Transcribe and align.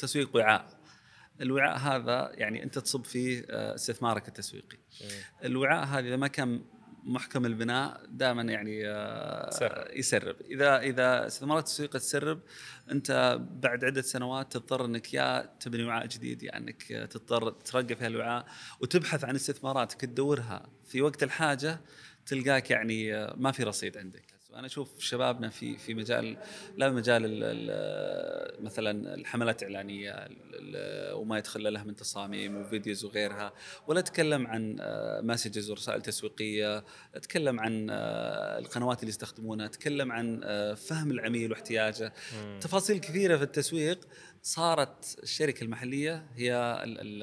التسويق 0.00 0.36
وعاء. 0.36 0.80
الوعاء 1.40 1.78
هذا 1.78 2.32
يعني 2.34 2.62
أنت 2.62 2.78
تصب 2.78 3.04
فيه 3.04 3.46
آه، 3.50 3.74
استثمارك 3.74 4.28
التسويقي. 4.28 4.78
الوعاء 5.44 5.84
هذا 5.84 6.08
إذا 6.08 6.16
ما 6.16 6.28
كان 6.28 6.64
محكم 7.04 7.46
البناء 7.46 8.06
دائما 8.08 8.42
يعني 8.42 8.88
آه، 8.88 9.50
سرب. 9.50 9.86
يسرب 9.96 10.36
إذا 10.40 10.78
إذا 10.78 11.26
استثمارات 11.26 11.64
التسويق 11.64 11.90
تسرب 11.90 12.40
أنت 12.90 13.38
بعد 13.50 13.84
عدة 13.84 14.02
سنوات 14.02 14.52
تضطر 14.52 14.84
إنك 14.84 15.14
يا 15.14 15.54
تبني 15.60 15.84
وعاء 15.84 16.06
جديد 16.06 16.42
يا 16.42 16.56
إنك 16.56 16.82
تضطر 16.82 17.50
ترقى 17.50 17.96
في 17.96 18.04
هالوعاء 18.04 18.46
وتبحث 18.80 19.24
عن 19.24 19.34
استثماراتك 19.34 20.00
تدورها. 20.00 20.68
في 20.88 21.02
وقت 21.02 21.22
الحاجة 21.22 21.80
تلقاك 22.26 22.70
يعني 22.70 23.14
آه، 23.14 23.34
ما 23.36 23.52
في 23.52 23.62
رصيد 23.62 23.98
عندك. 23.98 24.29
وأنا 24.52 24.66
أشوف 24.66 25.00
شبابنا 25.00 25.48
في 25.48 25.78
في 25.78 25.94
مجال 25.94 26.36
لا 26.76 26.90
مجال 26.90 27.24
ال 27.24 27.42
ال 27.44 28.64
مثلا 28.64 29.14
الحملات 29.14 29.62
الإعلانية 29.62 30.10
ال- 30.12 30.36
ال- 30.54 31.14
وما 31.14 31.38
يدخل 31.38 31.72
لها 31.72 31.84
من 31.84 31.96
تصاميم 31.96 32.56
وفيديوز 32.56 33.04
وغيرها 33.04 33.52
ولا 33.86 34.00
أتكلم 34.00 34.46
عن 34.46 34.76
مسجز 35.26 35.70
ورسائل 35.70 36.02
تسويقية 36.02 36.84
أتكلم 37.14 37.60
عن 37.60 37.86
آه، 37.90 38.58
القنوات 38.58 39.00
اللي 39.00 39.08
يستخدمونها 39.08 39.66
أتكلم 39.66 40.12
عن 40.12 40.40
آه، 40.44 40.74
فهم 40.74 41.10
العميل 41.10 41.50
واحتياجه. 41.50 42.12
مم. 42.34 42.58
تفاصيل 42.60 42.98
كثيرة 43.00 43.36
في 43.36 43.42
التسويق 43.42 44.00
صارت 44.42 45.18
الشركة 45.22 45.64
المحلية 45.64 46.26
هي 46.34 46.54
ال- 46.84 47.00
ال- 47.00 47.22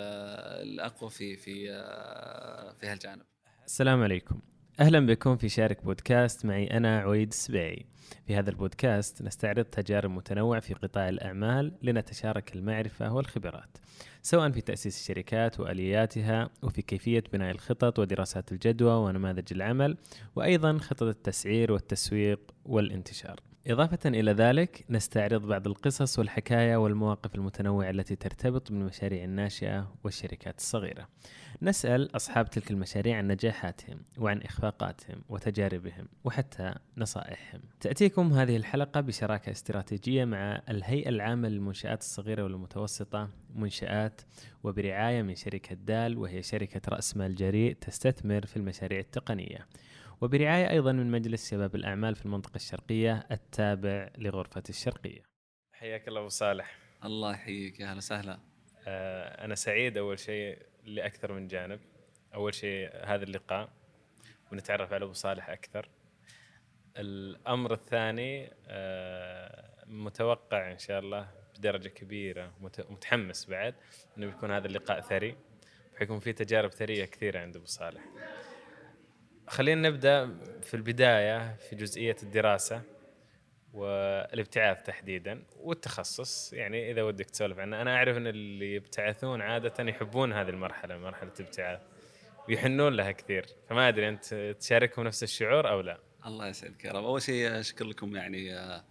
الأقوى 0.68 1.10
في 1.10 1.36
في 1.38 1.72
آه، 1.72 2.74
في 2.74 2.88
هالجانب. 2.88 3.22
السلام 3.66 4.04
عليكم. 4.04 4.40
أهلا 4.80 5.06
بكم 5.06 5.38
في 5.38 5.50
شارك 5.50 5.84
بودكاست 5.84 6.46
معي 6.46 6.68
أنا 6.68 7.00
عويد 7.00 7.28
السبيعي 7.28 7.86
في 8.28 8.36
هذا 8.36 8.50
البودكاست 8.50 9.22
نستعرض 9.22 9.66
تجارب 9.66 10.12
متنوعة 10.12 10.60
في 10.60 10.74
قطاع 10.74 11.10
الأعمال 11.10 11.72
لنتشارك 11.82 12.56
المعرفة 12.56 13.14
والخبرات 13.14 13.78
سواء 14.22 14.52
في 14.52 14.62
تأسيس 14.62 15.00
الشركات 15.00 15.60
وآلياتها 15.60 16.50
وفي 16.64 16.82
كيفية 16.82 17.24
بناء 17.34 17.52
الخطط 17.52 18.00
ودراسات 18.00 18.52
الجدوى 18.52 18.94
ونماذج 18.94 19.54
العمل 19.54 19.98
وأيضا 20.36 20.78
خطط 20.78 21.04
التسعير 21.04 21.72
والتسويق 21.72 22.40
والانتشار. 22.66 23.40
إضافة 23.68 24.00
إلى 24.06 24.32
ذلك 24.32 24.86
نستعرض 24.90 25.48
بعض 25.48 25.68
القصص 25.68 26.20
والحكايا 26.20 26.78
والمواقف 26.78 27.36
المتنوعة 27.36 27.90
التي 27.90 28.16
ترتبط 28.16 28.72
بالمشاريع 28.72 29.24
الناشئة 29.24 29.92
والشركات 30.04 30.58
الصغيرة. 30.58 31.08
نسأل 31.62 32.16
أصحاب 32.16 32.50
تلك 32.50 32.72
المشاريع 32.72 33.18
عن 33.18 33.28
نجاحاتهم 33.28 34.00
وعن 34.18 34.42
إخفاقاتهم 34.42 35.22
وتجاربهم 35.30 36.08
وحتى 36.24 36.74
نصائحهم. 36.98 37.62
تأتيكم 37.80 38.34
هذه 38.34 38.58
الحلقة 38.58 39.02
بشراكة 39.02 39.52
استراتيجية 39.52 40.26
مع 40.26 40.62
الهيئة 40.70 41.10
العامة 41.10 41.50
للمنشآت 41.50 42.02
الصغيرة 42.02 42.44
والمتوسطة 42.44 43.30
منشآت 43.56 44.22
وبرعاية 44.64 45.22
من 45.22 45.36
شركة 45.36 45.76
دال 45.76 46.18
وهي 46.18 46.44
شركة 46.44 46.82
رأس 46.90 47.18
مال 47.18 47.36
جريء 47.36 47.76
تستثمر 47.82 48.46
في 48.46 48.58
المشاريع 48.58 49.00
التقنية. 49.00 49.68
وبرعاية 50.22 50.70
أيضا 50.70 50.92
من 50.92 51.12
مجلس 51.12 51.52
شباب 51.52 51.76
الأعمال 51.76 52.16
في 52.16 52.26
المنطقة 52.26 52.56
الشرقية 52.56 53.28
التابع 53.32 54.10
لغرفة 54.18 54.64
الشرقية. 54.70 55.22
حياك 55.74 56.08
الله 56.08 56.20
أبو 56.20 56.30
صالح. 56.30 56.78
الله 57.04 57.32
يحييك 57.32 57.80
يا 57.80 57.86
أهلا 57.86 57.98
وسهلا. 57.98 58.40
آه، 58.88 59.46
أنا 59.46 59.56
سعيد 59.56 59.98
أول 59.98 60.20
شيء 60.20 60.58
لأكثر 60.84 61.34
من 61.34 61.48
جانب. 61.48 61.80
أول 62.34 62.54
شيء 62.54 62.90
هذا 63.06 63.24
اللقاء 63.24 63.70
ونتعرف 64.52 64.94
على 64.94 65.06
أبو 65.06 65.14
صالح 65.14 65.50
أكثر. 65.50 65.90
الأمر 66.98 67.74
الثاني 67.74 68.52
آه، 68.68 69.84
متوقع 69.86 70.72
إن 70.72 70.78
شاء 70.78 71.00
الله 71.00 71.32
بدرجة 71.58 71.90
كبيرة 71.90 72.54
مت- 72.62 72.92
متحمس 72.92 73.46
بعد 73.46 73.76
أنه 74.18 74.28
بيكون 74.28 74.52
هذا 74.52 74.68
اللقاء 74.68 75.02
ثري. 75.02 75.36
بحيكون 75.96 76.20
في 76.20 76.34
تجارب 76.34 76.72
ثرية 76.72 77.06
كثيرة 77.06 77.40
عند 77.40 77.56
أبو 77.56 77.66
صالح. 77.66 78.02
خلينا 79.48 79.90
نبدأ 79.90 80.38
في 80.62 80.74
البداية 80.74 81.56
في 81.56 81.76
جزئية 81.76 82.16
الدراسة 82.24 82.82
والابتعاث 83.74 84.84
تحديدا 84.84 85.44
والتخصص. 85.60 86.54
يعني 86.54 86.92
إذا 86.92 87.04
ودك 87.04 87.26
تسولف 87.26 87.60
عنه 87.60 87.82
أنا 87.82 87.96
أعرف 87.96 88.18
إن 88.18 88.28
اللي 88.28 88.76
يبتعثون 88.76 89.42
عاده 89.42 89.84
يحبون 89.84 90.34
هذه 90.34 90.50
المرحلة 90.50 90.98
مرحلة 90.98 91.32
الابتعاث 91.40 91.80
ويحنون 92.50 92.94
لها 92.94 93.12
كثير. 93.12 93.46
فما 93.70 93.88
أدري 93.88 94.10
أنت 94.10 94.56
تشاركهم 94.60 95.06
نفس 95.06 95.24
الشعور 95.24 95.70
أو 95.70 95.82
لا؟ 95.82 95.98
الله 96.26 96.48
يسعدك 96.48 96.86
يا 96.86 96.92
رب. 96.92 97.06
أول 97.06 97.22
شيء 97.22 97.60
أشكر 97.60 97.86
لكم 97.86 98.16
يعني 98.16 98.56
آه، 98.56 98.84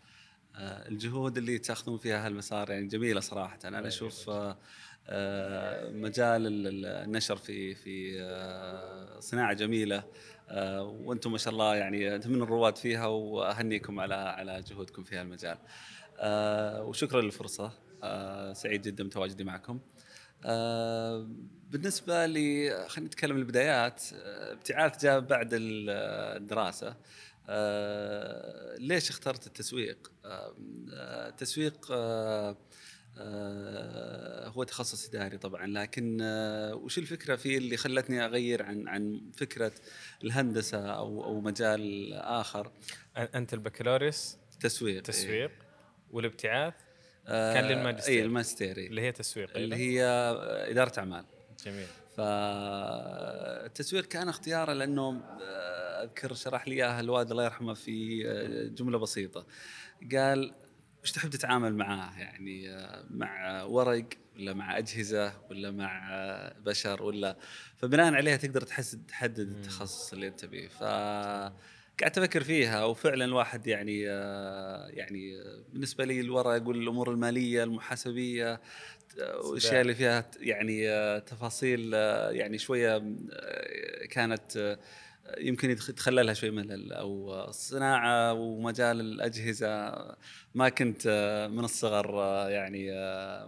آه، 0.56 0.88
الجهود 0.88 1.36
اللي 1.36 1.58
تأخذون 1.58 1.98
فيها 1.98 2.26
هالمسار 2.26 2.70
يعني 2.70 2.86
جميلة 2.86 3.20
صراحة. 3.20 3.58
أنا 3.64 3.88
أشوف 3.88 4.30
آه، 4.30 5.90
مجال 5.90 6.46
ال- 6.46 6.66
ال- 6.66 6.86
النشر 6.86 7.36
في 7.36 7.74
في 7.74 8.16
صناعة 9.20 9.52
جميلة. 9.52 10.04
وأنتم 10.50 11.32
ما 11.32 11.38
شاء 11.38 11.52
الله 11.52 11.76
يعني 11.76 12.14
أنتم 12.14 12.32
من 12.32 12.42
الرواد 12.42 12.76
فيها 12.76 13.06
وأهنيكم 13.06 14.00
على 14.00 14.14
على 14.14 14.62
جهودكم 14.62 15.02
في 15.04 15.16
هالمجال. 15.16 15.58
آه، 16.18 16.82
وشكرا 16.82 17.20
للفرصة. 17.20 17.72
آه، 18.02 18.52
سعيد 18.52 18.82
جدا 18.82 19.04
بتواجدي 19.04 19.44
معكم. 19.44 19.80
آه، 20.44 21.28
بالنسبة 21.70 22.26
لي 22.26 22.70
خلينا 22.88 23.06
نتكلم 23.08 23.36
البدايات. 23.36 24.02
آه، 24.14 24.52
ابتعاث 24.52 25.02
جاء 25.04 25.20
بعد 25.20 25.48
ال- 25.52 25.90
الدراسة. 26.36 26.96
آه، 27.48 28.76
ليش 28.78 29.10
اخترت 29.10 29.46
التسويق؟ 29.46 30.12
آه، 30.24 30.54
آه، 30.92 31.28
التسويق 31.28 31.86
آه، 31.92 32.50
آه، 32.50 32.56
هو 34.46 34.64
تخصص 34.64 35.08
إداري 35.08 35.38
طبعا 35.38 35.66
لكن 35.66 36.18
آه، 36.22 36.74
وش 36.74 36.98
الفكرة 36.98 37.36
فيه 37.36 37.58
اللي 37.58 37.76
خلتني 37.76 38.24
أغير 38.24 38.62
عن 38.62 38.88
عن 38.88 39.20
فكرة 39.36 39.72
الهندسة 40.24 40.78
أو 40.78 41.24
أو 41.24 41.40
مجال 41.40 42.12
آخر؟ 42.14 42.70
أنت 43.16 43.54
البكالوريوس؟ 43.54 44.36
تسويق 44.60 45.02
تسويق. 45.02 45.50
والابتعاث؟ 46.10 46.74
آه، 47.26 47.54
كان 47.54 47.64
للماجستير. 47.64 48.14
اي 48.14 48.22
الماجستير 48.22 48.76
إي. 48.78 48.86
اللي 48.86 49.00
هي 49.00 49.12
تسويق 49.12 49.56
اللي. 49.56 49.76
هي 49.76 50.04
آه، 50.04 50.70
إدارة 50.70 50.92
أعمال. 50.98 51.24
جميل. 51.64 51.86
فالتسويق 52.16 54.04
كان 54.04 54.28
اختياره 54.28 54.72
لأنه 54.72 55.22
آه، 55.42 56.02
أذكر 56.04 56.34
شرح 56.34 56.68
لي 56.68 56.74
إياها 56.74 57.00
الوالد 57.00 57.30
الله 57.30 57.44
يرحمه 57.44 57.74
في 57.74 58.22
آه، 58.28 58.68
جملة 58.68 58.98
بسيطة. 58.98 59.46
قال 60.12 60.54
وش 61.06 61.12
تحب 61.12 61.30
تتعامل 61.30 61.74
معاه؟ 61.74 62.18
يعني 62.18 62.70
آه، 62.70 63.04
مع 63.10 63.62
ورق 63.62 64.04
ولا 64.36 64.54
مع 64.54 64.78
أجهزة 64.78 65.32
ولا 65.50 65.70
مع 65.70 66.08
آه، 66.12 66.56
بشر 66.58 67.02
ولا 67.02 67.36
فبناء 67.76 68.14
عليها 68.14 68.36
تقدر 68.36 68.60
تحدد 68.60 69.06
تحدد. 69.08 69.38
التخصص 69.38 70.12
اللي 70.12 70.26
أنت 70.28 70.44
فيه 70.44 70.68
ف 70.68 70.82
قعدت 72.02 72.18
أفكر 72.18 72.42
فيها 72.42 72.84
وفعلا 72.84 73.24
الواحد 73.24 73.66
يعني 73.66 74.10
آه، 74.10 74.88
يعني 74.88 75.42
بالنسبة 75.72 76.04
لي 76.04 76.20
الورق 76.20 76.68
والأمور 76.68 77.10
المالية 77.10 77.64
المحاسبية 77.64 78.60
والأشياء 79.44 79.80
اللي 79.80 79.94
فيها 79.94 80.30
يعني 80.40 81.20
تفاصيل 81.20 81.92
يعني 82.32 82.58
شوية 82.58 83.16
كانت 84.10 84.78
يمكن 85.38 85.70
يتخللها 85.70 86.34
شوي 86.34 86.50
ملل 86.50 86.92
أو 86.92 87.34
الصناعة 87.48 88.32
ومجال 88.32 89.00
الأجهزة. 89.00 89.94
ما 90.54 90.68
كنت 90.68 91.08
من 91.52 91.64
الصغر 91.64 92.14
يعني 92.50 92.90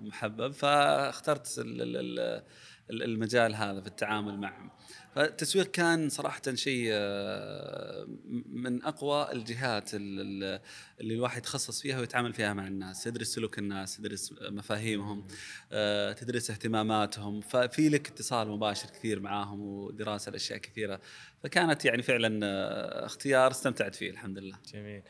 محبب 0.00 0.52
فاخترت 0.52 1.58
ال- 1.58 1.82
ال- 1.82 1.96
ال- 1.96 2.42
ال- 2.90 3.02
المجال 3.02 3.54
هذا 3.54 3.80
في 3.80 3.86
التعامل 3.86 4.40
معهم 4.40 4.70
فالتسويق 5.18 5.70
كان 5.70 6.08
صراحة 6.08 6.42
شيء 6.54 6.88
آه، 6.92 8.06
من 8.46 8.82
أقوى 8.82 9.32
الجهات 9.32 9.94
ال- 9.94 10.20
ال- 10.20 10.60
اللي 11.00 11.14
الواحد 11.14 11.38
يتخصص 11.38 11.82
فيها 11.82 12.00
ويتعامل 12.00 12.32
فيها 12.32 12.52
مع 12.52 12.66
الناس 12.66 13.06
يدرس 13.06 13.26
سلوك 13.34 13.58
الناس 13.58 13.98
يدرس 13.98 14.34
مفاهيمهم 14.42 15.26
آه، 15.72 16.12
تدرس 16.12 16.50
اهتماماتهم 16.50 17.40
ففي 17.40 17.88
لك 17.88 18.08
اتصال 18.08 18.48
مباشر 18.48 18.88
كثير 18.90 19.20
معاهم 19.20 19.60
ودراسة 19.60 20.32
لأشياء 20.32 20.58
كثيرة 20.58 21.00
فكانت 21.42 21.84
يعني 21.84 22.02
فعلا 22.02 22.40
آه، 22.46 23.06
اختيار 23.06 23.50
استمتعت 23.50 23.94
فيه 23.94 24.10
الحمد 24.10 24.38
لله. 24.38 24.56
جميل. 24.72 25.02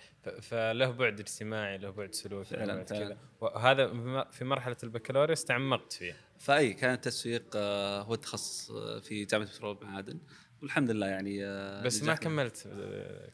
فله 0.43 0.91
بعد 0.91 1.21
اجتماعي 1.21 1.79
له 1.79 1.91
بعد 1.91 2.15
سلوكي 2.15 2.49
فعلاً، 2.51 2.75
بعد 2.77 2.89
فعلاً. 2.89 3.05
كذا. 3.09 3.19
وهذا 3.41 3.87
في 4.31 4.45
مرحلة 4.45 4.77
البكالوريوس 4.83 5.45
تعمقت 5.45 5.93
فيه 5.93 6.17
فأي 6.39 6.73
كان 6.73 6.95
التسويق 6.95 7.45
آه، 7.57 8.03
هو 8.03 8.15
التخصص 8.15 8.71
آه، 8.71 8.99
في 8.99 9.25
جامعة 9.25 9.49
بترول 9.49 9.77
والمعادن 9.77 10.19
والحمد 10.63 10.91
لله 10.91 11.07
يعني 11.07 11.45
آه، 11.47 11.83
بس 11.83 12.03
ما. 12.03 12.15
كملت 12.15 12.69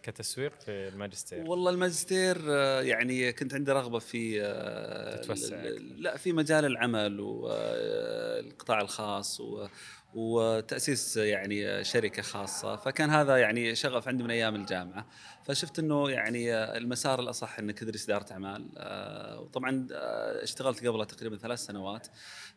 كتسويق 0.02 0.61
في 0.61 0.70
الماجستير؟ 0.88 1.41
والله 1.50 1.70
الماجستير 1.70 2.49
يعني 2.82 3.32
كنت 3.32 3.55
عندي 3.55 3.73
رغبة 3.73 3.99
في 3.99 4.41
تتوسع 5.23 5.62
لا 5.96 6.17
في 6.17 6.32
مجال 6.32 6.64
العمل 6.64 7.20
والقطاع 7.20 8.81
الخاص 8.81 9.41
و- 9.41 9.67
وتأسيس 10.14 11.16
يعني 11.16 11.84
شركة 11.84 12.22
خاصة. 12.22 12.76
فكان 12.76 13.11
هذا 13.11 13.37
يعني 13.37 13.75
شغف 13.75 14.08
عندي 14.08 14.22
من 14.22 14.31
أيام 14.31 14.55
الجامعة. 14.55 15.06
فشفت 15.44 15.78
إنه 15.78 16.11
يعني 16.11 16.55
المسار 16.55 17.20
الأصح 17.20 17.58
إنك 17.58 17.78
تدرس 17.78 18.05
إدارة 18.05 18.32
أعمال. 18.32 18.69
آه، 18.76 19.40
وطبعا 19.40 19.87
آه، 19.93 20.43
اشتغلت 20.43 20.87
قبل 20.87 21.06
تقريبا 21.06 21.37
ثلاث 21.37 21.58
سنوات 21.58 22.06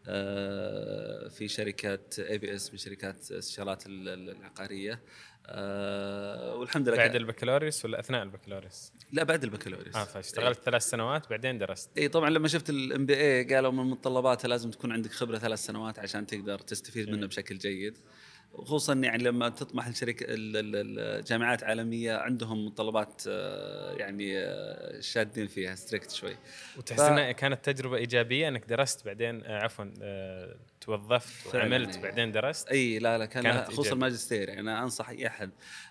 آه، 0.08 1.28
في 1.28 1.48
شركة 1.48 2.00
اي 2.20 2.38
بي 2.38 2.56
اس 2.56 2.72
من 2.72 2.78
شركات 2.78 3.32
استشارات 3.32 3.84
العقارية. 3.88 5.02
أه 5.50 6.56
والحمد 6.56 6.88
لله 6.88 6.98
بعد 6.98 7.16
البكالوريوس 7.16 7.86
ولا 7.86 8.00
أثناء 8.00 8.24
البكالوريوس؟ 8.24 8.92
لا 9.12 9.24
بعد 9.24 9.44
البكالوريوس. 9.44 9.96
آه 9.96 10.04
فاشتغلت 10.04 10.60
ثلاث 10.60 10.84
سنوات 10.84 11.30
بعدين 11.30 11.58
درست. 11.58 11.98
اي 11.98 12.08
طبعا 12.08 12.30
لما 12.30 12.48
شفت 12.48 12.70
ال 12.70 13.06
MBA 13.06 13.56
قالوا 13.56 13.72
من 13.72 13.84
متطلباتها 13.84 14.48
لازم 14.48 14.72
تكون 14.72 14.92
عندك 14.92 15.12
خبرة 15.12 15.38
ثلاث 15.38 15.60
سنوات 15.60 16.00
عشان 16.00 16.26
تقدر 16.26 16.60
تستفيد 16.60 17.10
منه 17.10 17.28
بشكل 17.28 17.58
جيد. 17.58 17.98
خصوصا 18.54 18.94
يعني 18.94 19.24
لما 19.24 19.50
تطمح 19.50 19.88
لشركه 19.90 20.26
الجامعات 20.30 21.64
عالمية 21.64 22.18
عندهم 22.18 22.66
متطلبات 22.66 23.24
آه، 23.28 23.94
يعني 23.94 24.40
آه، 24.40 25.00
شادين 25.00 25.48
فيها 25.48 25.76
strict 25.76 26.12
شوي. 26.12 26.36
وتحس 26.78 27.00
ف... 27.00 27.04
انها 27.04 27.32
كانت 27.32 27.70
تجربة 27.70 27.98
إيجابية 27.98 28.48
إنك 28.48 28.66
درست 28.66 29.06
بعدين 29.06 29.44
آه، 29.44 29.64
عفوا 29.64 29.86
توظفت 30.82 31.56
وعملت 31.56 31.90
يعني 31.90 32.02
بعدين 32.02 32.32
درست؟ 32.32 32.68
إي 32.68 33.00
لا 33.00 33.18
لا 33.18 33.26
كان 33.26 33.64
خصوصا 33.64 33.94
الماجستير 33.94 34.50
يعني 34.50 34.62
أنا 34.62 34.84
أنصح 34.84 35.10
أي 35.10 35.28
أحد 35.28 35.50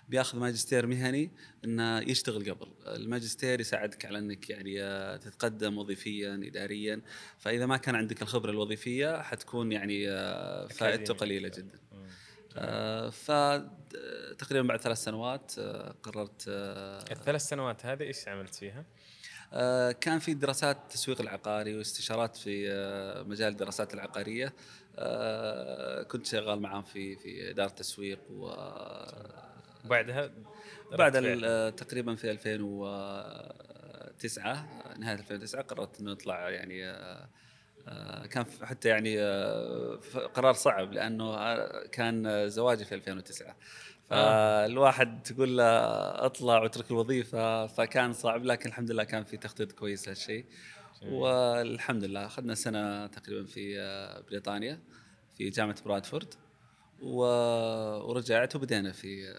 بياخذ 0.09 0.39
ماجستير 0.39 0.87
مهني 0.87 1.31
إنه 1.65 1.99
يشتغل 1.99 2.51
قبل. 2.51 2.67
الماجستير 2.87 3.59
يساعدك 3.59 4.05
على 4.05 4.19
إنك 4.19 4.49
يعني 4.49 4.79
تتقدم 5.17 5.77
وظيفيا 5.77 6.41
اداريا. 6.43 7.01
فإذا 7.37 7.65
ما 7.65 7.77
كان 7.77 7.95
عندك 7.95 8.21
الخبرة 8.21 8.51
الوظيفية 8.51 9.21
حتكون 9.21 9.71
يعني 9.71 10.07
فائدته 10.69 11.13
قليلة 11.13 11.51
جدا. 11.57 11.86
فتقريبا 13.11 14.67
بعد 14.67 14.81
ثلاث 14.81 14.97
سنوات 14.97 15.51
آه، 15.59 15.95
قررت 16.03 16.45
آه، 16.49 17.03
الثلاث 17.11 17.41
سنوات 17.41 17.85
هذه 17.85 18.03
إيش 18.03 18.27
عملت 18.27 18.55
فيها؟ 18.55 18.85
كان 19.91 20.19
في 20.19 20.33
دراسات 20.33 20.77
التسويق 20.77 21.21
العقاري 21.21 21.77
واستشارات 21.77 22.35
في 22.35 22.69
مجال 23.27 23.51
الدراسات 23.51 23.93
العقارية. 23.93 24.53
كنت 26.03 26.25
شغال 26.25 26.59
معاهم 26.59 26.83
في 26.83 27.15
في 27.15 27.49
إدارة 27.49 27.69
تسويق 27.69 28.19
و 28.29 28.55
بعدها؟ 29.85 30.31
بعد 30.91 31.73
تقريبا 31.77 32.15
في 32.15 32.31
2009 32.31 34.67
نهاية 34.97 35.15
2009 35.15 35.61
قررت 35.61 35.99
إنه 35.99 36.11
اطلع 36.11 36.49
يعني 36.49 36.89
آه، 36.89 37.29
كان 38.31 38.45
حتى 38.61 38.89
يعني 38.89 39.21
آه، 39.21 39.99
قرار 40.33 40.53
صعب 40.53 40.93
لأنه 40.93 41.33
آه، 41.33 41.87
كان 41.87 42.49
زواجي 42.49 42.85
في 42.85 42.95
2009 42.95 43.55
فالواحد 44.09 45.23
تقول 45.23 45.57
له 45.57 45.65
اطلع 46.25 46.61
واترك 46.61 46.91
الوظيفة 46.91 47.67
فكان 47.67 48.13
صعب 48.13 48.45
لكن 48.45 48.69
الحمد 48.69 48.91
لله 48.91 49.03
كان 49.03 49.23
في 49.23 49.37
تخطيط 49.37 49.71
كويس 49.71 50.07
لهالشيء. 50.07 50.45
والحمد 51.05 52.03
لله 52.03 52.25
أخذنا 52.25 52.55
سنة 52.55 53.07
تقريبا 53.07 53.45
في 53.45 53.77
بريطانيا 54.29 54.79
في 55.37 55.49
جامعة 55.49 55.83
برادفورد 55.85 56.33
ورجعت 57.01 58.55
وبدينا 58.55 58.91
في 58.91 59.33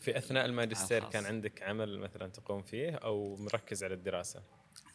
في 0.00 0.18
أثناء 0.18 0.44
الماجستير 0.44 1.04
كان 1.04 1.24
عندك 1.24 1.62
عمل 1.62 1.98
مثلا 1.98 2.28
تقوم 2.28 2.62
فيه 2.62 2.90
أو 2.90 3.36
مركز 3.36 3.84
على 3.84 3.94
الدراسة؟ 3.94 4.42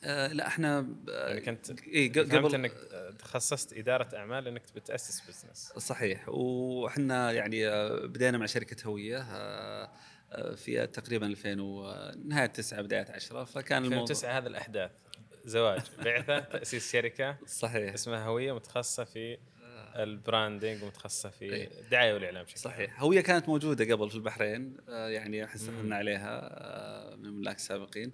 آه 0.04 0.28
لا 0.28 0.48
إحنا 0.48 0.88
يعني 1.08 1.42
كنت 1.42 1.82
إيه 1.82 2.12
قبل 2.12 2.56
إنك 2.56 2.74
تخصصت 3.20 3.74
إدارة 3.74 4.18
أعمال 4.18 4.48
إنك 4.48 4.62
بتاسس 4.76 5.22
business 5.28 5.74
صحيح. 5.78 6.30
وحنا 6.30 7.32
يعني 7.32 7.68
آه، 7.68 8.06
بدينا 8.06 8.38
مع 8.38 8.46
شركة 8.46 8.88
هوية 8.88 9.18
آه، 9.18 9.92
آه، 10.32 10.56
في 10.56 10.88
تقريبا 10.88 11.26
2000 11.26 11.56
نهاية 12.26 12.46
9 12.46 12.82
بداية 12.82 13.06
10 13.10 13.44
فكان 13.44 13.86
2009 13.86 14.38
هذا 14.38 14.48
الأحداث. 14.48 14.92
زواج. 15.46 15.82
بعثة 16.06 16.40
تأسيس 16.40 16.92
شركة 16.92 17.38
صحيح. 17.46 17.94
اسمها 17.94 18.26
هوية 18.26 18.56
متخصصة 18.56 19.04
في 19.04 19.38
ال 19.96 20.06
branding 20.06 20.84
ومتخصصة 20.84 21.30
في 21.30 21.46
إيه. 21.46 21.70
الدعايه 21.82 22.14
والإعلام 22.14 22.44
بشكل 22.44 22.60
صحيح. 22.60 23.02
هوية 23.02 23.22
كانت 23.22 23.50
موجودة 23.50 23.96
قبل 23.96 24.10
في 24.10 24.16
البحرين 24.16 24.78
يعني 24.88 25.48
حصلنا 25.48 25.96
عليها 25.96 27.16
من 27.16 27.26
الملاك 27.26 27.56
السابقين. 27.56 28.12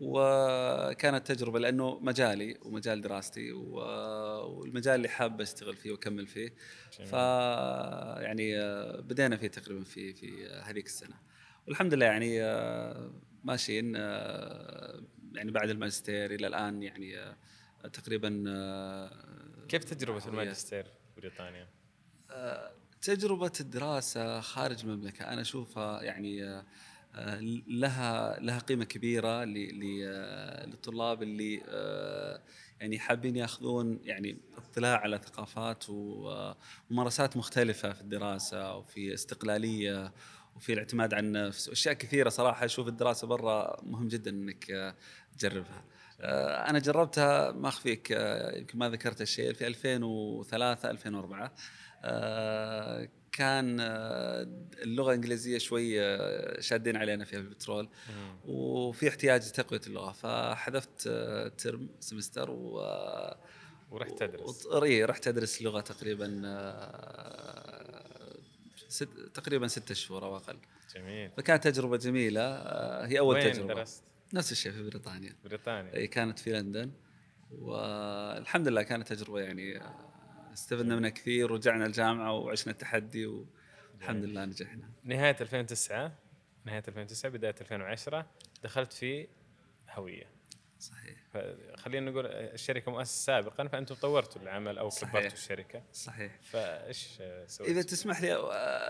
وكانت 0.00 1.26
تجربة 1.26 1.58
لأنه 1.58 1.98
مجالي 1.98 2.58
ومجال 2.62 3.00
دراستي 3.00 3.52
والمجال 3.52 4.94
اللي 4.94 5.08
حاب 5.08 5.40
أشتغل 5.40 5.76
فيه 5.76 5.90
وأكمل 5.92 6.26
فيه. 6.26 6.54
ف 6.90 7.12
يعني 8.22 8.54
بدينا 9.02 9.36
فيه 9.36 9.48
تقريبا 9.48 9.84
في 9.84 10.14
في 10.14 10.46
هذيك 10.46 10.86
السنة. 10.86 11.14
والحمد 11.66 11.94
لله 11.94 12.06
يعني 12.06 12.40
ماشيين 13.44 13.94
يعني 15.34 15.50
بعد 15.50 15.70
الماجستير 15.70 16.34
إلى 16.34 16.46
الآن 16.46 16.82
يعني 16.82 17.36
تقريبا 17.92 18.28
كيف 19.68 19.84
تجربة 19.84 20.26
الماجستير 20.26 20.84
في 20.84 21.20
بريطانيا؟ 21.20 21.68
تجربة 23.02 23.52
الدراسة 23.60 24.40
خارج 24.40 24.84
المملكة 24.84 25.24
أنا 25.24 25.40
أشوفها 25.40 26.02
يعني 26.02 26.62
لها 27.68 28.40
لها 28.40 28.58
قيمة 28.58 28.84
كبيرة 28.84 29.44
للطلاب 30.64 31.22
اللي 31.22 31.56
يعني 32.80 32.98
حابين 32.98 33.36
ياخذون 33.36 34.00
يعني 34.04 34.38
اطلاع 34.56 34.98
على 34.98 35.18
ثقافات 35.18 35.84
وممارسات 35.88 37.36
مختلفة 37.36 37.92
في 37.92 38.00
الدراسة 38.00 38.76
وفي 38.76 39.14
استقلالية 39.14 40.12
وفي 40.56 40.72
الاعتماد 40.72 41.14
على 41.14 41.26
النفس 41.26 41.68
وأشياء 41.68 41.94
كثيرة 41.94 42.28
صراحة 42.28 42.64
أشوف 42.64 42.88
الدراسة 42.88 43.26
برا 43.26 43.80
مهم 43.82 44.08
جدا 44.08 44.30
إنك 44.30 44.94
تجربها. 45.38 45.84
أنا 46.70 46.78
جربتها 46.78 47.52
ما 47.52 47.68
أخفيك 47.68 48.10
يمكن 48.56 48.78
ما 48.78 48.88
ذكرت 48.88 49.20
الشيء 49.20 49.52
في 49.52 49.66
2003 49.66 50.90
2004 50.90 51.52
كان 53.38 53.80
آه، 53.80 54.48
اللغة 54.82 55.08
الإنجليزية 55.08 55.58
شوي 55.58 56.00
آه، 56.00 56.60
شادين 56.60 56.96
علينا 56.96 57.24
فيها 57.24 57.40
في 57.40 57.44
البترول 57.44 57.88
وفي 58.44 59.08
احتياج 59.08 59.48
لتقوية 59.48 59.80
اللغة 59.86 60.12
فحذفت 60.12 61.06
آه، 61.06 61.48
ترم 61.48 61.88
سمستر 62.00 62.50
و 62.50 62.80
ورحت 63.90 64.18
تدرس. 64.18 64.66
اي 64.66 65.04
رحت 65.04 65.28
أدرس 65.28 65.62
لغة 65.62 65.80
تقريبا 65.80 66.26
ست 68.88 69.08
تقريبا 69.34 69.66
ستة 69.66 69.94
شهور 69.94 70.24
أو 70.24 70.36
أقل. 70.36 70.58
جميل. 70.94 71.30
فكانت 71.36 71.68
تجربة 71.68 71.96
جميلة 71.96 72.56
هي 73.06 73.18
أول 73.18 73.36
وين 73.36 73.52
تجربة. 73.52 73.74
درست؟ 73.74 74.04
نفس 74.34 74.52
الشيء 74.52 74.72
في 74.72 74.82
بريطانيا. 74.82 75.36
بريطانيا. 75.44 75.94
اي 75.94 76.06
كانت 76.06 76.38
في 76.38 76.52
لندن. 76.52 76.92
والحمد 77.50 78.68
لله 78.68 78.82
كانت 78.82 79.12
تجربة 79.12 79.40
يعني 79.40 79.80
استفدنا 80.52 80.96
منها 80.96 81.10
كثير 81.10 81.52
ورجعنا 81.52 81.86
الجامعة 81.86 82.32
وعشنا 82.32 82.72
التحدي 82.72 83.26
والحمد 83.26 84.24
لله 84.24 84.44
نجحنا. 84.44 84.90
نهاية 85.04 85.36
2009 85.40 86.12
نهاية 86.64 86.82
2009 86.88 87.30
بداية 87.30 87.54
2010 87.60 88.26
دخلت 88.64 88.92
في 88.92 89.28
هوية. 89.90 90.26
صحيح. 90.80 91.18
خلينا 91.74 92.10
نقول 92.10 92.26
الشركة 92.26 92.92
مؤسسة 92.92 93.26
سابقا 93.26 93.68
فأنتم 93.68 93.94
طورتوا 93.94 94.42
العمل 94.42 94.78
أو 94.78 94.88
كبرتوا 94.88 95.32
الشركة. 95.32 95.82
صحيح. 95.92 96.38
فإيش 96.42 97.08
سويت؟ 97.46 97.70
إذا 97.70 97.82
تسمح 97.82 98.20
لي 98.20 98.32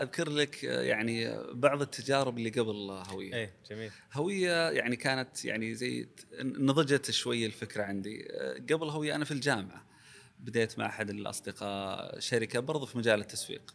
أذكر 0.03 0.31
لك 0.31 0.65
يعني 0.65 1.43
بعض 1.53 1.83
التجارب 1.83 2.39
اللي 2.39 2.51
قبل 2.51 3.03
هوية. 3.11 3.35
إيه 3.35 3.53
جميل. 3.71 3.91
هوية 4.13 4.71
يعني 4.71 4.97
كانت 4.97 5.45
يعني 5.45 5.75
زي 5.75 6.09
نضجت 6.41 7.11
شوي 7.11 7.47
الفكرة 7.47 7.83
عندي. 7.83 8.29
قبل 8.71 8.89
هوية 8.89 9.15
أنا 9.15 9.25
في 9.25 9.31
الجامعة. 9.31 9.88
بديت 10.41 10.79
مع 10.79 10.87
أحد 10.87 11.11
الأصدقاء 11.11 12.21
شركة 12.21 12.61
برضو 12.61 12.87
في 12.87 12.99
مجال 12.99 13.21
التسويق. 13.21 13.75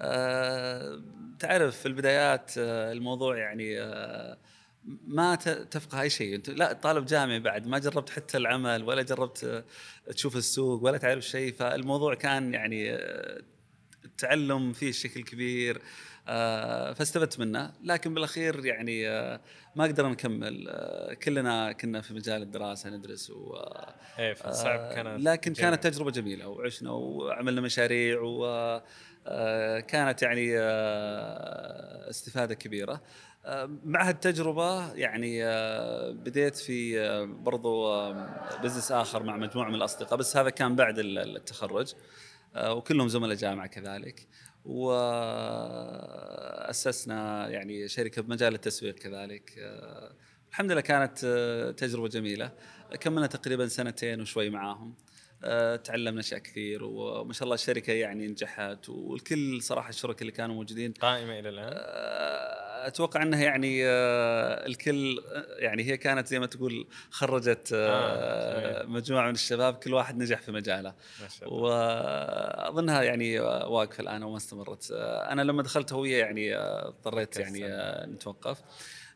أه 0.00 1.02
تعرف 1.38 1.80
في 1.80 1.86
البدايات 1.86 2.52
آه، 2.58 2.92
الموضوع 2.92 3.36
يعني 3.38 3.80
أه 3.80 4.38
ما 5.06 5.34
تفقه 5.70 6.00
أي 6.00 6.10
شيء. 6.10 6.34
أنت 6.34 6.50
لا 6.50 6.72
طالب 6.72 7.06
جامعي 7.06 7.40
بعد 7.40 7.66
ما 7.66 7.78
جربت 7.78 8.10
حتى 8.10 8.36
العمل 8.36 8.82
ولا 8.84 9.02
جربت 9.02 9.44
آه، 9.44 9.64
تشوف 10.12 10.36
السوق 10.36 10.84
ولا 10.84 10.98
تعرف 10.98 11.24
شيء 11.24 11.52
فالموضوع 11.52 12.14
كان 12.14 12.54
يعني 12.54 12.94
التعلم 14.04 14.68
آه، 14.68 14.72
فيه 14.72 14.92
شكل 14.92 15.22
كبير. 15.22 15.76
آه، 15.76 15.80
فاستفدت 16.94 17.38
منه. 17.38 17.72
لكن 17.82 18.14
بالأخير 18.14 18.66
يعني 18.66 19.08
آه، 19.08 19.40
ما 19.76 19.84
قدرنا 19.84 20.08
نكمل. 20.08 20.66
آه، 20.68 21.14
كلنا 21.14 21.72
كنا 21.72 22.00
في 22.00 22.14
مجال 22.14 22.42
الدراسة 22.42 22.90
ندرس 22.90 23.30
و 23.30 23.56
إيه 24.18 24.34
فصعب. 24.34 24.92
كانت 24.94 25.24
لكن 25.24 25.52
جميل. 25.52 25.70
كانت 25.70 25.86
تجربة 25.86 26.10
جميلة 26.10 26.48
وعشنا 26.48 26.90
وعملنا 26.90 27.60
مشاريع 27.60 28.20
وكانت 28.20 29.22
يعني 30.22 30.58
استفادة 32.10 32.54
كبيرة. 32.54 33.02
مع 33.84 34.08
هالتجربة 34.08 34.94
يعني 34.94 35.42
بديت 36.12 36.56
في 36.56 36.98
برضو 37.26 38.02
بزنس 38.62 38.92
آخر 38.92 39.22
مع 39.22 39.36
مجموعة 39.36 39.68
من 39.68 39.74
الأصدقاء 39.74 40.18
بس 40.18 40.36
هذا 40.36 40.50
كان 40.50 40.76
بعد 40.76 40.98
التخرج. 40.98 41.94
وكلهم 42.56 43.08
زملاء 43.08 43.36
جامعة 43.36 43.66
كذلك. 43.66 44.26
وأسسنا 46.26 47.48
يعني 47.48 47.88
شركة 47.88 48.22
بمجال 48.22 48.54
التسويق 48.54 48.94
كذلك. 48.94 49.54
آه، 49.58 50.12
الحمد 50.50 50.72
لله 50.72 50.80
كانت 50.80 51.18
آه، 51.24 51.70
تجربة 51.70 52.08
جميلة. 52.08 52.52
كملنا 53.00 53.26
تقريبا 53.26 53.68
سنتين 53.68 54.20
وشوي 54.20 54.50
معاهم. 54.50 54.94
آه، 55.44 55.76
تعلمنا 55.76 56.20
أشياء 56.20 56.40
كثير 56.40 56.84
وما 56.84 57.32
شاء 57.32 57.44
الله 57.44 57.54
الشركة 57.54 57.92
يعني 57.92 58.28
نجحت 58.28 58.88
والكل 58.88 59.62
صراحة 59.62 59.88
الشركاء 59.88 60.20
اللي 60.20 60.32
كانوا 60.32 60.54
موجودين 60.54 60.92
قائمة 60.92 61.38
إلى 61.38 61.48
الآن. 61.48 61.72
أتوقع 62.86 63.22
إنها 63.22 63.42
يعني 63.42 63.86
آه، 63.86 64.66
الكل 64.66 65.22
يعني 65.58 65.82
هي 65.82 65.96
كانت 65.96 66.26
زي 66.26 66.38
ما 66.38 66.46
تقول 66.46 66.86
خرجت 67.10 67.70
آه، 67.74 68.84
مجموعة 68.86 69.26
من 69.26 69.34
الشباب 69.34 69.74
كل 69.74 69.94
واحد 69.94 70.16
نجح 70.18 70.40
في 70.40 70.52
مجاله. 70.52 70.94
وأظنها 71.46 73.02
يعني 73.02 73.40
واقفة 73.40 74.00
الآن 74.00 74.22
وما 74.22 74.36
استمرت. 74.36 74.90
أنا 75.30 75.42
لما 75.42 75.62
دخلت 75.62 75.92
هوية 75.92 76.18
يعني 76.18 76.56
اضطريت 76.56 77.36
يعني 77.36 77.60
نتوقف. 78.12 78.62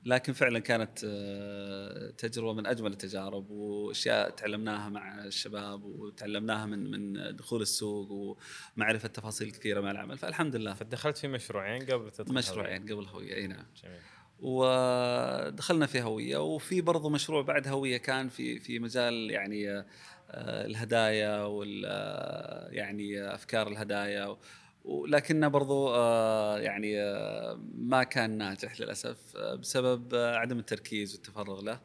لكن 0.04 0.32
فعلا 0.32 0.58
كانت 0.58 1.04
آه، 1.04 2.10
تجربة 2.10 2.52
من 2.52 2.66
أجمل 2.66 2.92
التجارب 2.92 3.50
وأشياء 3.50 4.30
تعلمناها 4.30 4.88
مع 4.88 5.24
الشباب 5.24 5.84
وتعلمناها 5.84 6.66
من 6.66 6.90
من 6.90 7.36
دخول 7.36 7.62
السوق 7.62 8.36
ومعرفة 8.76 9.08
تفاصيل 9.08 9.50
كثيرة 9.50 9.80
مع 9.80 9.90
العمل. 9.90 10.18
فالحمد 10.18 10.56
لله. 10.56 10.74
فدخلت 10.74 11.18
في 11.18 11.28
مشروعين 11.28 11.82
قبل 11.82 12.10
تدخل 12.10 12.34
مشروعين 12.34 12.82
قبل 12.82 13.04
هوية 13.04 13.34
إي 13.34 13.46
نعم. 13.46 13.66
جميل. 13.84 14.00
ودخلنا 14.40 15.86
في 15.86 16.02
هوية 16.02 16.36
وفي 16.36 16.80
برضو 16.80 17.08
مشروع 17.08 17.42
بعد 17.42 17.68
هوية 17.68 17.96
كان 17.96 18.28
في 18.28 18.58
في 18.58 18.78
مجال 18.78 19.30
يعني 19.30 19.70
آه، 19.70 20.66
الهدايا 20.66 21.42
وال 21.44 21.84
آه، 21.86 22.68
يعني 22.70 23.34
أفكار 23.34 23.68
الهدايا 23.68 24.36
ولكنه 24.84 25.48
برضو 25.48 25.94
آه، 25.94 26.58
يعني 26.58 27.02
آه، 27.02 27.60
ما 27.74 28.02
كان 28.02 28.38
ناجح 28.38 28.80
للأسف 28.80 29.36
آه، 29.36 29.54
بسبب 29.54 30.14
عدم 30.14 30.58
التركيز 30.58 31.14
والتفرغ 31.14 31.60
له. 31.60 31.80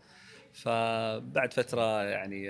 فبعد 0.53 1.53
فترة 1.53 2.03
يعني 2.03 2.49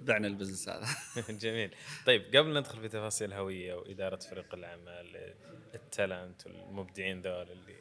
بعنا 0.00 0.26
البزنس 0.26 0.68
هذا. 0.68 0.86
جميل. 1.42 1.74
طيب 2.06 2.36
قبل 2.36 2.58
ندخل 2.58 2.80
في 2.80 2.88
تفاصيل 2.88 3.32
هوية 3.32 3.74
وإدارة 3.74 4.16
فريق 4.16 4.54
الأعمال 4.54 5.34
التالنت 5.74 6.46
والمبدعين 6.46 7.20
ذول 7.20 7.50
اللي 7.50 7.76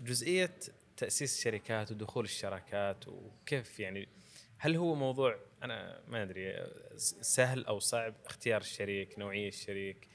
جزئية 0.00 0.50
تأسيس 0.96 1.42
شركات 1.44 1.92
ودخول 1.92 2.24
الشراكات 2.24 3.08
وكيف 3.08 3.80
يعني 3.80 4.08
هل 4.58 4.76
هو 4.76 4.94
موضوع 4.94 5.36
أنا 5.62 6.00
ما 6.08 6.22
أدري 6.22 6.66
سهل 7.20 7.66
أو 7.66 7.78
صعب 7.78 8.14
اختيار 8.26 8.60
الشريك 8.60 9.18
نوعية 9.18 9.48
الشريك 9.48 10.08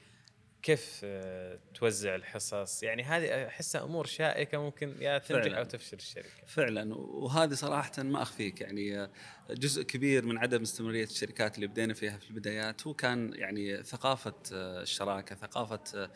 كيف 0.66 1.00
آه، 1.04 1.58
توزع 1.74 2.14
الحصص؟ 2.14 2.82
يعني 2.82 3.02
هذه 3.02 3.46
أحسها 3.46 3.84
أمور 3.84 4.06
شائكة 4.06 4.58
ممكن 4.58 4.94
يا 5.00 5.18
تنجح 5.18 5.58
أو 5.58 5.64
تفشل 5.64 5.96
الشركة 5.96 6.46
فعلا 6.46 6.94
وهذه 6.94 7.54
صراحة 7.54 8.02
ما 8.02 8.22
أخفيك 8.22 8.60
يعني 8.60 9.00
آه، 9.00 9.10
جزء 9.50 9.82
كبير 9.82 10.26
من 10.26 10.38
عدم 10.38 10.62
استمرارية 10.62 11.04
الشركات 11.04 11.56
اللي 11.56 11.66
بدينا 11.66 11.94
فيها 11.94 12.18
في 12.18 12.30
البدايات 12.30 12.86
هو 12.86 12.94
كان 12.94 13.32
يعني 13.34 13.82
ثقافة 13.82 14.34
آه، 14.52 14.82
الشراكة 14.82 15.36
ثقافة 15.36 16.10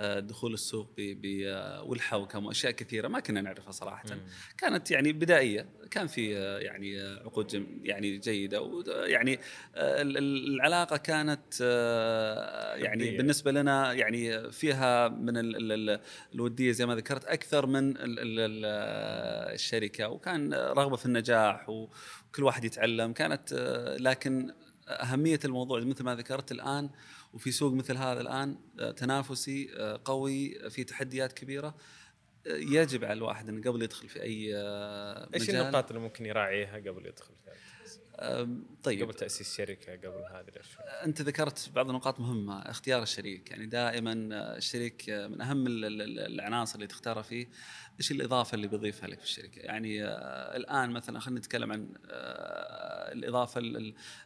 دخول 0.00 0.54
السوق 0.54 0.90
والحوكم 1.82 2.46
واشياء 2.46 2.72
كثيرة 2.72 3.08
ما 3.08 3.20
كنا 3.20 3.40
نعرفها 3.40 3.72
صراحة. 3.72 4.04
مم. 4.10 4.20
كانت 4.58 4.90
يعني 4.90 5.12
بدائية 5.12 5.68
كان 5.90 6.06
في 6.06 6.30
يعني 6.60 7.00
عقود 7.00 7.66
يعني 7.82 8.18
جيدة 8.18 8.62
ويعني 8.62 9.38
العلاقة 9.76 10.96
كانت 10.96 11.60
يعني 12.76 13.16
بالنسبة 13.16 13.52
لنا 13.52 13.92
يعني 13.92 14.52
فيها 14.52 15.08
من 15.08 15.32
الودية 16.34 16.72
زي 16.72 16.86
ما 16.86 16.94
ذكرت 16.94 17.24
أكثر 17.24 17.66
من 17.66 17.94
الشركة. 17.98 20.08
وكان 20.08 20.54
رغبة 20.54 20.96
في 20.96 21.06
النجاح 21.06 21.68
وكل 21.68 22.42
واحد 22.42 22.64
يتعلم. 22.64 23.12
كانت 23.12 23.52
لكن 24.00 24.54
أهمية 24.88 25.40
الموضوع 25.44 25.80
مثل 25.80 26.04
ما 26.04 26.14
ذكرت 26.14 26.52
الآن 26.52 26.90
وفي 27.34 27.52
سوق 27.52 27.72
مثل 27.72 27.96
هذا 27.96 28.20
الآن 28.20 28.58
تنافسي 28.96 29.68
قوي 30.04 30.70
في 30.70 30.84
تحديات 30.84 31.32
كبيرة. 31.32 31.74
يجب 32.46 33.04
على 33.04 33.12
الواحد 33.12 33.48
انه 33.48 33.62
قبل 33.62 33.82
يدخل 33.82 34.08
في 34.08 34.22
أي 34.22 34.48
مجال 34.48 35.34
إيش 35.34 35.50
النقاط 35.50 35.90
اللي 35.90 36.02
ممكن 36.02 36.26
يراعيها 36.26 36.76
قبل 36.76 37.06
يدخل 37.06 37.34
فيها؟ 37.44 37.54
طيب. 38.82 39.02
قبل 39.02 39.14
تأسيس 39.14 39.56
شركة 39.56 39.92
قبل 39.92 40.24
هذه 40.32 40.48
الأشياء. 40.48 41.04
أنت 41.04 41.22
ذكرت 41.22 41.70
بعض 41.74 41.88
النقاط 41.88 42.20
مهمة 42.20 42.62
اختيار 42.62 43.02
الشريك. 43.02 43.50
يعني 43.50 43.66
دائما 43.66 44.12
الشريك 44.56 45.10
من 45.10 45.40
أهم 45.40 45.64
العناصر 45.68 46.74
اللي 46.74 46.86
تختارها 46.86 47.22
فيه. 47.22 47.46
إيش 47.98 48.10
الإضافة 48.12 48.54
اللي 48.54 48.68
بيضيفها 48.68 49.08
لك 49.08 49.18
في 49.18 49.24
الشركة؟ 49.24 49.58
يعني 49.58 50.04
آه 50.04 50.56
الآن 50.56 50.90
مثلا 50.90 51.20
خلينا 51.20 51.40
نتكلم 51.40 51.72
عن 51.72 51.88
آه 52.10 53.12
الإضافة 53.12 53.60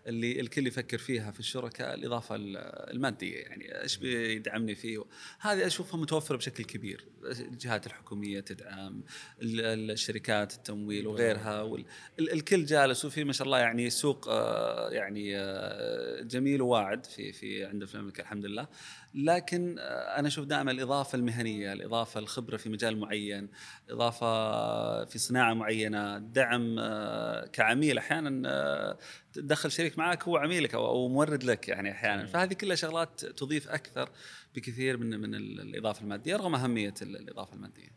اللي 0.06 0.40
الكل 0.40 0.66
يفكر 0.66 0.98
فيها 0.98 1.30
في 1.30 1.40
الشركاء 1.40 1.94
الإضافة 1.94 2.36
المادية. 2.38 3.36
يعني 3.36 3.82
إيش 3.82 3.96
بيدعمني 3.96 4.74
فيه؟ 4.74 5.04
هذه 5.40 5.66
أشوفها 5.66 6.00
متوفرة 6.00 6.36
بشكل 6.36 6.64
كبير. 6.64 7.08
الجهات 7.24 7.86
الحكومية 7.86 8.40
تدعم 8.40 9.02
الشركات 9.42 10.54
التمويل 10.54 11.06
وغيرها 11.06 11.78
الكل 12.18 12.64
جالس 12.64 13.04
وفي 13.04 13.24
ما 13.24 13.32
شاء 13.32 13.46
الله 13.46 13.58
يعني 13.58 13.90
سوق 13.90 14.28
آه 14.28 14.90
يعني 14.90 15.36
آه 15.36 16.22
جميل 16.22 16.62
وواعد 16.62 17.06
في 17.06 17.32
في 17.32 17.64
عندنا 17.64 17.86
في 17.86 17.94
المملكه 17.94 18.20
الحمد 18.20 18.46
لله. 18.46 18.68
لكن 19.14 19.76
آه، 19.78 20.18
أنا 20.18 20.28
أشوف 20.28 20.44
دائما 20.44 20.70
الإضافة 20.70 21.16
المهنية، 21.16 21.72
الإضافة 21.72 22.20
الخبرة 22.20 22.56
في 22.56 22.68
مجال 22.68 22.98
معين، 22.98 23.48
إضافة 23.90 25.04
في 25.04 25.18
صناعة 25.18 25.54
معينة، 25.54 26.18
دعم 26.18 26.76
آه، 26.78 27.46
كعميل 27.46 27.98
أحيانا 27.98 28.48
آه، 28.48 28.98
تدخل 29.32 29.70
شريك 29.70 29.98
معك 29.98 30.22
هو 30.22 30.36
عميلك 30.36 30.74
أو 30.74 31.08
مورد 31.08 31.44
لك 31.44 31.68
يعني 31.68 31.90
أحيانا، 31.90 32.26
فهذه 32.26 32.52
كلها 32.52 32.76
شغلات 32.76 33.24
تضيف 33.24 33.68
أكثر 33.68 34.10
بكثير 34.54 34.96
من 34.96 35.20
من 35.20 35.34
الإضافة 35.34 36.02
المادية 36.02 36.36
رغم 36.36 36.54
أهمية 36.54 36.94
الإضافة 37.02 37.54
المادية. 37.54 37.88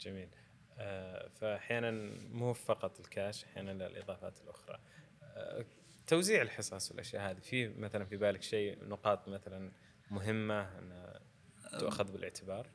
جميل. 0.00 0.28
فاحيانا 1.40 1.90
مو 2.32 2.52
فقط 2.52 3.00
الكاش 3.00 3.44
أحيانا 3.44 3.86
الإضافات 3.86 4.40
الأخرى. 4.44 4.78
توزيع 6.06 6.42
الحصص 6.42 6.90
والأشياء 6.90 7.30
هذه 7.30 7.38
في 7.38 7.68
مثلا 7.68 8.04
في 8.04 8.16
بالك 8.16 8.42
شيء 8.42 8.84
نقاط 8.84 9.28
مثلا 9.28 9.72
مهمة 10.10 10.70
تؤخذ 11.78 12.12
بالإعتبار؟ 12.12 12.66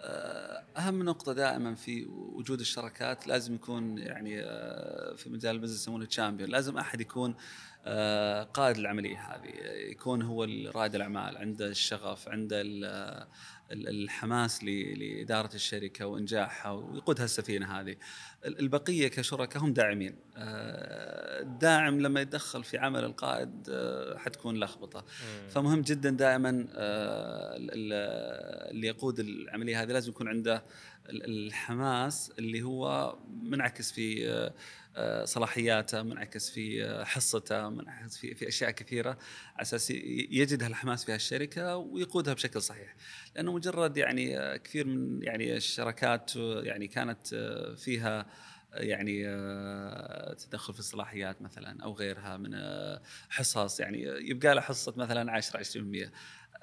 أه، 0.00 0.64
أهم 0.76 1.02
نقطة 1.02 1.32
دائما 1.32 1.74
في 1.74 2.04
وجود 2.06 2.60
الشراكات 2.60 3.26
لازم 3.26 3.54
يكون 3.54 3.98
يعني 3.98 4.40
أه، 4.42 5.14
في 5.14 5.30
مجال 5.30 5.56
ال 5.56 5.59
business 5.59 5.80
يسمونه 5.80 6.04
champion 6.04 6.50
لازم 6.50 6.78
أحد 6.78 7.00
يكون 7.00 7.34
أه، 7.84 8.42
قائد 8.42 8.76
العملية 8.76 9.18
هذه 9.18 9.50
يكون 9.90 10.22
هو 10.22 10.44
رائد 10.74 10.94
الأعمال 10.94 11.36
عنده 11.36 11.66
الشغف 11.66 12.28
عنده 12.28 12.62
الحماس 13.72 14.64
لإدارة 14.64 15.54
الشركة 15.54 16.06
وإنجاحها 16.06 16.72
ويقودها 16.72 17.24
السفينة 17.24 17.80
هذه. 17.80 17.96
البقية 18.44 19.08
كشركاء 19.08 19.62
هم 19.62 19.72
داعمين. 19.72 20.16
الداعم 20.36 21.94
آه، 21.94 22.00
لما 22.00 22.20
يتدخل 22.20 22.64
في 22.64 22.78
عمل 22.78 23.04
القائد 23.04 23.68
آه، 23.70 24.18
حتكون 24.18 24.56
لخبطة. 24.56 25.04
فمهم 25.48 25.80
جدا 25.80 26.10
دائما 26.10 26.66
آه، 26.74 27.56
اللي 28.70 28.86
يقود 28.86 29.20
العملية 29.20 29.82
هذه 29.82 29.92
لازم 29.92 30.10
يكون 30.10 30.28
عنده 30.28 30.64
الحماس 31.10 32.32
اللي 32.38 32.62
هو 32.62 33.18
منعكس 33.42 33.92
في 33.92 34.28
آه، 34.96 35.24
صلاحياته 35.24 36.02
منعكس 36.02 36.50
في 36.50 36.84
آه، 36.84 37.04
حصته 37.04 37.68
منعكس 37.68 38.16
في 38.16 38.34
في 38.34 38.48
أشياء 38.48 38.70
كثيرة. 38.70 39.10
على 39.54 39.62
أساس 39.62 39.90
يجد 39.90 40.62
هالحماس 40.62 41.04
في 41.04 41.12
هالشركة 41.12 41.76
ويقودها 41.76 42.34
بشكل 42.34 42.62
صحيح. 42.62 42.94
لأنه 43.34 43.52
مجرد 43.52 43.96
يعني 43.96 44.38
آه، 44.38 44.56
كثير 44.56 44.86
من 44.86 45.22
يعني 45.22 45.56
الشركات 45.56 46.36
يعني 46.36 46.88
كانت 46.88 47.34
فيها 47.78 48.26
يعني 48.72 49.24
تدخل 50.34 50.72
في 50.72 50.78
الصلاحيات 50.78 51.42
مثلا 51.42 51.82
أو 51.82 51.92
غيرها 51.92 52.36
من 52.36 52.56
حصص. 53.28 53.80
يعني 53.80 54.02
يبقى 54.02 54.54
له 54.54 54.60
حصة 54.60 54.94
مثلا 54.96 55.32
10 55.32 55.62
20% 55.62 56.10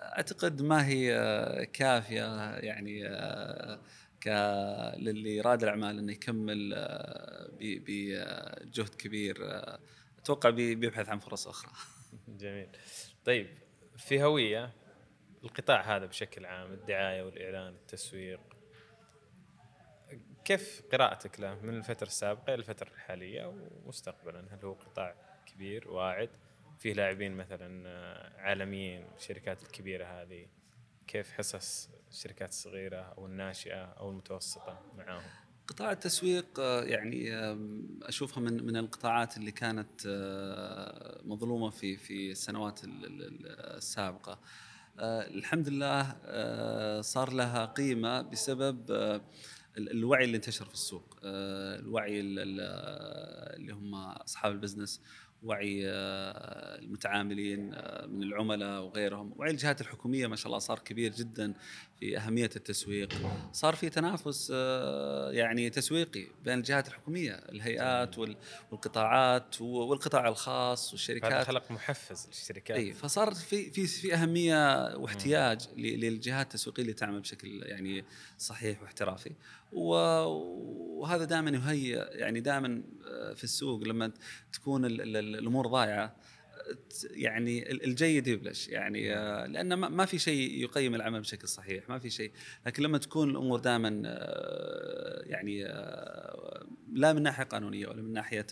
أعتقد 0.01 0.61
ما 0.61 0.87
هي 0.87 1.09
كافية 1.73 2.55
يعني 2.55 3.03
للي 4.97 5.41
راد 5.41 5.63
الأعمال 5.63 5.99
إنه 5.99 6.11
يكمل 6.11 6.73
آه، 6.75 7.49
بجهد 7.59 8.95
كبير 8.95 9.37
آه، 9.41 9.79
أتوقع 10.19 10.49
بيبحث 10.49 11.09
عن 11.09 11.19
فرص 11.19 11.47
أخرى. 11.47 11.71
جميل. 12.41 12.69
طيب 13.25 13.47
في 13.97 14.23
هوية 14.23 14.73
القطاع 15.43 15.95
هذا 15.95 16.05
بشكل 16.05 16.45
عام 16.45 16.71
الدعاية 16.71 17.23
والإعلان 17.23 17.73
التسويق 17.73 18.39
كيف 20.45 20.83
قراءتك 20.91 21.39
له 21.39 21.59
من 21.61 21.77
الفترة 21.77 22.07
السابقة 22.07 22.53
إلى 22.53 22.59
الفترة 22.59 22.89
الحالية 22.89 23.45
ومستقبلا 23.45 24.45
هل 24.51 24.65
هو 24.65 24.73
قطاع 24.73 25.15
كبير 25.45 25.91
واعد 25.91 26.29
فيه 26.79 26.93
لاعبين 26.93 27.37
مثلا 27.37 27.89
آه، 27.89 28.41
عالميين 28.41 29.05
الشركات 29.17 29.63
الكبيرة 29.63 30.05
هذه 30.05 30.47
كيف 31.07 31.31
حصص 31.31 31.89
الشركات 32.11 32.49
الصغيرة 32.49 32.97
أو 33.01 33.25
الناشئة 33.25 33.83
أو 33.83 34.09
المتوسطة 34.09 34.81
معاهم 34.97 35.23
قطاع 35.67 35.91
التسويق 35.91 36.59
آه، 36.59 36.83
يعني 36.83 37.29
أشوفها 38.03 38.39
من 38.43 38.65
من 38.65 38.77
القطاعات 38.77 39.37
اللي 39.37 39.51
كانت 39.51 40.05
آه، 40.07 41.21
مظلومة 41.23 41.69
في 41.69 41.97
في 41.97 42.31
السنوات 42.31 42.83
ال- 42.83 43.05
ال- 43.05 43.21
ال- 43.23 43.75
السابقة. 43.77 44.39
آه، 44.99 45.27
الحمد 45.27 45.69
لله 45.69 47.01
صار 47.01 47.33
لها 47.33 47.65
قيمة 47.65 48.21
بسبب 48.21 48.91
ال- 49.77 49.91
الوعي 49.91 50.25
اللي 50.25 50.37
انتشر 50.37 50.65
في 50.65 50.73
السوق، 50.73 51.19
الوعي 51.23 52.19
ال- 52.19 52.39
ال- 52.39 52.59
اللي 53.59 53.73
هم 53.73 53.95
أصحاب 53.95 54.51
البزنس، 54.51 55.01
وعي 55.43 55.83
آه، 55.89 56.79
المتعاملين 56.79 57.73
آه، 57.73 58.05
من 58.05 58.23
العملاء 58.23 58.81
وغيرهم، 58.81 59.33
وعي 59.37 59.51
الجهات 59.51 59.81
الحكومية 59.81 60.27
ما 60.27 60.35
شاء 60.35 60.47
الله 60.47 60.59
صار 60.59 60.79
كبير 60.79 61.11
جدا. 61.11 61.53
في 61.99 62.17
أهمية 62.17 62.49
التسويق، 62.55 63.13
صار 63.51 63.75
في 63.75 63.89
تنافس 63.89 64.51
آه، 64.55 65.31
يعني 65.31 65.69
تسويقي 65.69 66.27
بين 66.45 66.57
الجهات 66.57 66.87
الحكومية، 66.87 67.31
الهيئات 67.33 68.17
وال- 68.17 68.37
والقطاعات 68.71 69.61
والقطاع 69.61 70.27
الخاص 70.27 70.85
هذا 70.87 70.91
والشركات 70.93 71.47
خلق 71.47 71.71
محفز 71.71 72.27
للشركات. 72.27 72.77
إي 72.77 72.93
فصار 72.93 73.33
في 73.33 73.69
في 73.71 73.87
في 73.87 74.13
أهمية 74.13 74.95
واحتياج 74.95 75.67
للجهات 75.77 76.45
التسويقية 76.45 76.81
اللي 76.83 76.93
تعمل 76.93 77.19
بشكل 77.19 77.63
يعني 77.63 78.05
صحيح 78.37 78.81
واحترافي. 78.81 79.31
وهذا 79.71 81.25
دائما 81.25 81.49
يهيئ 81.51 82.05
يعني 82.17 82.39
دائما 82.39 82.83
في 83.35 83.43
السوق 83.43 83.83
لما 83.83 84.11
تكون 84.53 84.85
ال- 84.85 85.01
ال- 85.01 85.35
الأمور 85.35 85.67
ضايعة 85.67 86.15
يعني 87.11 87.71
ال- 87.71 87.83
الجيد 87.83 88.27
يبلش. 88.27 88.67
يعني 88.67 89.15
آه، 89.15 89.45
لأن 89.45 89.73
ما 89.73 90.05
في 90.05 90.19
شيء 90.19 90.61
يقيم 90.63 90.95
العمل 90.95 91.21
بشكل 91.21 91.47
صحيح 91.47 91.89
ما 91.89 91.99
في 91.99 92.09
شيء. 92.09 92.31
لكن 92.65 92.83
لما 92.83 92.97
تكون 92.97 93.29
الأمور 93.29 93.59
دائما 93.59 93.89
يعني 95.25 95.65
آه، 95.65 96.65
لا 96.93 97.13
من 97.13 97.21
ناحية 97.23 97.43
قانونية 97.43 97.87
ولا 97.87 98.01
من 98.01 98.13
ناحية 98.13 98.47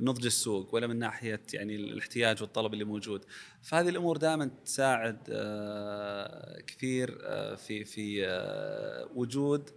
نضج 0.00 0.26
السوق 0.26 0.74
ولا 0.74 0.86
من 0.86 0.98
ناحية 0.98 1.40
يعني 1.54 1.76
الاحتياج 1.76 2.42
والطلب 2.42 2.72
اللي 2.72 2.84
موجود 2.84 3.24
فهذه 3.62 3.88
الأمور 3.88 4.16
دائما 4.16 4.50
تساعد 4.64 5.18
آه، 5.30 6.60
كثير 6.60 7.18
آه، 7.22 7.54
في 7.54 7.84
في 7.84 8.26
آه، 8.26 9.08
وجود 9.14 9.70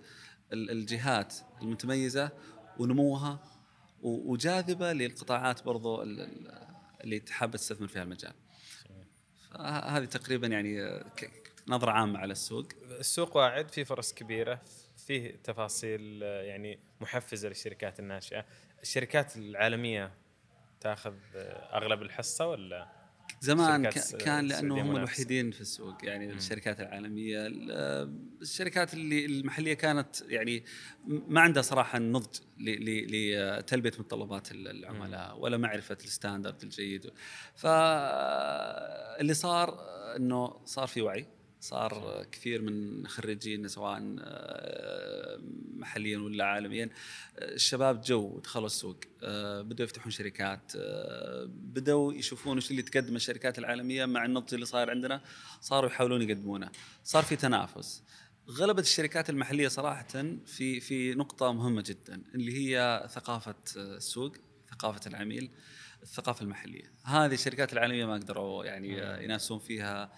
ال- 0.54 0.72
الجهات 0.72 1.34
المتميزة 1.62 2.30
ونموها 2.80 3.44
وجاذبة 4.02 4.94
للقطاعات 4.94 5.64
برضو 5.64 6.04
اللي 7.06 7.20
تحب 7.20 7.52
تستثمر 7.56 7.88
فيها 7.88 8.04
المجال. 8.04 8.34
فهذه 9.52 10.06
تقريبا 10.06 10.48
يعني 10.48 11.04
نظرة 11.68 11.92
عامة 11.92 12.20
على 12.20 12.32
السوق. 12.32 12.68
السوق 13.00 13.38
واعد 13.38 13.72
في 13.72 13.86
فرص 13.86 14.14
كبيرة 14.14 14.62
فيه 15.08 15.36
تفاصيل 15.44 16.22
يعني 16.22 16.80
محفزة 17.02 17.50
للشركات 17.50 18.00
الناشئة. 18.00 18.46
الشركات 18.82 19.38
العالمية 19.38 20.14
تأخذ 20.80 21.16
أغلب 21.74 22.02
الحصة 22.02 22.48
ولا؟ 22.48 22.95
زمان 23.42 23.90
كان 24.20 24.48
لأنه 24.48 24.82
هم. 24.82 24.96
الوحيدين 24.96 25.52
في 25.52 25.62
السوق 25.62 26.06
يعني 26.06 26.34
الشركات 26.34 26.80
العالمية 26.80 27.48
ال- 27.48 28.12
الشركات 28.42 28.94
اللي 28.94 29.26
المحلية 29.26 29.74
كانت 29.74 30.22
يعني 30.28 30.64
ما 31.08 31.42
عندها 31.42 31.62
صراحة 31.62 31.98
النضج 31.98 32.40
لتلبية 32.58 33.92
متطلبات 34.00 34.52
ال- 34.52 34.68
العملاء 34.68 35.40
ولا 35.40 35.58
معرفة 35.58 35.98
ال 36.04 36.10
standard 36.10 36.64
الجيد. 36.64 37.12
فاللي 37.56 39.34
صار 39.34 39.80
إنه 40.16 40.66
صار 40.66 40.88
في 40.88 41.02
وعي. 41.02 41.26
صار 41.66 42.26
كثير 42.32 42.62
من 42.62 43.08
خريجين 43.08 43.68
سواء 43.68 44.16
آه، 44.20 45.40
محليا 45.78 46.18
ولا 46.18 46.46
عالميا 46.46 46.86
آه، 46.86 47.54
الشباب 47.54 48.02
جو 48.02 48.40
دخلوا 48.40 48.66
السوق 48.66 48.98
آه، 49.24 49.62
بدأوا 49.62 49.86
يفتحون 49.86 50.12
شركات 50.12 50.72
بدأوا 51.48 52.14
يشوفون 52.14 52.58
وش 52.58 52.72
اللي 52.72 52.82
تقدم 52.82 53.16
الشركات 53.16 53.60
العالمية 53.60 54.06
مع 54.06 54.26
النضج 54.26 54.54
اللي 54.54 54.66
صاير 54.66 54.90
عندنا 54.90 55.22
صاروا 55.62 55.90
يحاولون 55.90 56.22
يقدمونه. 56.22 56.70
صار 57.04 57.24
في 57.24 57.36
تنافس. 57.36 58.04
غلبت 58.50 58.84
الشركات 58.84 59.30
المحلية 59.30 59.68
صراحة 59.68 60.08
في 60.46 60.80
في 60.80 61.14
نقطة 61.14 61.52
مهمة 61.52 61.84
جدا 61.86 62.24
اللي 62.36 62.58
هي 62.58 63.06
ثقافة 63.10 63.56
آه، 63.78 63.98
السوق 63.98 64.36
ثقافة 64.72 65.10
العميل 65.10 65.52
الثقافة 66.04 66.44
المحلية. 66.44 66.92
هذه 67.04 67.34
الشركات 67.34 67.74
العالمية 67.74 68.06
ما 68.06 68.14
قدروا 68.14 68.66
يعني 68.66 69.24
ينافسون 69.24 69.60
فيها 69.60 70.12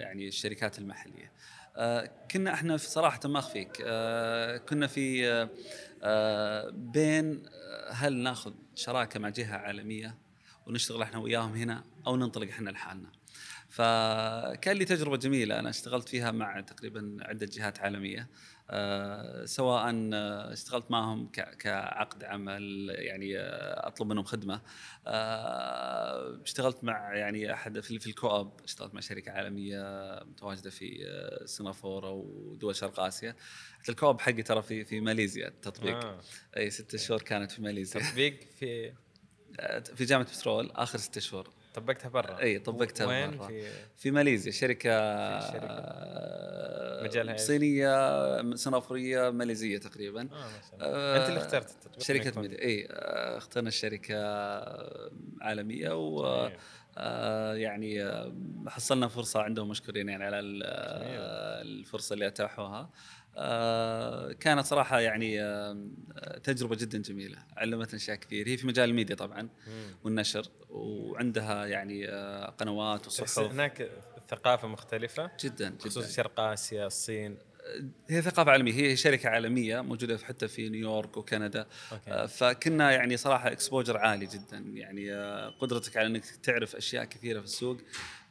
يعني 0.00 0.28
الشركات 0.28 0.78
المحلية. 0.78 1.32
آه، 1.76 2.10
كنا 2.30 2.54
إحنا 2.54 2.76
في 2.76 2.86
صراحة 2.86 3.20
ما 3.24 3.38
أخفيك. 3.38 3.82
آه، 3.86 4.56
كنا 4.56 4.86
في 4.86 5.30
آه، 5.32 5.50
آه، 6.02 6.70
بين 6.70 7.42
آه، 7.46 7.92
هل 7.92 8.16
ناخذ 8.16 8.52
شراكة 8.74 9.20
مع 9.20 9.28
جهة 9.28 9.56
عالمية 9.56 10.18
ونشتغل 10.66 11.02
إحنا 11.02 11.18
وياهم 11.18 11.54
هنا 11.54 11.84
أو 12.06 12.16
ننطلق 12.16 12.48
إحنا 12.48 12.70
لحالنا؟ 12.70 13.08
فكان 13.68 14.76
لي 14.76 14.84
تجربة 14.84 15.16
جميلة 15.16 15.58
أنا 15.58 15.70
اشتغلت 15.70 16.08
فيها 16.08 16.30
مع 16.30 16.60
تقريبا 16.60 17.16
عدة 17.20 17.46
جهات 17.46 17.80
عالمية. 17.80 18.20
آه، 18.20 18.28
سواء 19.44 20.10
آه، 20.14 20.52
اشتغلت 20.52 20.90
معهم 20.90 21.28
كعقد 21.58 22.24
عمل 22.24 22.94
يعني 22.98 23.38
آه، 23.38 23.86
أطلب 23.86 24.08
منهم 24.08 24.24
خدمة. 24.24 24.60
آه، 25.06 26.42
اشتغلت 26.42 26.84
مع 26.84 27.16
يعني 27.16 27.52
أحد 27.52 27.80
في 27.80 27.98
في 27.98 28.06
الكواب. 28.06 28.60
اشتغلت 28.64 28.94
مع 28.94 29.00
شركة 29.00 29.32
عالمية 29.32 29.82
متواجدة 30.24 30.70
في 30.70 31.06
آه، 31.08 31.44
سنغافورة 31.46 32.10
ودول 32.10 32.76
شرق 32.76 33.00
آسيا. 33.00 33.36
حتى 33.80 33.92
الكواب 33.92 34.20
حقي 34.20 34.42
ترى 34.42 34.62
في 34.62 34.84
في 34.84 35.00
ماليزيا 35.00 35.48
التطبيق. 35.48 36.04
آه. 36.04 36.20
أي 36.56 36.70
ست 36.70 36.96
شهور 36.96 37.22
كانت 37.22 37.50
في 37.50 37.62
ماليزيا. 37.62 38.00
تطبيق 38.00 38.40
في؟ 38.58 38.92
آه، 39.60 39.78
في 39.80 40.04
جامعة 40.04 40.26
بترول 40.38 40.70
آخر 40.70 40.98
ست 40.98 41.18
شهور. 41.18 41.50
طبقتها 41.74 42.08
برا 42.08 42.40
إي 42.40 42.58
طبقتها 42.58 43.06
وين 43.06 43.38
برا. 43.38 43.46
في 43.48 43.62
في 43.96 44.10
ماليزيا 44.10 44.52
شركة, 44.52 44.90
في 45.40 45.46
شركة. 45.52 45.66
آه، 45.70 47.04
مجالها 47.04 47.32
إيش؟ 47.32 47.40
صينية 47.42 48.54
سنغافورية 48.54 49.30
ماليزية 49.30 49.78
تقريبا 49.78 50.20
الله 50.22 50.36
آه، 50.80 51.16
أنت 51.20 51.28
اللي 51.28 51.40
اخترت 51.40 51.70
التطبيق 51.70 52.22
تكون- 52.30 52.42
ميديا 52.42 52.58
إي 52.62 52.86
آه، 52.90 53.36
اخترنا 53.38 53.68
الشركة 53.68 54.16
عالمية 55.40 55.90
و 56.08 56.42
جميل. 56.46 56.58
آه، 56.98 57.54
يعني 57.54 58.02
آه، 58.02 58.32
حصلنا 58.66 59.08
فرصة 59.08 59.42
عندهم 59.42 59.68
مشكورين 59.68 60.08
يعني 60.08 60.24
على 60.24 60.38
ال- 60.40 60.62
آه، 60.66 61.62
الفرصة 61.62 62.14
اللي 62.14 62.26
أتاحوها 62.26 62.78
آه، 62.80 62.88
كانت 64.40 64.66
صراحة 64.66 65.00
يعني 65.00 65.42
آه، 65.42 65.88
تجربة 66.44 66.76
جدا 66.76 66.98
جميلة 66.98 67.38
علمتنا 67.56 67.96
أشياء 67.96 68.16
كثير. 68.16 68.48
هي 68.48 68.56
في 68.56 68.66
مجال 68.66 68.90
الميديا 68.90 69.16
طبعا. 69.16 69.48
والنشر 70.04 70.46
وعندها 70.70 71.66
يعني 71.66 72.08
آه، 72.08 72.50
قنوات 72.50 73.06
وصحف. 73.06 73.38
هناك 73.38 73.90
الثقافه 74.18 74.68
مختلفة؟ 74.68 75.30
جدا 75.44 75.74
خصوصا 75.80 76.00
جدا 76.00 76.10
شرق 76.10 76.40
آسيا 76.40 76.86
الصين. 76.86 77.36
هي 78.08 78.22
ثقافة 78.22 78.50
عالمية 78.50 78.72
هي 78.72 78.96
شركة 78.96 79.28
عالمية 79.28 79.80
موجودة 79.80 80.18
حتى 80.18 80.48
في 80.48 80.68
نيويورك 80.68 81.16
وكندا. 81.16 81.66
okay. 81.92 82.10
آه، 82.10 82.26
فكنا 82.26 82.90
يعني 82.90 83.16
صراحة 83.16 83.52
exposure 83.52 83.96
عالي 83.96 84.26
جدا. 84.26 84.58
يعني 84.74 85.14
آه، 85.14 85.48
قدرتك 85.48 85.96
على 85.96 86.06
إنك 86.06 86.24
تعرف 86.24 86.76
أشياء 86.76 87.04
كثيرة 87.04 87.38
في 87.38 87.44
السوق. 87.46 87.78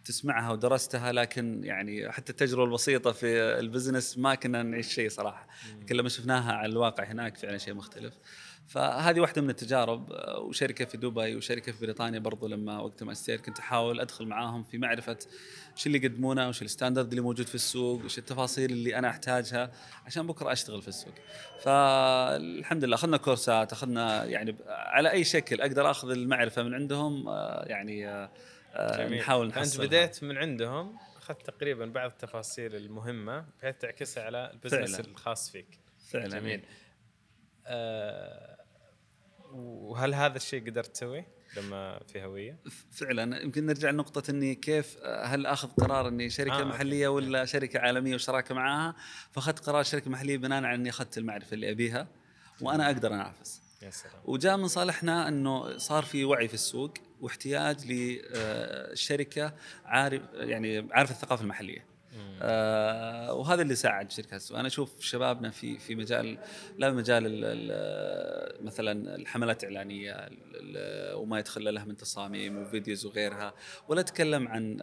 تسمعها 0.06 0.52
ودرستها 0.52 1.12
لكن 1.12 1.64
يعني 1.64 2.12
حتى 2.12 2.32
التجربة 2.32 2.64
البسيطة 2.64 3.12
في 3.12 3.28
ال 3.60 3.66
business 3.66 4.18
ما 4.18 4.36
كنا 4.36 4.64
نعيش 4.64 4.88
شيء 4.88 5.10
صراحة. 5.10 5.48
لكن 5.82 5.96
لما 5.96 6.10
شفناها 6.10 6.54
على 6.54 6.72
الواقع 6.72 7.04
هناك 7.04 7.38
فعلا 7.38 7.58
شيء 7.58 7.74
مختلف. 7.74 8.14
فهذه 8.68 9.20
واحدة 9.20 9.42
من 9.42 9.50
التجارب 9.50 10.10
وشركة 10.42 10.86
في 10.86 10.98
دبي 10.98 11.36
وشركة 11.36 11.72
في 11.72 11.82
بريطانيا 11.82 12.20
برضو 12.20 12.48
لما 12.48 12.80
وقت 12.80 13.04
ماجستير 13.04 13.40
كنت 13.40 13.60
أحاول 13.60 14.00
أدخل 14.00 14.26
معاهم 14.26 14.64
في 14.64 14.78
معرفة 14.78 15.18
وش 15.76 15.88
اللي 15.88 15.98
يقدمونه 15.98 16.50
وش 16.50 16.62
ال 16.62 16.67
standard 16.67 17.10
اللي 17.10 17.22
موجود 17.22 17.48
في 17.48 17.56
السوق 17.56 18.06
وش 18.06 18.18
التفاصيل 18.18 18.72
اللي 18.72 18.98
أنا 18.98 19.10
أحتاجها 19.10 19.72
عشان 20.06 20.28
بكرة 20.28 20.52
أشتغل 20.52 20.82
في 20.82 20.88
السوق. 20.88 21.14
فالحمد 21.64 22.84
لله 22.84 22.96
أخذنا 22.96 23.18
كورسات 23.18 23.72
أخذنا 23.72 24.26
يعني 24.26 24.56
على 24.68 25.12
أي 25.12 25.24
شكل 25.24 25.62
أقدر 25.62 25.92
أخذ 25.92 26.12
المعرفة 26.12 26.64
من 26.64 26.74
عندهم 26.74 27.28
آه، 27.28 27.66
يعني 27.66 28.08
آه، 28.08 28.30
جميل. 28.76 29.20
نحاول 29.20 29.52
فانت 29.52 29.58
نحصلها. 29.68 29.88
بديت 29.88 30.24
من 30.24 30.38
عندهم 30.38 30.98
أخذت 31.18 31.42
تقريبا 31.42 31.86
بعض 31.86 32.10
التفاصيل 32.12 32.76
المهمة 32.76 33.46
بحيث 33.60 33.76
تعكسها 33.78 34.24
على 34.24 34.52
ال 34.54 34.59
business 34.59 34.96
فعلاً. 34.96 35.10
الخاص 35.10 35.52
فيك. 35.52 35.80
فعلا 36.12 36.40
جميل. 36.40 36.64
آه 37.66 38.58
وهل 39.52 40.14
هذا 40.14 40.38
الشيء 40.38 40.70
قدرت 40.70 40.88
تسويه 40.88 41.28
لما 41.58 42.00
في 42.08 42.24
هوية؟ 42.24 42.58
فعلا. 42.92 43.42
يمكن 43.42 43.66
نرجع 43.66 43.90
لنقطة 43.90 44.32
إني 44.32 44.56
كيف 44.56 44.98
هل 45.06 45.46
أخذ 45.46 45.68
قرار 45.68 46.08
إني 46.08 46.30
شركة 46.30 46.52
آه، 46.52 46.56
آه 46.56 46.60
okay. 46.60 46.70
محلية 46.70 47.08
ولا 47.08 47.46
شركة 47.46 47.80
عالمية 47.80 48.16
وشراكة 48.16 48.56
معاها؟ 48.56 48.96
فأخذت 49.32 49.60
قرار 49.60 49.84
شركة 49.84 50.12
محلية 50.12 50.38
بناء 50.38 50.64
على 50.64 50.76
إني 50.76 50.90
أخذت 50.90 51.18
المعرفة 51.18 51.54
اللي 51.54 51.72
أبيها 51.72 52.08
وأنا 52.62 52.86
أقدر 52.86 53.14
أنافس. 53.14 53.62
وجاء 54.26 54.58
من 54.58 54.68
صالحنا 54.68 55.28
إنه 55.28 55.78
صار 55.78 56.04
في 56.04 56.26
وعي 56.26 56.48
في 56.48 56.54
السوق 56.54 56.94
واحتياج 57.22 57.78
لشركة 57.92 59.54
عارف 59.86 60.22
يعني 60.34 60.88
عارف 60.92 61.12
الثقافة 61.12 61.44
المحلية. 61.44 61.93
آه 62.42 63.34
وهذا 63.34 63.62
اللي 63.62 63.76
ساعد 63.76 64.12
شركات 64.12 64.34
السوق 64.34 64.58
أنا 64.60 64.68
أشوف 64.68 65.02
شبابنا 65.02 65.50
في 65.50 65.80
في 65.80 65.96
مجال 65.96 66.38
لا 66.78 66.92
مجال 66.92 67.26
ال 67.26 67.44
ال 67.46 68.66
مثلا 68.66 69.16
الحملات 69.16 69.64
الإعلانية 69.64 70.12
ال- 70.12 70.38
ال- 70.56 71.16
وما 71.16 71.40
يدخل 71.40 71.74
لها 71.74 71.86
من 71.86 71.98
تصاميم 71.98 72.58
وفيديوز 72.58 73.06
وغيرها. 73.06 73.54
ولا 73.88 74.02
أتكلم 74.02 74.48
عن 74.48 74.78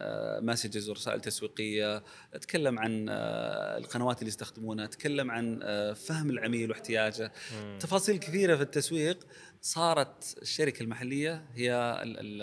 مسجز 0.45 0.89
ورسائل 0.89 1.21
تسويقية. 1.21 2.03
أتكلم 2.33 2.79
عن 2.79 3.05
آه، 3.09 3.77
القنوات 3.77 4.19
اللي 4.19 4.27
يستخدمونها. 4.27 4.85
أتكلم 4.85 5.31
عن 5.31 5.59
آه، 5.63 5.93
فهم 5.93 6.29
العميل 6.29 6.69
واحتياجه. 6.69 7.31
مم. 7.55 7.77
تفاصيل 7.81 8.17
كثيرة 8.17 8.55
في 8.55 8.61
التسويق 8.61 9.27
صارت 9.61 10.35
الشركة 10.41 10.83
المحلية 10.83 11.45
هي 11.55 11.73
ال- 12.03 12.19
ال- 12.19 12.41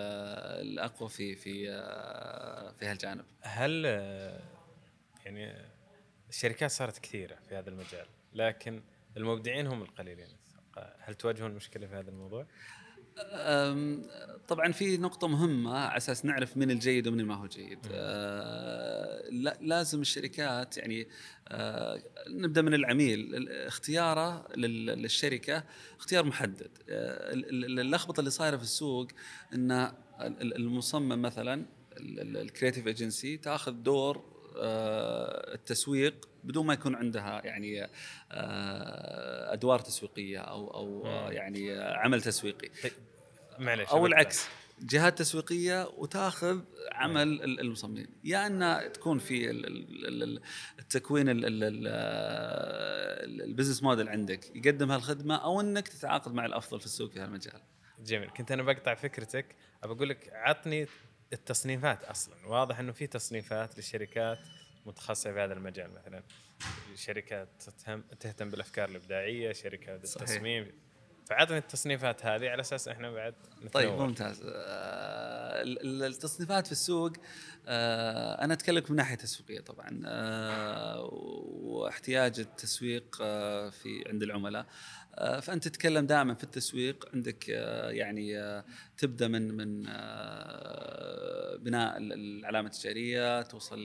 الأقوى 0.68 1.08
في 1.08 1.34
في 1.36 1.70
آه، 1.70 2.72
في 2.72 2.86
هالجانب. 2.86 3.24
هل 3.40 3.82
آه، 3.86 4.40
يعني 5.28 5.68
الشركات 6.28 6.70
صارت 6.70 6.98
كثيرة 6.98 7.36
في 7.48 7.54
هذا 7.56 7.70
المجال 7.70 8.06
لكن 8.34 8.82
المبدعين 9.16 9.66
هم 9.66 9.82
القليلين. 9.82 10.28
هل 11.00 11.14
تواجهون 11.14 11.50
مشكلة 11.50 11.86
في 11.86 11.94
هذا 11.94 12.10
الموضوع؟ 12.10 12.46
طبعا 14.48 14.72
في 14.72 14.96
نقطة 14.96 15.28
مهمة 15.28 15.78
على 15.78 15.96
أساس 15.96 16.24
نعرف 16.24 16.56
من 16.56 16.70
الجيد 16.70 17.06
ومن 17.08 17.24
ما 17.24 17.34
هو 17.34 17.46
جيد. 17.46 17.78
أه، 17.92 19.28
لا- 19.30 19.58
لازم 19.60 20.00
الشركات 20.00 20.76
يعني 20.78 21.08
أه، 21.48 22.02
نبدأ 22.28 22.62
من 22.62 22.74
العميل 22.74 23.34
ال- 23.34 23.66
اختياره 23.66 24.48
لل- 24.56 24.86
للشركة 24.86 25.64
اختيار 25.98 26.24
محدد. 26.24 26.70
أه، 26.88 27.32
ال- 27.32 27.64
ال- 27.64 27.80
اللخبطة 27.80 28.20
اللي 28.20 28.30
صايرة 28.30 28.56
في 28.56 28.62
السوق 28.62 29.08
إن 29.54 29.70
ال- 29.72 29.92
ال- 30.20 30.56
المصمم 30.56 31.22
مثلا 31.22 31.66
ال 32.00 32.10
creative 32.10 32.86
agency 32.86 33.36
تأخذ 33.36 33.72
دور 33.72 34.37
التسويق 35.54 36.28
بدون 36.44 36.66
ما 36.66 36.74
يكون 36.74 36.94
عندها 36.94 37.40
يعني 37.44 37.84
آه، 38.32 39.52
أدوار 39.52 39.78
تسويقية 39.78 40.38
أو 40.38 40.74
أو 40.74 41.06
آه،. 41.06 41.30
يعني 41.32 41.72
آه، 41.78 41.96
عمل 41.96 42.22
تسويقي 42.22 42.68
طيب 42.82 42.92
معلش 43.58 43.88
أو. 43.88 44.06
العكس 44.06 44.48
جهات 44.80 45.18
تسويقية 45.18 45.88
وتأخذ 45.96 46.60
عمل 46.92 47.22
ال- 47.22 47.60
المصممين 47.60 48.06
يا 48.24 48.46
إن 48.46 48.92
تكون 48.92 49.18
في 49.18 49.50
ال- 49.50 49.66
ال- 49.66 50.22
ال- 50.22 50.40
التكوين 50.78 51.28
ال- 51.28 51.44
ال- 51.44 51.64
ال- 51.64 51.86
ال- 51.86 53.42
البزنس 53.42 53.82
موديل 53.82 54.08
عندك 54.08 54.56
يقدم 54.56 54.92
هالخدمة 54.92 55.36
أو 55.36 55.60
إنك 55.60 55.88
تتعاقد 55.88 56.32
مع 56.32 56.46
الأفضل 56.46 56.80
في 56.80 56.86
السوق 56.86 57.10
في 57.10 57.20
هالمجال 57.20 57.60
جميل 58.00 58.30
كنت 58.30 58.52
أنا 58.52 58.62
بقطع 58.62 58.94
فكرتك 58.94 59.56
ابى 59.82 59.92
أقول 59.92 60.08
لك 60.08 60.30
عطني 60.32 60.86
التصنيفات 61.32 62.04
أصلا. 62.04 62.34
واضح 62.46 62.78
إنه 62.78 62.92
في 62.92 63.06
تصنيفات 63.06 63.76
للشركات 63.76 64.38
متخصصة 64.86 65.32
في 65.32 65.40
هذا 65.40 65.52
المجال 65.52 65.90
مثلا. 65.94 66.22
شركات 66.94 67.48
تهتم 67.60 68.02
تهتم 68.20 68.50
بالأفكار 68.50 68.88
الإبداعية 68.88 69.52
شركات 69.52 70.06
صحيح. 70.06 70.22
التصميم 70.28 70.72
فعطني 71.28 71.58
التصنيفات 71.58 72.26
هذه 72.26 72.48
على 72.48 72.60
أساس 72.60 72.88
إحنا 72.88 73.10
بعد 73.10 73.34
نتنوع. 73.56 73.70
طيب 73.72 73.92
ممتاز. 73.92 74.42
آه، 74.44 75.62
ال- 75.62 75.80
ال- 75.86 76.04
التصنيفات 76.04 76.66
في 76.66 76.72
السوق 76.72 77.12
آه، 77.66 78.44
أنا 78.44 78.54
أتكلم 78.54 78.84
من 78.90 78.96
ناحية 78.96 79.14
تسويقيه 79.14 79.60
طبعا. 79.60 80.02
آه، 80.06 81.08
واحتياج 81.52 82.40
التسويق 82.40 83.18
آه، 83.20 83.70
في 83.70 84.04
عند 84.08 84.22
العملاء. 84.22 84.66
فأنت 85.42 85.68
تتكلم 85.68 86.06
دائما 86.06 86.34
في 86.34 86.44
التسويق 86.44 87.08
عندك 87.14 87.50
آه، 87.50 87.90
يعني 87.90 88.38
آه، 88.38 88.64
تبدأ 88.98 89.28
من 89.28 89.54
من 89.56 89.84
آه، 89.88 91.56
بناء 91.56 91.96
ال- 91.98 92.12
العلامة 92.12 92.66
التجارية 92.68 93.42
توصل 93.42 93.78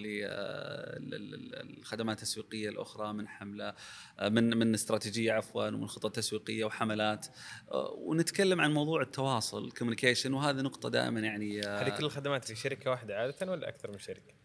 للخدمات 1.00 2.17
التسويقية 2.17 2.69
الأخرى 2.69 3.13
من 3.13 3.28
حملة 3.28 3.74
آه، 4.19 4.30
من 4.30 4.58
من 4.58 4.74
استراتيجية 4.74 5.34
عفوا 5.34 5.67
ومن 5.67 5.88
خطط 5.88 6.15
تسويقية 6.15 6.65
وحملات 6.65 7.28
آه، 7.72 7.93
ونتكلم 7.98 8.62
عن 8.62 8.74
موضوع 8.74 9.02
التواصل 9.02 9.65
الكوميونيكيشن 9.65 10.34
وهذه 10.34 10.62
نقطة 10.62 10.89
دائما 10.89 11.19
يعني 11.19 11.67
آه، 11.67 11.82
هذه 11.82 11.98
كل 11.98 12.06
الخدمات 12.06 12.46
في 12.46 12.56
شركة 12.56 12.89
واحدة 12.91 13.15
عادة 13.17 13.52
ولا 13.52 13.69
أكثر 13.69 13.91
من 13.91 14.00
شركة؟ 14.00 14.42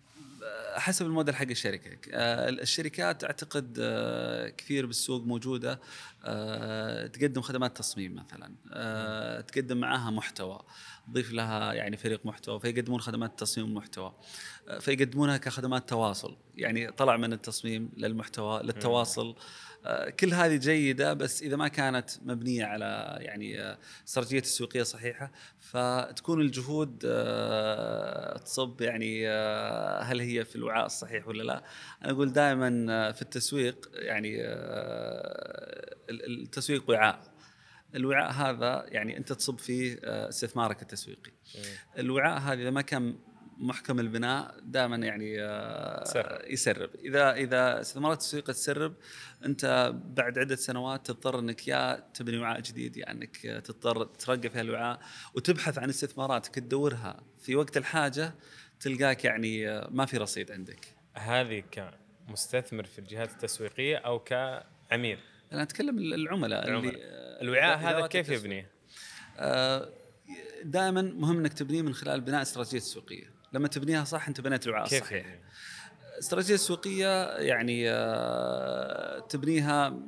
حسب 0.77 1.07
الموديل 1.07 1.37
حق 1.37 1.47
الشركة. 1.51 1.99
آه، 2.13 2.49
الشركات 2.49 3.25
اعتقد 3.25 3.79
آه، 3.81 4.49
كثير 4.49 4.87
بالسوق 4.87 5.23
موجودة 5.23 5.81
آه، 6.25 7.07
تقدم 7.07 7.41
خدمات 7.41 7.77
تصميم 7.77 8.15
مثلا 8.15 9.43
تقدم 9.43 9.77
معاها 9.77 10.11
محتوى 10.11 10.61
تضيف 11.07 11.33
لها 11.33 11.73
يعني 11.73 11.97
فريق 11.97 12.27
محتوى 12.27 12.61
فيقدمون 12.61 13.01
خدمات 13.01 13.39
تصميم 13.39 13.67
المحتوى 13.67 14.15
فيقدمونها 14.81 15.37
كخدمات 15.37 15.89
تواصل. 15.89 16.37
يعني 16.55 16.91
طلع 16.91 17.17
من 17.17 17.33
التصميم 17.33 17.91
للمحتوى 17.97 18.63
للتواصل 18.63 19.37
كل 20.21 20.35
هذه 20.35 20.57
جيدة 20.57 21.13
بس 21.15 21.43
إذا 21.43 21.57
ما 21.57 21.69
كانت 21.69 22.11
مبنية 22.23 22.65
على 22.65 23.17
يعني 23.21 23.61
آه، 23.63 23.79
استراتيجيه 24.09 24.41
تسويقيه 24.41 24.83
صحيحة 24.83 25.33
فتكون 25.61 26.41
الجهود 26.41 27.03
آه، 27.07 28.39
تصب 28.39 28.81
يعني 28.81 29.29
آه، 29.29 30.01
هل 30.03 30.21
هي 30.21 30.45
في 30.45 30.57
الوعاء 30.57 30.87
الصحيح 30.87 31.29
ولا 31.29 31.43
لا؟ 31.43 31.65
أنا 32.05 32.13
أقول 32.13 32.33
دائما 32.33 32.87
آه، 32.91 33.13
في 33.13 33.23
التسويق 33.23 33.91
يعني 33.95 34.37
آه، 34.45 35.97
ال- 36.11 36.43
التسويق 36.43 36.91
وعاء 36.91 37.21
الوعاء 37.95 38.31
هذا 38.33 38.85
يعني 38.89 39.17
أنت 39.17 39.33
تصب 39.33 39.59
فيه 39.59 40.01
آه، 40.05 40.29
استثمارك 40.29 40.83
التسويقي 40.83 41.33
جميل. 41.55 41.67
الوعاء 41.99 42.39
هذا 42.39 42.63
إذا 42.63 42.71
ما 42.71 42.83
كان 42.83 43.19
محكم 43.59 44.01
البناء 44.01 44.55
دائما 44.63 44.97
يعني 44.97 45.43
آه، 45.43 46.05
تسرب. 46.05 46.51
يسرب 46.51 46.91
إذا 46.95 47.33
إذا 47.33 47.81
استثمارات 47.81 48.19
التسويق 48.19 48.45
تسرب 48.45 48.95
أنت 49.45 49.93
بعد 50.05 50.39
عدة 50.39 50.57
سنوات 50.57 51.07
تضطر 51.07 51.39
إنك 51.39 51.69
يا 51.69 52.09
تبني 52.15 52.39
وعاء 52.39 52.61
جديد 52.61 52.97
يا 52.97 53.11
إنك 53.11 53.37
تضطر 53.37 54.05
ترقى 54.05 54.51
في 54.51 54.59
هالوعاء 54.61 55.01
وتبحث 55.35 55.79
عن 55.79 55.89
استثماراتك 55.89 56.55
تدورها 56.55 57.21
في 57.43 57.57
وقت 57.57 57.77
الحاجة 57.77 58.35
تلقاك 58.81 59.25
يعني 59.25 59.69
آه، 59.69 59.89
ما 59.91 60.07
في 60.07 60.17
رصيد 60.17 60.53
عندك 60.53 60.95
هذه 61.15 61.63
كمستثمر 61.71 62.85
في 62.85 62.99
الجهات 62.99 63.31
التسويقية 63.31 63.97
أو 63.97 64.19
كعميل 64.19 65.19
أنا 65.53 65.63
أتكلم 65.63 65.99
العملاء 65.99 66.65
اللي 66.65 66.79
العملاء. 66.79 67.01
آه، 67.03 67.43
الوعاء 67.43 67.79
هذا 67.79 68.07
كيف. 68.07 68.29
يبنيه؟ 68.29 68.71
دائما 70.65 71.03
مهم 71.03 71.39
إنك 71.39 71.53
تبنيه 71.53 71.83
من 71.83 71.95
خلال 71.95 72.21
بناء 72.21 72.43
استراتيجية 72.43 72.79
تسويقيه 72.79 73.38
لما 73.53 73.69
تبنيها 73.69 74.05
صح 74.05 74.29
انت 74.29 74.41
بنيت 74.41 74.67
الوعاء 74.67 74.89
كيف 74.89 75.03
الصحيح. 75.03 75.27
يبنيه؟ 75.27 75.41
استراتيجية 76.19 76.57
تسويقيه 76.57 77.27
يعني 77.37 77.91
آه، 77.91 79.19
تبنيها 79.19 79.99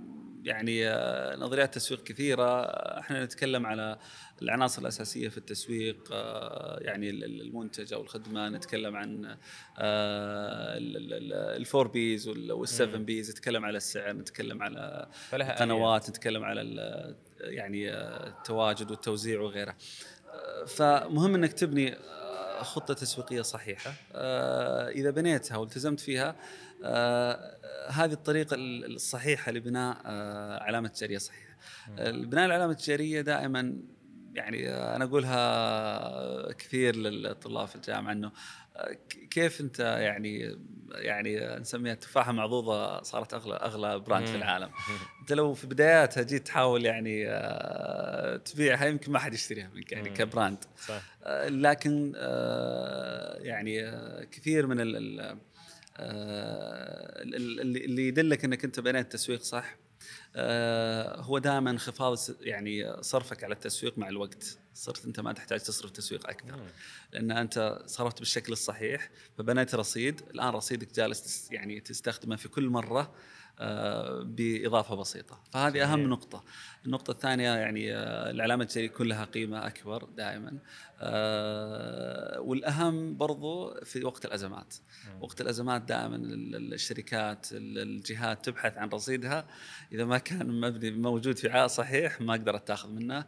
يعني 0.44 0.88
آه، 0.88 1.36
نظريات 1.36 1.74
تسويق 1.74 2.02
كثيرة. 2.02 2.60
إحنا 2.98 3.24
نتكلم 3.24 3.66
على 3.66 3.98
العناصر 4.42 4.82
الأساسية 4.82 5.28
في 5.28 5.38
التسويق 5.38 6.08
آه، 6.12 6.78
يعني 6.80 7.10
ال- 7.10 7.24
ال- 7.24 7.40
المنتج 7.40 7.92
أو 7.92 8.02
الخدمة. 8.02 8.48
نتكلم 8.48 8.96
عن 8.96 9.36
ال 11.56 11.62
four 11.62 11.88
Ps 11.88 12.28
وال 12.28 12.50
seven 12.50 13.04
Ps. 13.04 13.30
نتكلم 13.30 13.64
على 13.64 13.76
السعر 13.76 14.12
نتكلم 14.12 14.62
على 14.62 15.08
القنوات 15.32 16.10
نتكلم 16.10 16.44
على 16.44 16.62
يعني 17.40 17.90
التواجد 17.94 18.90
والتوزيع 18.90 19.40
وغيره 19.40 19.76
فمهم 20.66 21.34
إنك 21.34 21.52
تبني 21.52 21.96
خطة 22.62 22.94
تسويقية 22.94 23.42
صحيحة. 23.42 23.92
آه، 24.14 24.88
إذا 24.88 25.10
بنيتها 25.10 25.56
والتزمت 25.56 26.00
فيها 26.00 26.36
آه، 26.84 27.56
هذه 27.88 28.12
الطريقة 28.12 28.54
ال- 28.54 28.94
الصحيحة 28.94 29.52
لبناء 29.52 29.96
آه، 30.06 30.62
علامة 30.62 30.88
تجارية 30.88 31.18
صحيحة. 31.18 31.50
بناء 32.10 32.46
العلامة 32.46 32.72
التجارية 32.72 33.20
دائما 33.20 33.76
يعني 34.34 34.70
أنا 34.70 35.04
أقولها 35.04 36.52
كثير 36.52 36.96
للطلاب 36.96 37.68
في 37.68 37.76
الجامعة 37.76 38.12
إنه 38.12 38.32
كيف 39.30 39.60
أنت 39.60 39.80
يعني 39.80 40.58
يعني 40.94 41.56
نسميها 41.58 41.94
تفاحة 41.94 42.32
معضوضة 42.32 43.02
صارت 43.02 43.34
اغلى 43.34 43.54
أغلى 43.54 43.98
brand 43.98 44.26
في. 44.26 44.36
العالم 44.36 44.70
أنت 45.20 45.32
لو 45.32 45.54
في 45.54 45.66
بداياتها 45.66 46.22
جيت 46.22 46.46
تحاول 46.46 46.84
يعني 46.84 47.24
آه، 47.28 48.36
تبيعها 48.36 48.86
يمكن 48.86 49.12
ما 49.12 49.18
حد 49.18 49.34
يشتريها 49.34 49.70
منك 49.74 49.92
يعني. 49.92 50.10
ك 50.10 50.19
brand 50.19 50.64
صح 50.86 51.02
آه، 51.24 51.48
لكن 51.48 52.12
آه، 52.16 53.36
يعني 53.38 53.90
كثير 54.26 54.66
من 54.66 54.80
ال- 54.80 54.96
ال- 54.96 55.20
ال- 56.00 57.34
ال- 57.60 57.84
اللي 57.84 58.08
يدلك 58.08 58.44
إنك 58.44 58.64
أنت 58.64 58.80
بنيت 58.80 59.12
تسويق 59.12 59.42
صح 59.42 59.76
هو 61.16 61.38
دائما 61.38 61.70
انخفاض 61.70 62.18
يعني 62.40 63.02
صرفك 63.02 63.44
على 63.44 63.54
التسويق 63.54 63.98
مع 63.98 64.08
الوقت. 64.08 64.58
صرت 64.74 65.04
أنت 65.04 65.20
ما 65.20 65.32
تحتاج 65.32 65.60
تصرف 65.60 65.90
تسويق 65.90 66.28
أكثر. 66.28 66.60
لأن 67.12 67.30
أنت 67.30 67.82
صرفت 67.86 68.18
بالشكل 68.18 68.52
الصحيح 68.52 69.10
فبنيت 69.38 69.74
رصيد. 69.74 70.20
الآن 70.30 70.48
رصيدك 70.48 70.94
جالس 70.94 71.48
يعني 71.52 71.80
تستخدمه 71.80 72.36
في 72.36 72.48
كل 72.48 72.68
مرة. 72.68 73.00
آه، 73.00 73.10
بإضافة 74.22 74.94
بسيطة. 74.94 75.40
فهذه 75.52 75.82
أهم 75.82 76.00
نقطة. 76.00 76.44
النقطة 76.86 77.10
الثانية 77.10 77.54
يعني 77.54 77.94
آه، 77.94 78.30
العلامه 78.30 78.62
التجاريه 78.62 78.88
يكون 78.88 79.08
لها 79.08 79.24
قيمة 79.24 79.66
أكبر 79.66 80.04
دائما. 80.04 80.58
آه، 81.00 82.40
والأهم 82.40 83.16
برضو 83.16 83.74
في 83.84 84.04
وقت 84.04 84.24
الأزمات. 84.24 84.74
وقت 85.20 85.40
الأزمات 85.40 85.82
دائما 85.82 86.16
الشركات 86.16 87.46
الجهات 87.52 88.44
تبحث 88.44 88.78
عن 88.78 88.88
رصيدها. 88.88 89.46
إذا 89.92 90.04
ما 90.04 90.18
كان 90.18 90.60
مبني 90.60 90.90
موجود 90.90 91.36
في 91.36 91.48
عاء 91.48 91.66
صحيح 91.66 92.20
ما 92.20 92.32
قدرت 92.32 92.68
تاخذ 92.68 92.88
منه. 92.90 93.24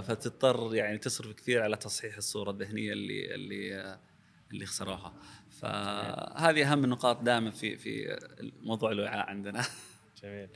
فتضطر 0.00 0.74
يعني 0.74 0.98
تصرف 0.98 1.32
كثير 1.32 1.62
على 1.62 1.76
تصحيح 1.76 2.16
الصورة 2.16 2.50
الذهنية 2.50 2.92
اللي 2.92 3.34
اللي 3.34 3.98
اللي 4.52 4.66
خسروها. 4.66 5.12
فهذه 5.62 6.72
أهم 6.72 6.84
النقاط 6.84 7.22
دائما 7.22 7.50
في 7.50 7.76
في 7.76 8.18
موضوع 8.62 8.90
الوعاء 8.90 9.28
عندنا. 9.28 9.64
جميل. 10.22 10.48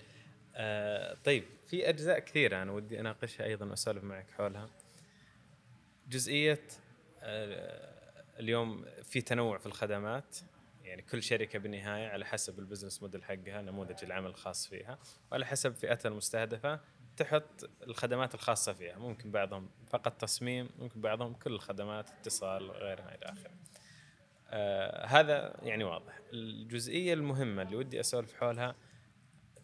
آه 0.54 1.16
طيب 1.24 1.44
في 1.66 1.88
أجزاء 1.88 2.18
كثيرة 2.18 2.62
أنا 2.62 2.72
ودي 2.72 3.00
أناقشها 3.00 3.44
أيضا 3.44 3.66
وأسولف 3.66 4.04
معك 4.04 4.30
حولها. 4.30 4.70
جزئية 6.08 6.62
آه 7.22 7.96
اليوم 8.38 8.84
في 9.02 9.20
تنوع 9.20 9.58
في 9.58 9.66
الخدمات. 9.66 10.36
يعني 10.84 11.02
كل 11.02 11.22
شركة 11.22 11.58
بالنهاية 11.58 12.08
على 12.08 12.24
حسب 12.24 12.58
البزنس 12.58 13.02
موديل 13.02 13.24
حقها 13.24 13.62
نموذج 13.62 14.04
العمل 14.04 14.30
الخاص 14.30 14.66
فيها. 14.66 14.98
وعلى 15.32 15.46
حسب 15.46 15.74
فئتها 15.74 16.08
المستهدفة 16.08 16.80
تحط 17.16 17.70
الخدمات 17.82 18.34
الخاصة 18.34 18.72
فيها. 18.72 18.98
ممكن 18.98 19.30
بعضهم 19.30 19.70
فقط 19.88 20.20
تصميم 20.20 20.68
ممكن 20.78 21.00
بعضهم 21.00 21.34
كل 21.34 21.52
الخدمات 21.52 22.10
اتصال 22.10 22.70
غيرها 22.70 23.14
إلى 23.14 23.24
آخره. 23.24 23.65
آه 24.50 25.06
هذا 25.06 25.56
يعني 25.62 25.84
واضح. 25.84 26.20
الجزئية 26.32 27.14
المهمة 27.14 27.62
اللي 27.62 27.76
ودي 27.76 28.00
أسولف 28.00 28.34
حولها 28.34 28.74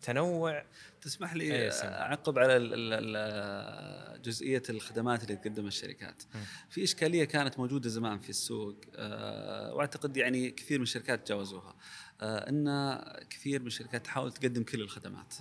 تنوع. 0.03 0.65
تسمح 1.01 1.35
لي 1.35 1.45
إيه، 1.45 1.71
أعقب 1.71 2.39
على 2.39 2.59
جزئية 4.25 4.63
الخدمات 4.71 5.23
اللي 5.23 5.37
تقدمها 5.37 5.69
الشركات. 5.69 6.23
م. 6.35 6.39
في 6.71 6.85
إشكالية 6.85 7.25
كانت 7.25 7.59
موجودة 7.59 7.89
زمان 7.89 8.19
في 8.19 8.31
السوق 8.31 8.77
آه 8.97 9.75
وأعتقد 9.75 10.17
يعني 10.17 10.51
كثير 10.51 10.79
من 10.79 10.83
الشركات 10.83 11.27
تجاوزوها 11.27 11.75
آه 12.21 12.49
إن 12.49 12.99
كثير 13.31 13.61
من 13.61 13.67
الشركات 13.67 14.05
تحاول 14.05 14.33
تقدم 14.33 14.63
كل 14.63 14.81
الخدمات. 14.81 15.35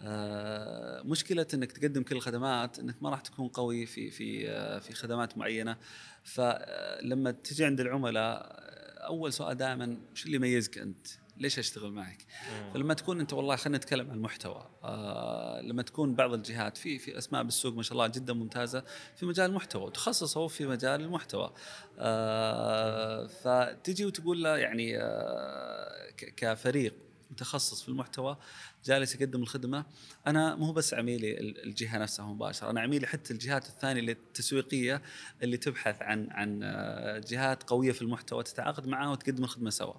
آه 0.00 1.02
مشكلة 1.02 1.46
إنك 1.54 1.72
تقدم 1.72 2.02
كل 2.02 2.16
الخدمات 2.16 2.78
إنك 2.78 3.02
ما 3.02 3.10
راح 3.10 3.20
تكون 3.20 3.48
قوي 3.48 3.86
في 3.86 4.10
في 4.10 4.80
في 4.80 4.92
خدمات 4.92 5.38
معينة. 5.38 5.76
فلما 6.24 7.30
تجي 7.30 7.64
عند 7.64 7.80
العملاء 7.80 8.69
أول 9.06 9.32
سؤال 9.32 9.56
دائما 9.56 9.96
وش 10.12 10.26
اللي 10.26 10.36
يميزك 10.36 10.78
أنت؟ 10.78 11.06
ليش 11.36 11.58
أشتغل 11.58 11.92
معك؟ 11.92 12.24
مم. 12.52 12.72
فلما 12.72 12.94
تكون 12.94 13.20
أنت 13.20 13.32
والله 13.32 13.56
خلينا 13.56 13.78
نتكلم 13.78 14.10
عن 14.10 14.16
المحتوى 14.16 14.70
آه 14.84 15.60
لما 15.60 15.82
تكون 15.82 16.14
بعض 16.14 16.32
الجهات 16.32 16.76
في 16.76 16.98
في 16.98 17.18
أسماء 17.18 17.42
بالسوق 17.42 17.74
ما 17.74 17.82
شاء 17.82 17.92
الله 17.92 18.06
جدا 18.06 18.32
ممتازة 18.32 18.84
في 19.16 19.26
مجال 19.26 19.50
المحتوى 19.50 19.82
وتخصصوا 19.82 20.48
في 20.48 20.66
مجال 20.66 21.00
المحتوى 21.00 21.52
آه 21.98 23.26
فتجي 23.26 24.04
وتقول 24.04 24.42
له 24.42 24.58
يعني 24.58 24.98
آه 24.98 26.10
كفريق 26.36 26.94
متخصص 27.30 27.82
في 27.82 27.88
المحتوى 27.88 28.36
جالس 28.84 29.14
يقدم 29.14 29.42
الخدمة. 29.42 29.84
أنا 30.26 30.54
مو 30.54 30.72
بس 30.72 30.94
عميلي 30.94 31.40
الجهة 31.40 31.98
نفسها 31.98 32.26
مباشرة 32.26 32.70
أنا 32.70 32.80
عميلي 32.80 33.06
حتى 33.06 33.32
الجهات 33.32 33.66
الثانية 33.66 34.00
اللي 34.00 34.12
التسويقية 34.12 35.02
اللي 35.42 35.56
تبحث 35.56 36.02
عن 36.02 36.30
عن 36.30 36.60
آه، 36.62 37.18
جهات 37.18 37.62
قوية 37.62 37.92
في 37.92 38.02
المحتوى 38.02 38.42
تتعاقد 38.42 38.86
معها 38.86 39.10
وتقدم 39.10 39.44
الخدمة 39.44 39.70
سوا. 39.70 39.94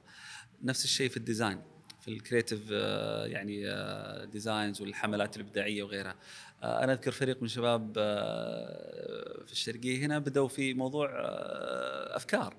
نفس 0.64 0.86
الشيء 0.86 1.10
في 1.10 1.18
ال 1.18 1.24
design 1.24 1.62
في 2.02 2.08
ال 2.08 2.14
creative 2.14 2.62
آه، 2.72 3.26
يعني 3.26 3.62
ديزاينز 4.26 4.82
آه، 4.82 4.84
والحملات 4.84 5.36
الإبداعية 5.38 5.84
وغيرها. 5.84 6.16
أنا 6.64 6.94
أذكر 6.94 7.12
فريق 7.12 7.42
من 7.42 7.48
شباب 7.48 7.94
في 9.46 9.52
الشرقية 9.52 10.06
هنا 10.06 10.20
بدأوا 10.20 10.48
في 10.48 10.74
موضوع 10.74 11.10
أفكار. 12.16 12.56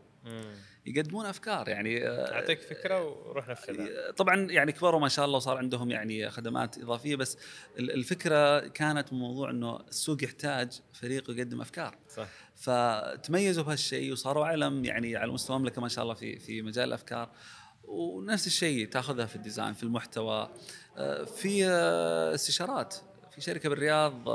يقدمون 0.87 1.27
أفكار 1.27 1.68
يعني 1.68 2.09
آه، 2.09 2.35
اعطيك 2.35 2.61
فكرة 2.61 3.05
وروح 3.05 3.49
نفذها 3.49 4.09
آه، 4.09 4.11
طبعا 4.11 4.51
يعني 4.51 4.73
كبروا 4.73 5.01
ما 5.01 5.09
شاء 5.09 5.25
الله 5.25 5.37
وصار 5.37 5.57
عندهم 5.57 5.90
يعني 5.90 6.31
خدمات 6.31 6.79
إضافية 6.79 7.16
بس 7.16 7.38
الفكرة 7.79 8.68
كانت 8.68 9.12
موضوع 9.12 9.51
إنه 9.51 9.81
السوق 9.81 10.25
يحتاج 10.25 10.81
فريق 10.92 11.31
يقدم 11.31 11.61
أفكار. 11.61 11.99
صح. 12.09 12.29
فتميزوا 12.57 13.64
بهالشيء 13.64 14.12
وصاروا 14.12 14.47
علم 14.47 14.85
يعني 14.85 15.16
على 15.16 15.33
مستوى 15.33 15.57
المملكة 15.57 15.81
ما 15.81 15.88
شاء 15.88 16.05
الله 16.05 16.14
في 16.14 16.38
في 16.38 16.62
مجال 16.62 16.88
الأفكار. 16.88 17.31
ونفس 17.85 18.47
الشيء 18.47 18.88
تأخذها 18.88 19.27
في 19.27 19.37
ال 19.37 19.42
design 19.42 19.73
في 19.73 19.83
المحتوى. 19.83 20.51
آه، 20.97 21.25
في 21.25 21.66
استشارات. 22.35 22.95
في 23.31 23.40
شركة 23.40 23.68
بالرياض 23.68 24.29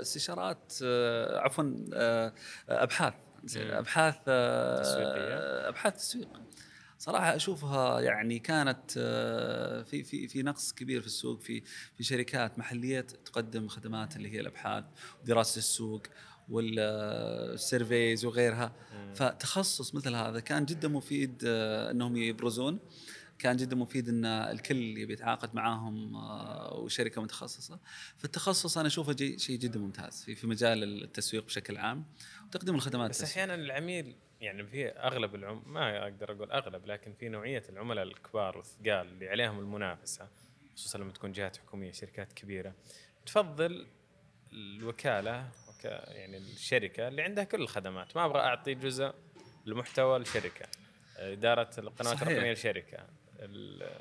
استشارات 0.00 0.72
عفوا 1.36 1.74
أبحاث. 2.68 3.14
أبحاث 3.56 4.16
آه، 4.28 4.82
تسويقية. 4.82 5.68
أبحاث 5.68 5.94
تسويق. 5.96 6.28
صراحة 6.98 7.36
أشوفها 7.36 8.00
يعني 8.00 8.38
كانت 8.38 8.94
آه، 8.98 9.82
في 9.82 10.02
في 10.02 10.28
في 10.28 10.42
نقص 10.42 10.72
كبير 10.72 11.00
في 11.00 11.06
السوق. 11.06 11.40
في 11.40 11.62
في 11.96 12.04
شركات 12.04 12.58
محلية 12.58 13.00
تقدم 13.00 13.68
خدمات 13.68 14.16
اللي 14.16 14.32
هي 14.32 14.40
الأبحاث 14.40 14.84
ودراسه 15.22 15.58
السوق 15.58 16.02
وال 16.48 16.87
surveys 16.87 18.24
وغيرها. 18.24 18.72
فتخصص 19.14 19.94
مثل 19.94 20.14
هذا 20.14 20.40
كان 20.40 20.64
جدا 20.64 20.88
مفيد 20.88 21.42
آه، 21.46 21.90
إنهم 21.90 22.16
يبرزون. 22.16 22.78
كان 23.38 23.56
جدا 23.56 23.76
مفيد 23.76 24.08
إن 24.08 24.24
الكل 24.24 24.98
يبي 24.98 25.12
يتعاقد 25.12 25.54
معاهم 25.54 26.14
وشركة 26.72 27.22
متخصصة. 27.22 27.78
فالتخصص 28.16 28.78
أنا 28.78 28.86
أشوفه 28.86 29.16
شيء 29.36 29.58
جدا 29.58 29.78
ممتاز 29.78 30.22
في 30.24 30.34
في 30.34 30.46
مجال 30.46 31.04
التسويق 31.04 31.44
بشكل 31.44 31.76
عام. 31.76 32.04
تقديم 32.54 32.74
الخدمات 32.74 33.10
بس 33.10 33.22
أحيانا 33.22 33.54
العميل 33.54 34.16
يعني 34.40 34.66
في 34.66 34.88
أغلب 34.88 35.34
العم 35.34 35.62
ما 35.66 36.02
أقدر 36.02 36.32
أقول 36.32 36.52
أغلب 36.52 36.86
لكن 36.86 37.14
في 37.14 37.28
نوعية 37.28 37.62
العملاء 37.68 38.04
الكبار 38.04 38.56
والثقال 38.56 39.06
اللي 39.06 39.28
عليهم 39.28 39.58
المنافسة 39.58 40.28
خصوصا 40.74 40.98
لما 40.98 41.12
تكون 41.12 41.32
جهات 41.32 41.56
حكومية 41.56 41.92
شركات 41.92 42.32
كبيرة 42.32 42.74
تفضل 43.26 43.86
الوكالة 44.52 45.48
يعني 45.84 46.36
الشركة 46.36 47.08
اللي 47.08 47.22
عندها 47.22 47.44
كل 47.44 47.62
الخدمات. 47.62 48.16
ما 48.16 48.24
أبغى 48.24 48.40
أعطي 48.40 48.74
جزء 48.74 49.12
المحتوى 49.66 50.18
لشركه 50.18 50.66
إدارة 51.16 51.70
القنوات 51.78 52.22
الرقمية 52.22 52.52
لشركه 52.52 53.06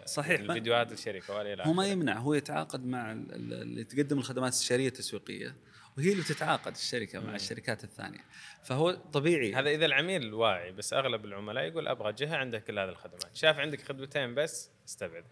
صحيح. 0.06 0.40
الفيديوهات 0.40 0.92
للشركة 0.92 1.36
وإلى 1.36 1.64
هو 1.66 1.74
ما 1.74 1.88
يمنع 1.88 2.18
هو 2.18 2.34
يتعاقد 2.34 2.86
مع 2.86 3.12
اللي 3.12 3.84
تقدم 3.84 4.18
الخدمات 4.18 4.54
الاستشاريه 4.54 4.88
التسويقية. 4.88 5.56
وهي 5.98 6.12
اللي 6.12 6.24
تتعاقد 6.24 6.72
الشركة 6.72 7.20
مع 7.20 7.36
الشركات 7.36 7.84
الثانية. 7.84 8.26
فهو 8.64 8.92
طبيعي. 8.92 9.56
هذا 9.56 9.70
إذا 9.70 9.86
العميل 9.86 10.34
واعي 10.34 10.72
بس 10.72 10.94
أغلب 10.94 11.26
العملاء 11.26 11.64
يقول 11.64 11.88
أبغى 11.88 12.14
جهة 12.14 12.36
عندها 12.36 12.60
كل 12.60 12.80
هذه 12.80 12.90
الخدمات. 12.90 13.36
شاف 13.36 13.58
عندك 13.58 13.82
خدمتين 13.82 14.36
بس 14.36 14.70
استبعد. 14.88 15.24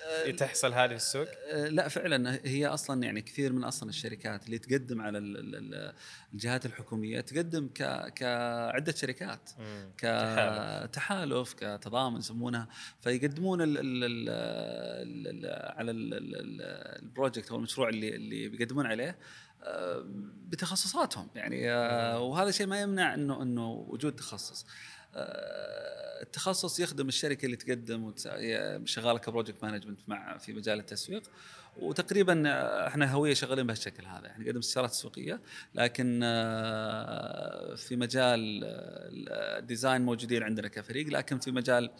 أه 0.00 0.30
تحصل 0.30 0.72
هذه 0.72 0.88
في 0.88 0.94
السوق؟ 0.94 1.28
أه 1.50 1.68
لا 1.68 1.88
فعلا 1.88 2.40
هي 2.44 2.66
أصلا 2.66 3.02
يعني 3.02 3.22
كثير 3.22 3.52
من 3.52 3.64
أصلا 3.64 3.88
الشركات 3.88 4.46
اللي 4.46 4.58
تقدم 4.58 5.00
على 5.00 5.18
الجهات 6.32 6.66
الحكومية 6.66 7.20
تقدم 7.20 7.68
ك 7.68 8.12
كعدة 8.14 8.92
شركات 8.92 9.50
كتحالف 9.98 11.52
كتضامن 11.52 12.18
يسمونها. 12.18 12.68
فيقدمون 13.00 13.62
ال 13.62 13.78
ال 13.78 14.04
ال 14.04 15.46
على 15.76 15.90
البروجكت 15.90 17.50
أو 17.50 17.56
المشروع 17.56 17.88
اللي 17.88 18.16
اللي 18.16 18.48
بيقدمون 18.48 18.86
عليه 18.86 19.18
بتخصصاتهم. 20.48 21.28
يعني 21.34 21.70
آه، 21.70 22.20
وهذا 22.20 22.50
شيء 22.50 22.66
ما 22.66 22.80
يمنع 22.80 23.14
إنه 23.14 23.42
إنه 23.42 23.70
وجود 23.70 24.16
تخصص. 24.16 24.66
آه، 25.14 26.22
التخصص 26.22 26.80
يخدم 26.80 27.08
الشركة 27.08 27.46
اللي 27.46 27.56
تقدم 27.56 28.12
شغالة 28.84 29.18
ك 29.18 29.24
project 29.24 29.64
management 29.64 30.00
مع 30.08 30.38
في 30.38 30.52
مجال 30.52 30.78
التسويق. 30.78 31.22
وتقريبا 31.76 32.42
إحنا 32.86 33.12
هوية 33.12 33.34
شغالين 33.34 33.66
بهالشكل 33.66 34.06
هذا. 34.06 34.26
يعني 34.26 34.44
نقدم 34.44 34.58
استشارات 34.58 34.90
تسويقيه 34.90 35.40
لكن 35.74 36.20
آه، 36.24 37.74
في 37.74 37.96
مجال 37.96 38.60
ال 39.58 39.64
design 39.64 40.02
موجودين 40.02 40.42
عندنا 40.42 40.68
كفريق. 40.68 41.08
لكن 41.08 41.38
في 41.38 41.50
مجال 41.50 41.90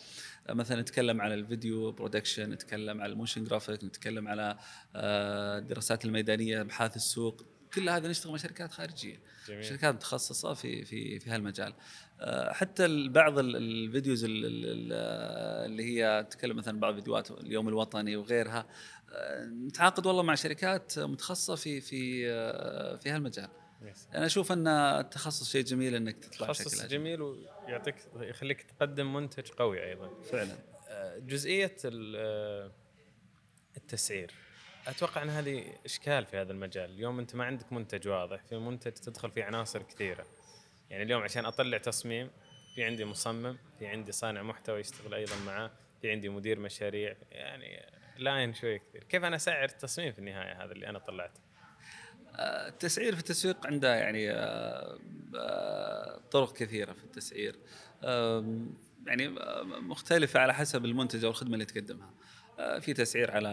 مثلا 0.51 0.81
نتكلم 0.81 1.21
على 1.21 1.35
ال 1.35 1.44
video 1.44 1.93
production 1.93 2.51
نتكلم 2.51 3.01
على 3.01 3.13
ال 3.13 3.17
motion 3.17 3.45
graphic 3.45 3.85
نتكلم 3.85 4.29
على 4.29 4.59
الدراسات 4.97 6.05
الميدانية 6.05 6.61
أبحاث 6.61 6.97
السوق. 6.97 7.56
كل 7.77 7.89
هذا 7.89 8.09
نشتغل 8.09 8.33
مع 8.33 8.39
شركات 8.39 8.73
خارجية. 8.73 9.21
جميل. 9.49 9.65
شركات 9.65 9.95
متخصصة 9.95 10.55
في 10.55 10.85
في 10.85 11.19
في 11.19 11.31
هالمجال. 11.31 11.75
آه، 12.21 12.53
حتى 12.53 13.09
بعض 13.09 13.39
الفيديوز 13.39 14.25
اللي 14.29 15.85
هي 15.85 16.27
تتكلم 16.31 16.57
مثلا 16.57 16.81
بعض 16.81 16.95
فيديوهات 16.95 17.31
اليوم 17.31 17.69
الوطني 17.69 18.17
وغيرها 18.17 18.67
آه، 19.13 19.45
نتعاقد 19.45 20.07
والله 20.07 20.23
مع 20.23 20.35
شركات 20.35 20.99
متخصصة 20.99 21.55
في 21.55 21.81
في 21.81 22.31
آه، 22.31 22.97
في 22.97 23.11
هالمجال. 23.11 23.49
أنا 24.15 24.27
أشوف 24.27 24.53
أن 24.53 24.69
التخصص 24.69 25.51
شيء 25.51 25.65
جميل 25.65 25.95
إنك 25.95 26.25
تطلع 26.25 26.47
تخصص 26.47 26.87
جميل 26.87 27.23
ويعطيك 27.23 27.95
يخليك 28.17 28.63
تقدم 28.63 29.15
منتج 29.15 29.49
قوي 29.49 29.85
أيضا. 29.85 30.11
فعلا. 30.23 30.57
جزئية 31.19 31.77
التسعير. 33.77 34.46
أتوقع 34.87 35.23
إن 35.23 35.29
هذه 35.29 35.65
إشكال 35.85 36.27
في 36.27 36.37
هذا 36.37 36.53
المجال. 36.53 36.91
اليوم 36.91 37.19
أنت 37.19 37.35
ما 37.35 37.45
عندك 37.45 37.73
منتج 37.73 38.09
واضح 38.09 38.43
في 38.43 38.59
منتج 38.59 38.93
تدخل 38.93 39.31
فيه 39.31 39.45
عناصر 39.45 39.83
كثيرة. 39.83 40.27
يعني 40.91 41.03
اليوم 41.03 41.23
عشان 41.23 41.47
أطلع 41.47 41.79
تصميم 41.79 42.31
في 42.75 42.85
عندي 42.85 43.05
مصمم 43.05 43.59
في 43.79 43.87
عندي 43.87 44.13
صانع 44.13 44.43
محتوى 44.43 44.81
يشتغل 44.81 45.15
أيضا 45.15 45.37
معاه 45.47 45.71
في 46.03 46.11
عندي 46.11 46.29
مدير 46.29 46.61
مشاريع 46.61 47.17
يعني 47.31 47.93
لاين 48.19 48.55
شوي 48.55 48.79
كثير. 48.79 49.05
كيف 49.05 49.25
أنا 49.25 49.37
أسعر 49.37 49.65
التصميم 49.65 50.13
في 50.13 50.19
النهاية 50.19 50.65
هذا 50.65 50.73
اللي 50.73 50.89
أنا 50.89 50.99
طلعته؟ 50.99 51.41
التسعير 52.39 53.15
في 53.15 53.21
التسويق 53.21 53.67
عنده 53.67 53.95
يعني 53.95 54.31
آه، 54.31 54.99
آه، 55.37 56.21
طرق 56.31 56.53
كثيرة 56.53 56.93
في 56.93 57.05
التسعير. 57.05 57.57
يعني 59.07 59.29
مختلفة 59.81 60.41
على 60.41 60.55
حسب 60.55 60.85
المنتج 60.85 61.25
أو 61.25 61.31
الخدمة 61.31 61.55
اللي 61.55 61.65
تقدمها. 61.65 62.07
آه، 62.07 62.13
في 62.81 62.93
تسعير 62.93 63.31
على 63.31 63.49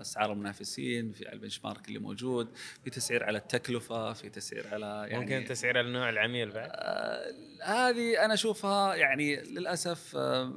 أسعار 0.00 0.32
المنافسين 0.32 1.12
في 1.12 1.26
على 1.26 1.34
البنش 1.34 1.64
مارك 1.64 1.88
اللي 1.88 1.98
موجود 1.98 2.48
في 2.84 2.90
تسعير 2.90 3.24
على 3.24 3.38
التكلفة 3.38 4.12
في 4.12 4.28
تسعير 4.28 4.66
على 4.72 5.06
يعني 5.08 5.24
ممكن 5.24 5.44
تسعير 5.48 5.78
على 5.78 5.90
نوع 5.90 6.08
العميل 6.08 6.50
بعد؟ 6.50 6.70
آه 6.72 7.32
هذه 7.62 8.24
أنا 8.24 8.34
أشوفها 8.34 8.94
يعني 8.94 9.36
للأسف 9.36 10.16
آه 10.16 10.52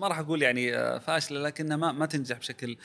ما 0.00 0.08
راح 0.08 0.18
أقول 0.18 0.42
يعني 0.42 0.76
آه، 0.76 0.98
فاشلة 0.98 1.40
لكنها 1.40 1.76
ما 1.76 1.92
ما 1.92 2.06
تنجح 2.06 2.38
بشكل 2.38 2.76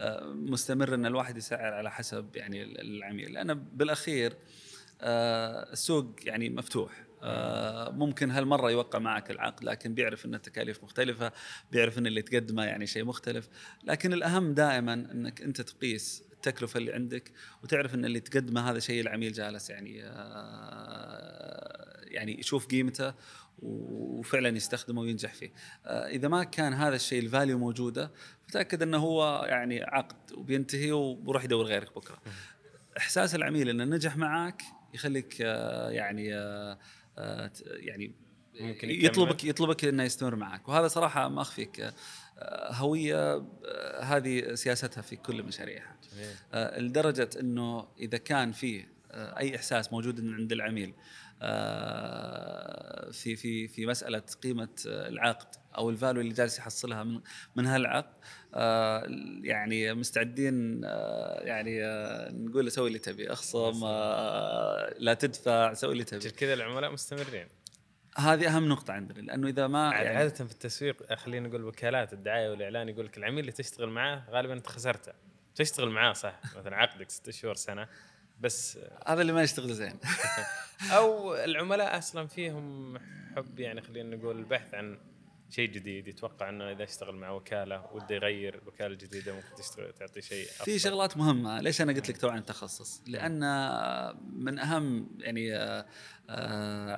آه، 0.00 0.24
مستمر 0.26 0.94
إن 0.94 1.06
الواحد 1.06 1.36
يسعر 1.36 1.74
على 1.74 1.90
حسب 1.90 2.36
يعني 2.36 2.62
العميل. 2.62 3.32
لأن 3.32 3.54
بالأخير 3.54 4.36
السوق 5.02 6.14
يعني 6.22 6.50
مفتوح. 6.50 6.92
آه، 6.92 7.04
ممكن 7.90 8.30
هالمرة 8.30 8.70
يوقع 8.70 8.98
معك 8.98 9.30
العقد 9.30 9.64
لكن 9.64 9.94
بيعرف 9.94 10.26
إن 10.26 10.34
التكاليف 10.34 10.84
مختلفة 10.84 11.32
بيعرف 11.72 11.98
إن 11.98 12.06
اللي 12.06 12.22
تقدمه 12.22 12.64
يعني 12.64 12.86
شيء 12.86 13.04
مختلف. 13.04 13.48
لكن 13.84 14.12
الأهم 14.12 14.54
دائما 14.54 14.92
إنك 14.92 15.42
أنت 15.42 15.60
تقيس 15.60 16.24
التكلفة 16.32 16.78
اللي 16.78 16.92
عندك 16.92 17.32
وتعرف 17.62 17.94
إن 17.94 18.04
اللي 18.04 18.20
تقدمه 18.20 18.70
هذا 18.70 18.78
شيء 18.78 19.00
العميل 19.00 19.32
جالس 19.32 19.70
يعني 19.70 20.00
آه، 20.04 21.14
يعني 22.04 22.38
يشوف 22.40 22.66
قيمته 22.66 23.14
وفعلا 23.58 24.48
يستخدمه 24.48 25.00
وينجح 25.00 25.34
فيه. 25.34 25.52
آه، 25.86 26.08
إذا 26.08 26.28
ما 26.28 26.44
كان 26.44 26.72
هذا 26.72 26.96
الشيء 26.96 27.22
الفاليو 27.22 27.58
موجودة 27.58 28.10
فتاكد 28.48 28.82
إنه 28.82 28.98
هو 28.98 29.44
يعني 29.48 29.82
عقد 29.82 30.32
وبينتهي 30.32 30.92
وبروح 30.92 31.44
يدور 31.44 31.64
غيرك 31.64 31.94
بكرة. 31.94 32.18
إحساس 32.98 33.34
العميل 33.34 33.68
إنه 33.68 33.84
نجح 33.84 34.16
معك 34.16 34.62
يخليك 34.94 35.40
يعني 35.90 36.34
آه، 36.34 36.78
يعني 37.64 38.14
ممكن 38.60 38.90
يطلبك 38.90 39.44
يطلبك 39.44 39.84
إنه 39.84 40.02
يستمر 40.02 40.36
معك 40.36 40.68
وهذا 40.68 40.88
صراحة 40.88 41.28
ما 41.28 41.42
أخفيك 41.42 41.80
آه، 41.80 42.72
هوية 42.72 43.34
آه، 43.64 44.00
هذه 44.02 44.54
سياستها 44.54 45.02
في 45.02 45.16
كل 45.16 45.42
مشاريعها. 45.42 45.96
لدرجة 46.54 47.28
إنه 47.40 47.88
إذا 47.98 48.18
كان 48.18 48.52
في 48.52 48.84
أي 49.14 49.56
إحساس 49.56 49.92
موجود 49.92 50.20
عند 50.20 50.52
العميل. 50.52 50.94
في 53.12 53.36
في 53.36 53.68
في 53.68 53.86
مسألة 53.86 54.22
قيمة 54.42 54.68
العقد 54.86 55.46
أو 55.76 55.90
الفالو 55.90 56.20
اللي 56.20 56.34
جالس 56.34 56.58
يحصلها 56.58 57.04
من 57.04 57.20
من 57.56 57.66
هالعقد 57.66 58.12
يعني 59.44 59.94
مستعدين 59.94 60.82
يعني 61.40 61.80
نقول 62.44 62.72
سوي 62.72 62.88
اللي 62.88 62.98
تبي 62.98 63.32
اخصم 63.32 63.84
لا 64.98 65.14
تدفع 65.20 65.72
سوي 65.72 65.92
اللي 65.92 66.04
تبي. 66.04 66.30
كذا 66.30 66.54
العملاء 66.54 66.92
مستمرين. 66.92 67.46
هذه 68.16 68.56
أهم 68.56 68.68
نقطة 68.68 68.92
عندنا 68.92 69.20
لأنه 69.20 69.48
إذا 69.48 69.66
ما 69.66 69.90
يعني 69.92 70.08
عادة 70.08 70.44
في 70.44 70.52
التسويق 70.52 71.14
خلينا 71.14 71.48
نقول 71.48 71.64
وكالات 71.64 72.12
الدعاية 72.12 72.50
والإعلان 72.50 72.88
يقول 72.88 73.06
لك 73.06 73.18
العميل 73.18 73.38
اللي 73.38 73.52
تشتغل 73.52 73.88
معاه 73.88 74.24
غالبا 74.30 74.52
أنت 74.52 74.66
خسرته 74.66 75.12
تشتغل 75.54 75.90
معاه 75.90 76.12
صح 76.12 76.40
مثلا 76.56 76.76
عقدك 76.76 77.10
ست 77.10 77.30
شهور 77.30 77.54
سنة. 77.54 77.88
بس 78.40 78.78
هذا 79.06 79.20
اللي 79.20 79.32
ما 79.32 79.42
يشتغل 79.42 79.72
زين. 79.74 79.98
أو 80.96 81.34
العملاء 81.34 81.98
أصلا 81.98 82.26
فيهم 82.26 82.98
حب 83.36 83.60
يعني 83.60 83.80
خلينا 83.80 84.16
نقول 84.16 84.38
البحث 84.38 84.74
عن 84.74 84.98
شيء 85.50 85.70
جديد 85.70 86.08
يتوقع 86.08 86.48
إنه 86.48 86.72
إذا 86.72 86.84
اشتغل 86.84 87.14
مع 87.14 87.30
وكالة 87.30 87.86
وده 87.92 88.14
يغير 88.14 88.62
الوكاله 88.62 88.92
الجديده 88.92 89.34
ممكن 89.34 89.54
تشتغل 89.58 89.92
تعطي 89.92 90.22
شيء 90.22 90.44
أفضل. 90.44 90.64
في 90.64 90.78
شغلات 90.78 91.16
مهمة. 91.16 91.60
ليش 91.60 91.80
أنا 91.80 91.92
قلت 91.92 92.08
لك 92.08 92.16
تو 92.16 92.28
عن 92.28 92.38
التخصص؟ 92.38 93.02
لأن 93.06 93.40
من 94.32 94.58
أهم 94.58 95.08
يعني 95.18 95.56
آه، 95.56 95.86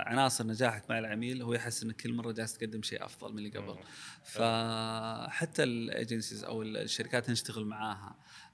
عناصر 0.08 0.46
نجاحك 0.46 0.90
مع 0.90 0.98
العميل 0.98 1.42
هو 1.42 1.54
يحس 1.54 1.82
إنك 1.82 1.96
كل 1.96 2.12
مرة 2.12 2.32
جالس 2.32 2.58
تقدم 2.58 2.82
شيء 2.82 3.04
أفضل 3.04 3.32
من 3.32 3.38
اللي 3.38 3.50
قبل. 3.50 3.76
فحتى 4.24 5.62
ال 5.62 5.71
agencies 5.71 6.44
أو 6.44 6.62
الشركات 6.62 7.24
اللي 7.24 7.32
نشتغل 7.32 7.64
معاها. 7.64 8.16
آه، 8.16 8.45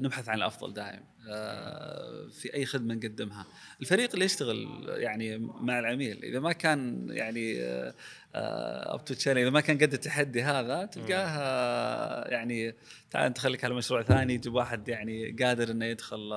نبحث 0.00 0.28
عن 0.28 0.38
الأفضل 0.38 0.72
دائم 0.72 1.04
آه، 1.28 2.28
في 2.28 2.54
أي 2.54 2.66
خدمة 2.66 2.94
نقدمها. 2.94 3.46
الفريق 3.80 4.12
اللي 4.12 4.24
يشتغل 4.24 4.86
يعني 4.88 5.38
مع 5.38 5.78
العميل 5.78 6.24
إذا 6.24 6.40
ما 6.40 6.52
كان 6.52 7.08
يعني 7.10 7.62
up 8.34 9.04
to 9.04 9.30
إذا 9.30 9.50
ما 9.50 9.60
كان 9.60 9.78
قد 9.78 9.92
التحدي 9.92 10.42
هذا 10.42 10.84
تلقاه 10.84 12.24
يعني 12.28 12.74
تعال 13.10 13.26
أنت 13.26 13.38
خليك 13.38 13.64
على 13.64 13.74
مشروع 13.74 14.02
ثاني 14.02 14.34
يجيب 14.34 14.54
واحد 14.54 14.88
يعني 14.88 15.36
قادر 15.42 15.70
إنه 15.70 15.84
يدخل 15.84 16.32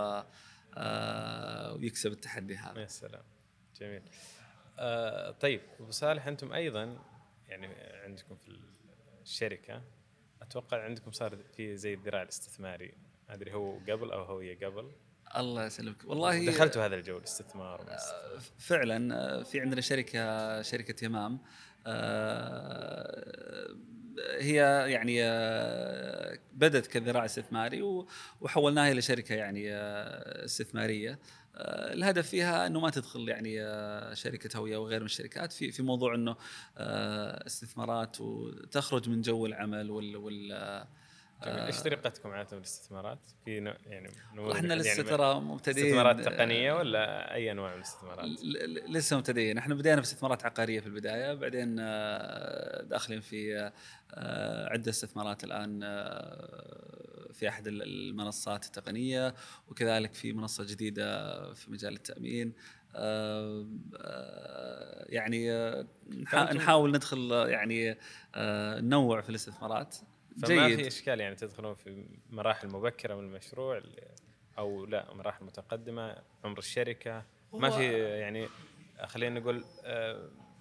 ويكسب 1.75 2.11
التحدي 2.11 2.55
هذا. 2.55 2.81
يا 2.81 2.87
سلام. 2.87 3.23
جميل. 3.81 4.01
آه 4.79 5.31
طيب 5.31 5.61
أبو 5.79 5.91
صالح 5.91 6.27
أنتم 6.27 6.53
أيضا 6.53 6.97
يعني 7.47 7.67
عندكم 8.03 8.35
في 8.35 8.59
الشركة 9.21 9.81
أتوقع 10.49 10.83
عندكم 10.83 11.11
صار 11.11 11.37
في 11.57 11.77
زي 11.77 11.93
الذراع 11.93 12.21
الاستثماري. 12.21 12.93
ما 13.29 13.35
أدري 13.35 13.53
هو 13.53 13.77
قبل 13.77 14.11
أو 14.11 14.23
هو 14.23 14.39
قبل. 14.39 14.91
الله 15.37 15.65
يسلمك. 15.65 16.05
والله 16.05 16.45
دخلتوا 16.45 16.85
هذا 16.85 16.95
الجو 16.95 17.17
الاستثمار 17.17 17.85
آه، 17.89 18.39
فعلا 18.57 19.15
آه، 19.15 19.43
في 19.43 19.61
عندنا 19.61 19.81
شركة 19.81 20.61
شركة 20.61 21.05
يمام. 21.05 21.39
آه، 21.87 23.75
هي 24.39 24.55
يعني 24.91 25.21
بدت 26.53 26.87
كذراع 26.87 27.25
استثماري 27.25 27.81
وحولناها 28.41 28.91
إلى 28.91 29.01
شركة 29.01 29.35
يعني 29.35 29.73
استثمارية. 30.45 31.19
الهدف 31.93 32.29
فيها 32.29 32.67
إنه 32.67 32.79
ما 32.79 32.89
تدخل 32.89 33.29
يعني 33.29 33.61
آه، 33.61 34.13
شركة 34.13 34.57
هوية 34.57 34.77
وغير 34.77 34.99
من 34.99 35.05
الشركات. 35.05 35.53
في 35.53 35.71
في 35.71 35.83
موضوع 35.83 36.15
إنه 36.15 36.35
آه، 36.77 37.45
استثمارات 37.47 38.21
وتخرج 38.21 39.09
من 39.09 39.21
جو 39.21 39.45
العمل 39.45 39.91
وال, 39.91 40.15
وال 40.17 40.87
إيش 41.43 41.81
طريقتكم 41.81 42.29
عادة 42.29 42.57
الاستثمارات؟ 42.57 43.19
في 43.45 43.59
نوع 43.59 43.75
يعني 43.85 44.09
إحنا 44.51 44.73
لسه 44.73 44.89
يعني 44.89 45.03
ترى 45.03 45.39
مبتدئين. 45.39 45.85
استثمارات 45.85 46.19
تقنية 46.19 46.73
ولا 46.73 47.33
أي 47.33 47.51
أنواع 47.51 47.71
من 47.71 47.77
الاستثمارات؟ 47.77 48.25
لسه 48.89 49.17
مبتدئين، 49.17 49.57
إحنا 49.57 49.75
بدينا 49.75 49.95
في 49.95 50.01
استثمارات 50.01 50.45
عقارية 50.45 50.79
في 50.79 50.87
البداية، 50.87 51.33
بعدين 51.33 51.75
داخلين 52.89 53.19
في 53.19 53.71
عدة 54.71 54.89
استثمارات 54.89 55.43
الآن 55.43 55.79
في 57.33 57.49
أحد 57.49 57.67
المنصات 57.67 58.65
التقنية 58.65 59.35
وكذلك 59.67 60.13
في 60.13 60.33
منصة 60.33 60.63
جديدة 60.63 61.53
في 61.53 61.71
مجال 61.71 61.93
التأمين. 61.93 62.53
آه، 62.95 63.67
آه، 63.95 65.05
يعني 65.09 65.51
آه، 65.51 65.85
نحاول 66.53 66.91
ندخل 66.91 67.31
يعني 67.31 67.97
ننوع 68.81 69.21
في 69.21 69.29
الاستثمارات. 69.29 69.95
فما 70.41 70.67
جيد. 70.67 70.79
في 70.79 70.87
إشكال 70.87 71.19
يعني 71.19 71.35
تدخلون 71.35 71.75
في 71.75 72.05
مراحل 72.29 72.67
مبكرة 72.67 73.15
من 73.15 73.23
المشروع 73.23 73.81
أو 74.57 74.85
لا 74.85 75.13
مراحل 75.13 75.45
متقدمة 75.45 76.15
عمر 76.43 76.57
الشركة 76.57 77.25
ما 77.53 77.69
في 77.69 77.93
يعني 77.99 78.47
خلينا 79.05 79.39
نقول 79.39 79.63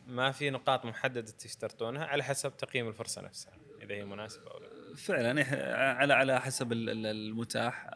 ما 0.07 0.33
في 0.33 0.51
نقاط 0.51 0.85
محددة 0.85 1.33
تشترطونها 1.39 2.07
على 2.07 2.25
حسب 2.25 2.57
تقييم 2.57 2.89
الفرصة 2.89 3.23
نفسها 3.23 3.53
إذا 3.83 3.95
هي 3.95 4.05
مناسبة 4.05 4.51
أو 4.51 4.59
لا 4.59 4.69
فعلا 4.97 5.45
على 5.75 6.15
على 6.15 6.41
حسب 6.41 6.73
المتاح 6.73 7.91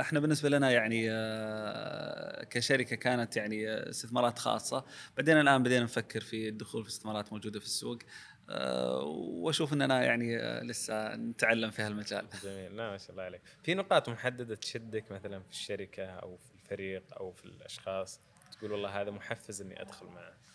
إحنا 0.00 0.20
بالنسبة 0.20 0.48
لنا 0.48 0.70
يعني 0.70 1.06
كشركة 2.44 2.96
كانت 2.96 3.36
يعني 3.36 3.68
استثمارات 3.90 4.38
خاصة 4.38 4.84
بعدين 5.16 5.40
الآن 5.40 5.62
بدينا 5.62 5.84
نفكر 5.84 6.20
في 6.20 6.48
الدخول 6.48 6.82
في 6.82 6.88
استثمارات 6.88 7.32
موجودة 7.32 7.60
في 7.60 7.66
السوق 7.66 7.98
وأشوف 9.04 9.72
إننا 9.72 10.04
يعني 10.04 10.38
لسه 10.62 11.16
نتعلم 11.16 11.70
في 11.70 11.82
هالمجال. 11.82 12.26
جميل 12.44 12.76
لا 12.76 12.90
ما 12.90 12.98
شاء 12.98 13.10
الله 13.10 13.22
عليك. 13.22 13.40
في 13.62 13.74
نقاط 13.74 14.08
محددة 14.08 14.54
تشدك 14.54 15.12
مثلا 15.12 15.40
في 15.42 15.50
الشركة 15.50 16.04
أو 16.04 16.36
في 16.36 16.54
الفريق 16.54 17.02
أو 17.12 17.32
في 17.32 17.44
الأشخاص 17.44 18.20
تقول 18.58 18.72
والله 18.72 19.00
هذا 19.00 19.10
محفز 19.10 19.62
إني 19.62 19.82
أدخل 19.82 20.06
معه. 20.06 20.45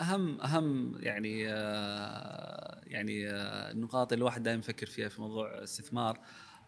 أهم 0.00 0.40
أهم 0.40 0.96
يعني 1.00 1.48
آه 1.52 2.80
يعني 2.86 3.30
آه 3.30 3.70
النقاط 3.70 4.12
اللي 4.12 4.22
الواحد 4.22 4.42
دائما 4.42 4.60
يفكر 4.60 4.86
فيها 4.86 5.08
في 5.08 5.20
موضوع 5.20 5.58
الاستثمار 5.58 6.20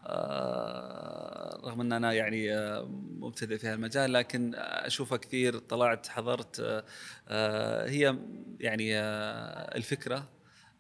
آه 0.07 1.61
رغم 1.65 1.81
إن 1.81 1.93
أنا 1.93 2.13
يعني 2.13 2.55
آه 2.57 2.89
مبتدئ 3.21 3.59
في 3.59 3.69
هالمجال 3.69 4.13
لكن 4.13 4.55
أشوفها 4.55 5.19
كثير 5.19 5.59
طلعت 5.59 6.09
حضرت 6.09 6.85
آه، 7.29 7.89
هي 7.89 8.19
يعني 8.61 8.99
آه، 8.99 9.77
الفكرة 9.77 10.29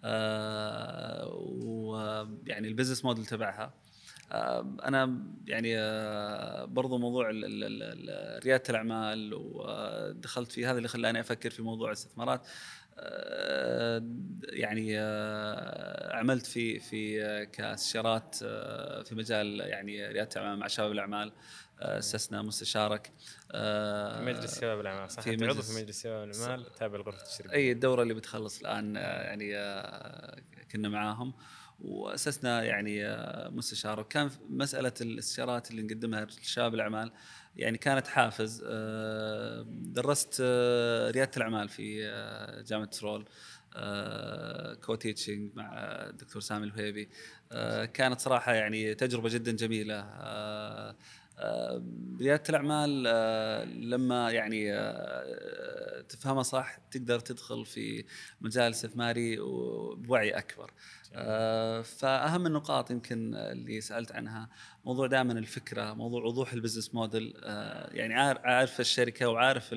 آه، 0.05 1.27
ويعني 1.35 2.69
البزنس 2.69 3.05
موديل 3.05 3.27
تبعها. 3.27 3.65
آه، 3.65 3.73
أنا 4.33 5.23
يعني 5.47 5.79
آه، 5.79 6.65
برضو 6.65 6.99
موضوع 6.99 7.31
ريادة 8.45 8.63
الأعمال 8.71 9.35
ودخلت 9.35 10.53
في 10.53 10.67
هذا 10.67 10.77
اللي 10.79 10.89
خلاني 10.89 11.21
أفكر 11.21 11.51
في 11.51 11.63
موضوع 11.63 11.89
الاستثمارات. 11.89 12.47
آه، 13.01 14.03
يعني 14.53 14.99
آه، 15.01 16.17
عملت 16.17 16.47
في 16.47 16.79
في 16.79 17.25
آه، 17.25 17.45
كاستشارات 17.45 18.37
آه، 18.43 19.03
في 19.03 19.15
مجال 19.15 19.61
يعني 19.61 20.07
ريادة 20.09 20.29
الأعمال 20.37 20.59
مع 20.59 20.67
شباب 20.67 20.93
الأعمال 20.93 21.33
آه، 21.81 21.99
اسسنا 21.99 22.43
مستشارك. 22.43 23.13
آه، 23.53 24.19
في 24.19 24.25
مجلس 24.25 24.61
شباب 24.61 24.81
الأعمال 24.81 25.11
صح؟ 25.11 25.23
في 25.23 25.31
أنت 25.31 25.43
عضو 25.43 25.53
مجلس- 25.55 25.73
في 25.77 25.83
مجلس 25.83 26.03
شباب 26.03 26.29
الأعمال 26.29 26.73
تابع 26.73 26.99
لغرفة 26.99 27.23
الشرقية 27.23 27.73
الدورة 27.73 28.03
اللي 28.03 28.15
بتخلص 28.15 28.61
الآن 28.61 28.97
آه، 28.97 29.23
يعني 29.23 29.57
آه، 29.57 30.39
كنا 30.73 30.89
معاهم. 30.89 31.35
وأسسنا 31.81 32.63
يعني 32.63 33.07
آه، 33.07 33.49
مستشار. 33.49 34.01
وكان 34.01 34.31
مسألة 34.51 34.93
الاستشارات 35.01 35.71
اللي 35.71 35.83
نقدمها 35.83 36.25
لشباب 36.25 36.75
الأعمال 36.75 37.13
يعني 37.57 37.79
كانت 37.79 38.07
حافز. 38.07 38.65
آه، 38.67 39.67
درست 39.69 40.39
آه، 40.41 41.11
ريادة 41.11 41.31
الأعمال 41.37 41.69
في 41.69 42.01
جامعة 42.69 42.87
ترول 42.87 43.25
co-teaching 44.85 45.51
مع 45.55 45.73
الدكتور 45.83 46.43
سامي 46.43 46.67
الوهيبي. 46.67 47.09
آه، 47.53 47.85
كانت 47.85 48.21
صراحة 48.21 48.55
يعني 48.55 48.95
تجربة 48.95 49.29
جدا 49.29 49.53
جميلة. 49.53 50.05
ريادة 52.21 52.43
الأعمال 52.49 53.03
لما 53.91 54.31
يعني 54.31 54.73
تفهمها 56.09 56.43
صح 56.43 56.79
تقدر 56.91 57.21
تدخل 57.21 57.67
في 57.67 58.05
مجال 58.41 58.71
استثماري 58.73 59.37
بوعي 59.97 60.31
أكبر. 60.31 60.71
آه، 61.13 61.83
فأهم 61.83 62.47
النقاط 62.47 62.91
يمكن 62.91 63.35
اللي 63.35 63.81
سألت 63.81 64.13
عنها 64.13 64.49
موضوع 64.85 65.07
دائما 65.07 65.33
الفكرة 65.33 65.93
موضوع 65.95 66.25
وضوح 66.25 66.53
البزنس 66.53 66.95
موديل. 66.95 67.35
آه، 67.45 67.91
يعني 67.95 68.15
عار- 68.15 68.41
عارف 68.45 68.81
الشركة 68.81 69.29
وعارف 69.29 69.73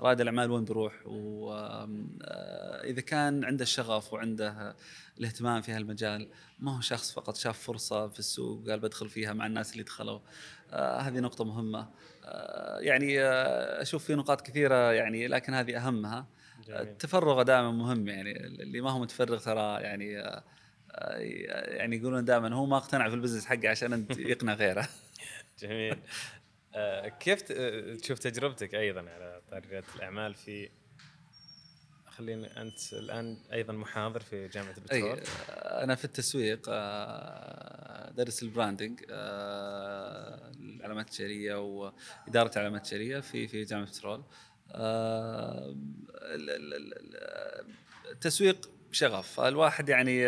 رائد 0.00 0.20
الأعمال 0.20 0.50
وين 0.50 0.64
بيروح 0.64 1.06
واذا 1.06 3.00
كان 3.00 3.44
عنده 3.44 3.62
الشغف 3.62 4.12
وعنده 4.12 4.76
الاهتمام 5.18 5.62
في 5.62 5.72
هالمجال 5.72 6.28
ما 6.58 6.76
هو 6.76 6.80
شخص 6.80 7.12
فقط 7.12 7.36
شاف 7.36 7.58
فرصة 7.58 8.08
في 8.08 8.18
السوق 8.18 8.60
وقال 8.66 8.80
بدخل 8.80 9.08
فيها 9.08 9.32
مع 9.32 9.46
الناس 9.46 9.72
اللي 9.72 9.82
دخلوا. 9.82 10.20
آه، 10.70 10.98
هذه 10.98 11.20
نقطة 11.20 11.44
مهمة. 11.44 11.80
آه، 11.80 11.88
يعني 12.80 13.22
آه، 13.22 13.82
أشوف 13.82 14.04
في 14.04 14.14
نقاط 14.14 14.40
كثيرة 14.40 14.92
يعني 14.92 15.26
لكن 15.28 15.54
هذه 15.54 15.86
أهمها. 15.86 16.26
جميل. 16.68 16.80
التفرغ 16.80 17.42
دائما 17.42 17.70
مهم 17.70 18.08
يعني 18.08 18.36
اللي 18.46 18.80
ما 18.80 18.90
هو 18.90 18.98
متفرغ 18.98 19.38
ترى 19.38 19.82
يعني 19.82 20.18
آه، 20.20 20.42
آه، 20.92 21.18
يعني 21.76 21.96
يقولون 21.96 22.24
دائما 22.24 22.54
هو 22.54 22.66
ما 22.66 22.76
اقتنع 22.76 23.08
في 23.08 23.14
البزنس 23.14 23.46
حقه 23.46 23.68
عشان 23.68 23.92
أنت 23.92 24.18
يقنع 24.32 24.54
غيره. 24.54 24.88
جميل. 25.58 25.96
آه، 26.74 27.08
كيف 27.08 27.42
آه، 27.52 27.94
تشوف 27.94 28.18
تجربتك 28.18 28.74
أيضا 28.74 29.00
على 29.00 29.40
طار 29.50 29.62
رياده 29.70 29.86
الأعمال 29.96 30.34
في 30.34 30.68
خليني 32.18 32.60
أنت 32.60 32.92
الآن 32.92 33.38
أيضا 33.52 33.72
محاضر 33.72 34.20
في 34.20 34.48
جامعة 34.48 34.74
البترول. 34.78 35.20
آه، 35.50 35.84
أنا 35.84 35.94
في 35.94 36.04
التسويق 36.04 36.60
آه، 36.68 38.10
درس 38.10 38.42
البراندنج 38.42 39.00
آه، 39.10 40.52
العلامات 40.60 41.06
التجارية 41.08 41.54
وإدارة 41.60 42.50
العلامات 42.56 42.84
التجارية 42.84 43.20
في 43.20 43.48
في 43.48 43.64
جامعة 43.64 43.86
بترول 43.86 44.24
آه، 44.72 45.74
ال- 46.22 46.50
ال- 46.50 46.74
ال- 46.74 47.66
التسويق 48.12 48.70
شغف. 48.92 49.40
الواحد 49.40 49.88
يعني 49.88 50.22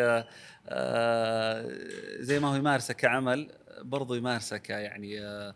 زي 2.24 2.38
ما 2.40 2.48
هو 2.48 2.54
يمارسه 2.54 2.94
كعمل 2.94 3.50
برضو 3.82 4.14
يمارسه 4.14 4.56
ك 4.56 4.70
يعني 4.70 5.20
آه، 5.20 5.48
آه، 5.48 5.54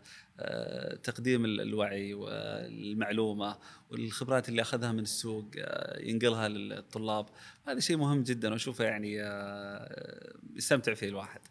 تقديم 1.03 1.45
ال- 1.45 1.61
الوعي 1.61 2.13
والمعلومة 2.13 3.57
والخبرات 3.89 4.49
اللي 4.49 4.61
أخذها 4.61 4.91
من 4.91 4.99
السوق 4.99 5.51
آه، 5.57 5.99
ينقلها 6.01 6.47
للطلاب. 6.47 7.25
هذا 7.67 7.79
شيء 7.79 7.97
مهم 7.97 8.23
جدا 8.23 8.51
وأشوفه 8.51 8.85
يعني 8.85 9.21
آه، 9.23 10.33
يستمتع 10.55 10.93
فيه 10.93 11.07
الواحد. 11.09 11.41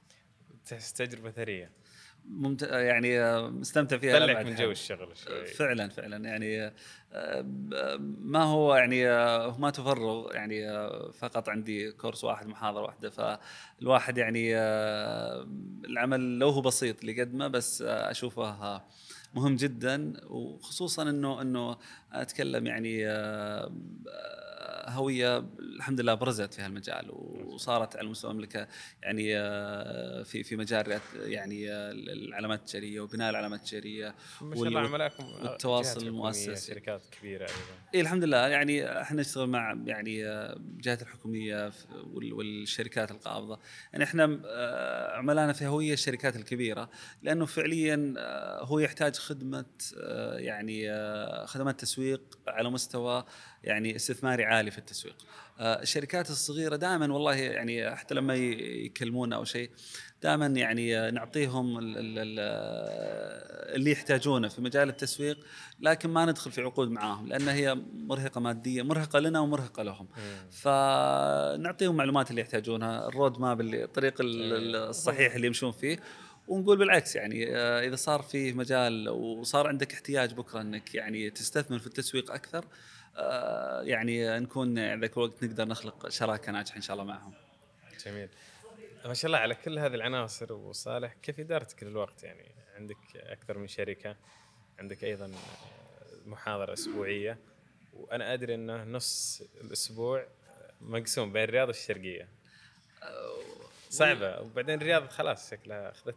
تجربة 0.96 1.30
ثرية. 1.30 1.70
ممتع 2.30 2.80
يعني 2.80 3.20
آه، 3.20 3.48
مستمتع 3.48 3.96
فيها 3.98 4.18
طلعك 4.18 4.46
من. 4.46 4.54
جو 4.54 4.70
الشغل 4.70 5.16
شوي 5.16 5.46
فعلا 5.46 5.88
فعلا 5.88 6.28
يعني 6.28 6.72
آه، 7.12 7.44
ما 8.20 8.42
هو 8.42 8.74
يعني 8.74 9.08
آه، 9.08 9.58
ما 9.58 9.70
تفرغ 9.70 10.34
يعني 10.34 10.70
آه، 10.70 11.10
فقط 11.10 11.48
عندي 11.48 11.92
كورس 11.92 12.24
واحد 12.24 12.46
محاضرة 12.46 12.82
واحدة 12.82 13.10
فالواحد 13.10 14.18
يعني 14.18 14.56
آه، 14.56 15.48
العمل 15.84 16.38
لو 16.38 16.48
هو 16.48 16.60
بسيط 16.60 17.00
اللي 17.00 17.20
قدمه 17.20 17.48
بس 17.48 17.82
آه، 17.82 18.10
أشوفه 18.10 18.42
آه، 18.48 18.84
مهم 19.34 19.56
جدا 19.56 20.12
وخصوصا 20.26 21.02
إنه 21.02 21.42
إنه 21.42 21.76
أتكلم 22.12 22.66
يعني 22.66 23.06
آه، 23.06 23.72
هوية 24.88 25.38
الحمد 25.58 26.00
لله 26.00 26.14
برزت 26.14 26.54
في 26.54 26.62
هالمجال 26.62 27.10
وصارت 27.46 27.96
على 27.96 28.08
مستوى 28.08 28.30
المملكة 28.30 28.66
يعني 29.02 29.38
آه، 29.38 30.22
في 30.22 30.42
في 30.42 30.56
مجال 30.56 31.00
يعني 31.16 31.72
آه، 31.72 31.90
العلامات 31.92 32.60
التجارية 32.60 33.00
وبناء 33.00 33.30
العلامات 33.30 33.60
التجارية 33.60 34.14
ما 34.40 34.54
شاء 34.56 34.64
الله 34.64 34.80
عملاكم 34.80 35.24
والتواصل 35.24 36.06
المؤسسي. 36.06 36.74
شركات 36.74 37.02
كبيرة 37.10 37.42
أيضا. 37.42 37.54
اي 37.94 38.00
الحمد 38.00 38.24
لله. 38.24 38.48
يعني 38.48 39.00
إحنا 39.00 39.20
نشتغل 39.20 39.46
مع 39.48 39.78
يعني 39.86 40.26
آه، 40.26 40.52
الجهات 40.56 41.02
الحكومية 41.02 41.72
والشركات 42.12 43.10
القابضة. 43.10 43.58
يعني 43.92 44.04
إحنا 44.04 44.40
آه، 44.46 45.16
عملانا 45.16 45.52
في 45.52 45.66
هوية 45.66 45.92
الشركات 45.92 46.36
الكبيرة 46.36 46.90
لأنه 47.22 47.46
فعليا 47.46 48.14
آه، 48.18 48.64
هو 48.64 48.78
يحتاج 48.78 49.14
خدمة 49.14 49.64
آه، 50.00 50.38
يعني 50.38 50.90
آه، 50.90 51.46
خدمات 51.46 51.80
تسويق 51.80 51.97
على 52.48 52.70
مستوى 52.70 53.24
يعني 53.64 53.96
استثماري 53.96 54.44
عالي 54.44 54.70
في 54.70 54.78
التسويق. 54.78 55.16
آه، 55.60 55.82
الشركات 55.82 56.30
الصغيرة 56.30 56.76
دائما 56.76 57.12
والله 57.12 57.34
يعني 57.34 57.96
حتى 57.96 58.14
لما 58.14 58.34
يكلمونا 58.34 59.36
أو 59.36 59.44
شيء 59.44 59.70
دائما 60.22 60.46
يعني 60.46 61.10
نعطيهم 61.10 61.78
ال- 61.78 61.84
ال- 61.98 62.18
ال- 62.18 63.74
اللي 63.76 63.90
يحتاجونه 63.92 64.48
في 64.48 64.60
مجال 64.60 64.88
التسويق 64.88 65.38
لكن 65.80 66.10
ما 66.10 66.24
ندخل 66.26 66.52
في 66.52 66.60
عقود 66.60 66.90
معاهم 66.90 67.26
لأن 67.28 67.48
هي 67.48 67.74
مرهقة 67.94 68.40
ماديا 68.40 68.82
مرهقة 68.82 69.18
لنا 69.18 69.40
ومرهقة 69.40 69.82
لهم. 69.82 70.08
فنعطيهم 70.50 71.90
المعلومات 71.92 72.30
اللي 72.30 72.40
يحتاجونها 72.40 73.08
الرود 73.08 73.40
ماب 73.40 73.60
اللي 73.60 73.84
الطريق 73.84 74.20
ال- 74.20 74.52
ال- 74.52 74.76
الصحيح 74.76 75.34
اللي 75.34 75.46
يمشون 75.46 75.72
فيه. 75.72 76.00
ونقول 76.48 76.78
بالعكس 76.78 77.16
يعني 77.16 77.56
آه، 77.56 77.80
إذا 77.80 77.96
صار 77.96 78.22
فيه 78.22 78.52
مجال 78.52 79.08
وصار 79.08 79.66
عندك 79.66 79.92
احتياج 79.92 80.34
بكرة 80.34 80.60
إنك 80.60 80.94
يعني 80.94 81.30
تستثمر 81.30 81.78
في 81.78 81.86
التسويق 81.86 82.30
أكثر 82.30 82.64
آه، 83.16 83.82
يعني 83.82 84.38
نكون 84.38 85.00
ذاك 85.00 85.16
الوقت 85.16 85.44
نقدر 85.44 85.68
نخلق 85.68 86.08
شراكة 86.08 86.52
ناجحة 86.52 86.76
إن 86.76 86.82
شاء 86.82 86.94
الله 86.94 87.04
معهم. 87.04 87.32
جميل. 88.06 88.28
ما 89.04 89.14
شاء 89.14 89.26
الله 89.26 89.38
على 89.38 89.54
كل 89.54 89.78
هذه 89.78 89.94
العناصر 89.94 90.52
وصالح 90.52 91.14
كيف 91.22 91.40
إدارتك 91.40 91.82
للوقت 91.82 92.22
يعني؟ 92.22 92.54
عندك 92.76 92.96
أكثر 93.16 93.58
من 93.58 93.68
شركة 93.68 94.16
عندك 94.78 95.04
أيضا 95.04 95.32
محاضرة 96.26 96.72
أسبوعية 96.72 97.38
وأنا 97.92 98.34
أدري 98.34 98.54
إنه 98.54 98.84
نص 98.84 99.42
الأسبوع 99.60 100.26
مقسوم 100.80 101.32
بين 101.32 101.44
الرياض 101.44 101.68
والشرقية. 101.68 102.28
صعبة 103.90 104.40
وبعدين 104.40 104.74
الرياض 104.74 105.08
خلاص 105.08 105.50
شكلها 105.50 105.90
أخذتك. 105.90 106.16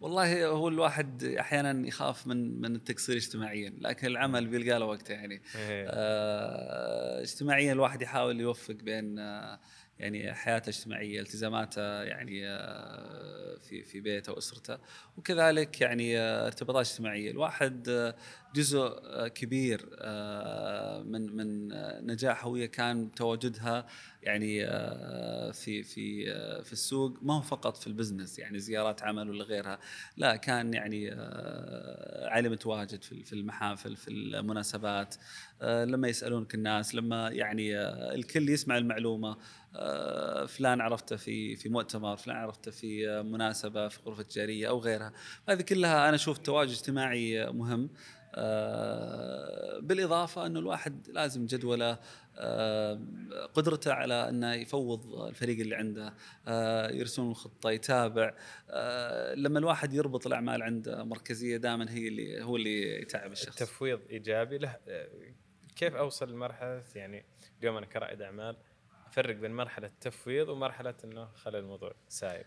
والله 0.00 0.46
هو 0.46 0.68
الواحد 0.68 1.24
أحيانا 1.24 1.88
يخاف 1.88 2.26
من 2.26 2.60
من 2.60 2.76
التقصير 2.76 3.16
اجتماعيا 3.16 3.72
لكن 3.80 4.06
العمل 4.06 4.46
بيلقى 4.46 4.78
له 4.78 4.86
وقته 4.86 5.12
يعني 5.12 5.34
إيه. 5.34 5.86
آه، 5.88 7.22
اجتماعيا 7.22 7.72
الواحد 7.72 8.02
يحاول 8.02 8.40
يوفق 8.40 8.74
بين 8.74 9.18
آه، 9.18 9.60
يعني 9.98 10.34
حياته 10.34 10.64
الاجتماعيه 10.64 11.20
التزاماته 11.20 12.02
يعني 12.02 12.48
آه، 12.48 13.58
في 13.58 13.82
في 13.82 14.00
بيته 14.00 14.32
وأسرته 14.32 14.78
وكذلك 15.16 15.80
يعني 15.80 16.18
آه، 16.18 16.46
ارتباطات 16.46 16.86
اجتماعية 16.86 17.30
الواحد 17.30 17.88
آه، 17.88 18.14
جزء 18.54 18.98
كبير 19.28 19.80
من 21.04 21.36
من 21.36 21.68
نجاح 22.06 22.44
هويه 22.44 22.66
كان 22.66 23.14
تواجدها 23.14 23.86
يعني 24.24 24.64
آه، 24.64 25.50
في 25.50 25.82
في 25.82 26.32
آه، 26.32 26.62
في 26.62 26.72
السوق 26.72 27.18
ما 27.22 27.34
هو 27.34 27.40
فقط 27.40 27.76
في 27.76 27.86
البزنس 27.86 28.38
يعني 28.38 28.58
زيارات 28.58 29.02
عمل 29.02 29.30
ولا 29.30 29.44
غيرها 29.44 29.78
لا 30.16 30.36
كان 30.36 30.74
يعني 30.74 31.12
آه، 31.12 32.28
علي 32.28 32.48
متواجد 32.48 33.02
في 33.02 33.32
المحافل 33.32 33.96
في 33.96 34.10
المناسبات 34.10 35.14
لما 35.62 36.08
يسألونك 36.08 36.54
الناس 36.54 36.94
لما 36.94 37.28
يعني 37.30 37.76
الكل 38.14 38.48
يسمع 38.48 38.78
المعلومة 38.78 39.36
فلان 40.46 40.80
عرفته 40.80 41.16
في 41.16 41.56
في 41.56 41.68
مؤتمر 41.68 42.16
فلان 42.16 42.36
عرفته 42.36 42.70
في 42.70 43.22
مناسبة 43.22 43.88
في 43.88 43.98
غرفة 44.06 44.22
تجاريه 44.22 44.68
أو 44.68 44.78
غيرها. 44.78 45.12
هذه 45.48 45.62
كلها 45.62 46.08
أنا 46.08 46.14
أشوف 46.14 46.38
تواجد 46.38 46.70
اجتماعي 46.70 47.46
مهم 47.46 47.90
بالإضافة 49.80 50.46
إنه 50.46 50.60
الواحد 50.60 51.08
لازم 51.08 51.46
جدوله 51.46 51.98
قدرته 53.54 53.92
على 53.92 54.28
أنه 54.28 54.54
يفوض 54.54 55.14
الفريق 55.14 55.60
اللي 55.60 55.74
عنده 55.74 56.14
آه، 56.48 56.90
يرسم 56.90 57.30
الخطة 57.30 57.70
يتابع 57.70 58.34
آه، 58.70 59.34
لما 59.34 59.58
الواحد 59.58 59.94
يربط 59.94 60.26
الأعمال 60.26 60.62
عنده 60.62 61.04
مركزية 61.04 61.56
دائما 61.56 61.90
هي 61.90 62.08
اللي 62.08 62.42
هو 62.42 62.56
اللي 62.56 63.02
يتعب 63.02 63.32
الشخص. 63.32 63.62
التفويض 63.62 64.00
إيجابي 64.10 64.58
له 64.58 64.76
كيف 65.76 65.94
أوصل 65.94 66.32
لمرحلة؟ 66.32 66.82
يعني 66.94 67.24
اليوم 67.60 67.76
أنا 67.76 67.86
كرائد 67.86 68.22
أعمال 68.22 68.56
أفرق 69.06 69.36
بين 69.36 69.50
مرحلة 69.50 69.86
التفويض 69.86 70.48
ومرحلة 70.48 70.94
إنه 71.04 71.24
خلي 71.24 71.58
الموضوع 71.58 71.94
سايب. 72.08 72.46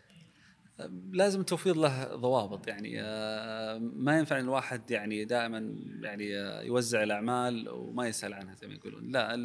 لازم 1.11 1.39
التوفير 1.39 1.75
له 1.75 2.15
ضوابط 2.15 2.67
يعني 2.67 3.01
آه، 3.01 3.77
ما 3.77 4.17
ينفع 4.19 4.39
الواحد 4.39 4.91
يعني 4.91 5.25
دائما 5.25 5.75
يعني 6.01 6.37
آه، 6.37 6.61
يوزع 6.61 7.03
الأعمال 7.03 7.69
وما 7.69 8.07
يسأل 8.07 8.33
عنها 8.33 8.55
زي 8.55 8.67
ما 8.67 8.73
يقولون. 8.73 9.11
لا 9.11 9.35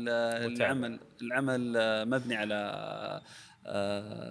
العمل 0.47 1.01
العمل 1.23 1.73
مبني 2.09 2.37
على 2.37 3.21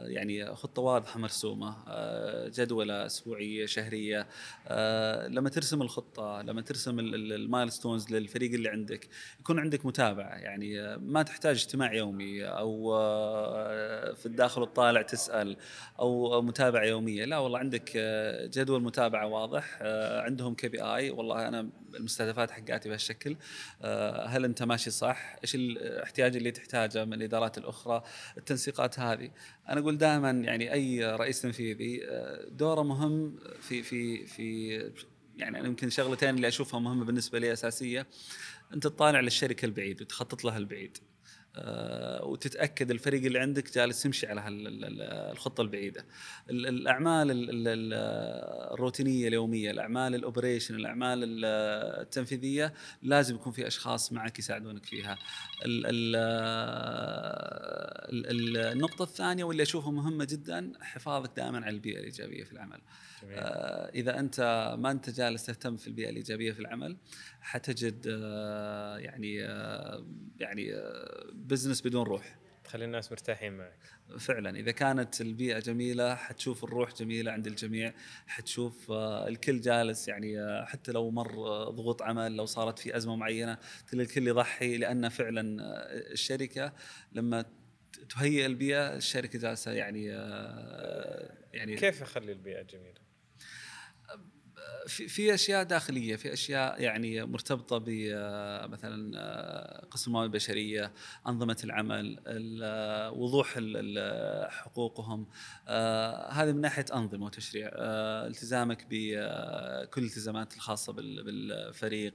يعني 0.06 0.56
خطة 0.56 0.82
واضحة 0.82 1.20
مرسومة 1.20 1.76
آه، 1.88 2.48
جدولة 2.48 3.06
أسبوعية 3.06 3.66
شهرية. 3.66 4.28
آه، 4.68 5.28
لما 5.28 5.50
ترسم 5.50 5.82
الخطة 5.82 6.42
لما 6.42 6.62
ترسم 6.62 7.00
المايلستونز 7.00 8.12
للفريق 8.12 8.54
اللي 8.54 8.70
عندك 8.70 9.08
يكون 9.40 9.60
عندك 9.60 9.86
متابعة. 9.86 10.36
يعني 10.36 10.98
ما 10.98 11.24
تحتاج 11.24 11.56
اجتماع 11.56 11.94
يومي 11.94 12.46
أو 12.46 12.92
في 14.16 14.26
الداخل 14.26 14.62
والطالع 14.62 15.02
تسأل 15.02 15.58
أو 16.00 16.42
متابعة 16.42 16.84
يومية. 16.84 17.26
لا 17.26 17.38
والله 17.38 17.60
عندك 17.60 17.98
جدول 18.54 18.84
متابعة 18.84 19.28
واضح 19.28 19.80
عندهم 20.26 20.56
كي 20.56 20.68
بي 20.68 20.82
اي 20.82 21.10
والله 21.10 21.48
أنا 21.48 21.70
المستهدفات 21.96 22.52
حقاتي 22.52 22.90
بهالشكل. 22.90 23.36
هل 24.26 24.46
أنت 24.46 24.64
ماشي 24.64 24.90
صح؟ 24.90 25.36
إيش 25.44 25.56
الاحتياج 25.56 26.36
اللي 26.36 26.52
تحتاجه 26.52 27.06
من 27.06 27.14
الإدارات 27.14 27.58
الأخرى؟ 27.58 28.04
التنسيقات 28.38 29.00
هذه. 29.00 29.21
هذه. 29.22 29.32
أنا 29.70 29.80
أقول 29.80 29.98
دائما 29.98 30.30
يعني 30.32 30.74
أي 30.74 31.16
رئيس 31.16 31.42
تنفيذي 31.42 32.02
آه، 32.06 32.50
دوره 32.50 32.82
مهم 32.82 33.40
في 33.62 33.84
في 33.84 34.26
في 34.26 34.70
يعني 35.38 35.60
أنا 35.60 35.68
يمكن 35.68 35.90
شغلتين 35.90 36.36
اللي 36.36 36.48
أشوفها 36.48 36.80
مهمة 36.80 37.06
بالنسبة 37.06 37.40
لي 37.40 37.54
أساسية. 37.54 38.08
أنت 38.74 38.84
تطالع 38.84 39.20
للشركة 39.20 39.66
البعيد 39.66 40.02
وتخطط 40.02 40.44
لها 40.44 40.58
البعيد. 40.58 40.98
وتتأكد 42.24 42.92
الفريق 42.92 43.26
اللي 43.26 43.40
عندك 43.40 43.74
جالس 43.74 44.06
يمشي 44.06 44.28
على 44.28 44.44
الخطة 45.32 45.62
البعيدة. 45.62 46.06
الأعمال 46.50 47.28
الروتينية 48.74 49.28
اليومية، 49.28 49.72
الأعمال 49.72 50.16
الأوبريشن، 50.16 50.76
الأعمال 50.76 51.46
التنفيذية 51.46 52.74
لازم 53.04 53.36
يكون 53.36 53.54
في 53.54 53.68
أشخاص 53.68 54.14
معك 54.14 54.40
يساعدونك 54.40 54.86
فيها. 54.86 55.18
النقطة 58.74 59.04
الثانية 59.04 59.44
واللي 59.44 59.64
أشوفها 59.64 59.92
مهمة 59.92 60.28
جدا 60.30 60.72
حفاظك 60.82 61.32
دائما 61.38 61.58
على 61.58 61.76
البيئة 61.76 62.00
الإيجابية 62.00 62.44
في 62.44 62.52
العمل. 62.52 62.82
آه 63.30 63.90
إذا 63.90 64.20
أنت 64.20 64.40
ما 64.80 64.92
أنت 64.92 65.10
جالس 65.10 65.46
تهتم 65.46 65.78
في 65.78 65.88
البيئة 65.88 66.10
الإيجابية 66.10 66.52
في 66.52 66.60
العمل 66.60 66.98
حتجد 67.42 68.08
آه 68.08 68.98
يعني 68.98 69.46
آه 69.46 70.06
يعني 70.40 70.72
بزنس 71.48 71.82
بدون 71.82 72.04
روح 72.04 72.42
تخلي 72.64 72.86
الناس 72.86 73.12
مرتاحين 73.12 73.54
معك 73.54 73.80
فعلا 74.20 74.60
إذا 74.60 74.72
كانت 74.72 75.22
البيئة 75.22 75.60
جميلة 75.60 76.16
حتشوف 76.16 76.64
الروح 76.64 76.94
جميلة 76.94 77.32
عند 77.32 77.48
الجميع 77.48 77.94
حتشوف 78.28 78.92
آه، 78.92 79.28
الكل 79.28 79.62
جالس 79.62 80.08
يعني 80.08 80.40
آه، 80.40 80.66
حتى 80.66 80.92
لو 80.92 81.12
مر 81.12 81.48
آه، 81.48 81.70
ضغوط 81.70 82.02
عمل 82.02 82.36
لو 82.36 82.46
صارت 82.46 82.80
في 82.80 82.98
أزمة 82.98 83.16
معينة 83.16 83.58
تلقى 83.88 84.04
الكل 84.04 84.28
يضحي 84.28 84.78
لأن 84.78 85.10
فعلا 85.10 85.58
الشركة 86.12 86.74
لما 87.12 87.46
تهيئ 88.10 88.46
البيئة 88.46 88.96
الشركة 88.96 89.40
جالسة 89.40 89.72
يعني 89.72 90.06
يعني 91.54 91.76
كيف 91.76 92.02
اخلي 92.02 92.32
البيئة 92.32 92.62
جميلة؟ 92.62 93.02
في 94.88 95.08
في 95.08 95.34
أشياء 95.34 95.64
داخلية 95.64 96.16
في 96.16 96.34
أشياء 96.34 96.82
يعني 96.82 97.26
مرتبطة 97.26 97.78
بمثلا 97.78 99.12
آه، 99.16 99.86
قسم 99.86 100.12
الموارد 100.12 100.30
البشرية 100.30 100.92
أنظمة 101.28 101.58
العمل 101.64 102.20
وضوح 103.16 103.60
حقوقهم 104.50 105.28
آه، 105.68 106.32
هذه 106.32 106.52
من 106.52 106.62
ناحية 106.62 106.86
أنظمة 106.94 107.26
وتشريع 107.26 107.70
آه، 107.74 108.28
التزامك 108.28 108.86
بكل 108.90 110.02
الالتزامات 110.02 110.56
الخاصة 110.56 110.94
بالفريق. 110.94 112.14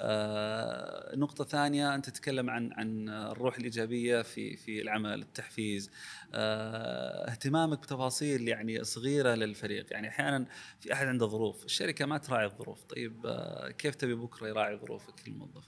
النقطه 0.00 1.42
الثانية 1.42 1.94
أنت 1.94 2.10
تتكلم 2.10 2.50
عن 2.50 2.72
عن 2.72 3.08
الروح 3.08 3.56
الإيجابية 3.56 4.22
في 4.22 4.56
في 4.56 4.82
العمل 4.82 5.20
التحفيز. 5.20 5.90
اهتمامك 6.34 7.78
بتفاصيل 7.78 8.48
يعني 8.48 8.84
صغيرة 8.84 9.34
للفريق. 9.34 9.86
يعني 9.90 10.08
أحيانا 10.08 10.46
في 10.80 10.92
أحد 10.92 11.06
عنده 11.06 11.26
ظروف 11.26 11.64
الشركة 11.64 11.87
ما 12.00 12.18
تراعي 12.18 12.46
الظروف. 12.46 12.82
طيب 12.82 13.26
آه، 13.26 13.70
كيف 13.70 13.94
تبي 13.94 14.14
بكرة 14.14 14.48
يراعي 14.48 14.76
ظروفك 14.76 15.28
الموظف؟ 15.28 15.64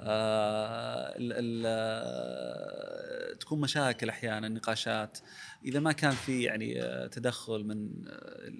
آه 0.00 1.14
ال 1.16 1.60
تكون 3.38 3.60
مشاكل 3.60 4.08
أحيانا 4.08 4.48
نقاشات. 4.48 5.18
إذا 5.64 5.80
ما 5.80 5.92
كان 5.92 6.10
في 6.10 6.42
يعني 6.42 6.82
آه، 6.82 7.06
تدخل 7.06 7.64
من 7.64 7.90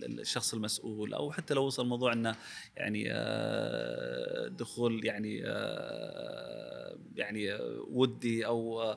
الشخص 0.03 0.55
المسؤول 0.55 1.15
أو 1.15 1.33
حتى 1.33 1.55
لو 1.55 1.65
وصل 1.65 1.83
الموضوع 1.83 2.13
إنه 2.13 2.37
يعني 2.77 3.05
آه، 3.13 4.49
دخول 4.49 5.05
يعني 5.05 5.39
يعني 7.17 7.49
ودي 7.91 8.47
أو 8.47 8.95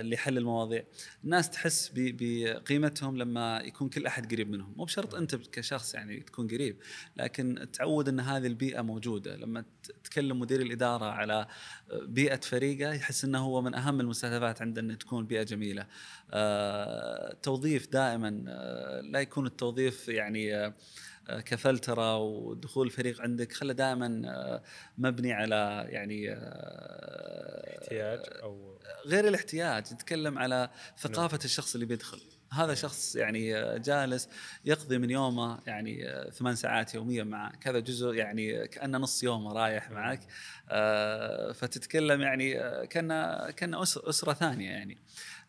لحل 0.00 0.38
المواضيع. 0.38 0.84
الناس 1.24 1.50
تحس 1.50 1.92
بقيمتهم 1.94 3.16
لما 3.16 3.60
يكون 3.60 3.88
كل 3.88 4.06
أحد 4.06 4.32
قريب 4.32 4.50
منهم. 4.50 4.74
مو 4.76 4.84
بشرط 4.84 5.14
أنت 5.14 5.34
كشخص 5.34 5.94
يعني 5.94 6.20
تكون 6.20 6.48
قريب 6.48 6.76
لكن 7.16 7.66
تعود 7.72 8.08
إن 8.08 8.20
هذه 8.20 8.46
البيئة 8.46 8.82
موجودة. 8.82 9.36
لما 9.36 9.64
تكلم 10.04 10.40
مدير 10.40 10.60
الإدارة 10.60 11.04
على 11.04 11.46
بيئة 12.02 12.40
فريقه 12.40 12.92
يحس 12.92 13.24
إنه 13.24 13.38
هو 13.38 13.62
من 13.62 13.74
أهم 13.74 14.00
المستهدفات 14.00 14.62
عنده 14.62 14.80
إن 14.80 14.98
تكون 14.98 15.26
بيئة 15.26 15.42
جميلة. 15.42 15.86
آه، 16.30 17.19
توظيف 17.42 17.88
دائما 17.92 18.44
آه، 18.48 19.00
لا 19.00 19.20
يكون 19.20 19.46
التوظيف 19.46 20.08
يعني 20.08 20.56
آه، 20.56 20.74
كفلترة 21.40 22.18
ودخول 22.18 22.86
الفريق 22.86 23.20
عندك. 23.20 23.52
خله 23.52 23.72
دائما 23.72 24.60
مبني 24.98 25.32
على 25.32 25.86
يعني 25.88 26.34
احتياج 27.78 28.20
أو 28.42 28.78
غير 29.06 29.28
الاحتياج. 29.28 29.94
نتكلم 29.94 30.38
على 30.38 30.70
ثقافة 30.98 31.38
الشخص 31.44 31.74
اللي 31.74 31.86
بيدخل. 31.86 32.20
هذا 32.52 32.74
شخص 32.74 33.16
يعني 33.16 33.52
جالس 33.78 34.28
يقضي 34.64 34.98
من 34.98 35.10
يومه 35.10 35.58
يعني 35.66 36.20
ثمان 36.32 36.54
ساعات 36.54 36.94
يوميا 36.94 37.24
معك. 37.24 37.68
هذا 37.68 37.78
جزء 37.78 38.14
يعني 38.14 38.68
كأنه 38.68 38.98
نص 38.98 39.22
يومه 39.22 39.52
رايح 39.52 39.90
معك. 39.90 40.20
آه، 40.68 41.52
فتتكلم 41.52 42.20
يعني 42.20 42.54
كان 42.86 43.08
كان 43.50 43.74
أسرة 43.74 44.32
ثانية 44.32 44.70
يعني. 44.70 44.94
آه، 44.94 45.39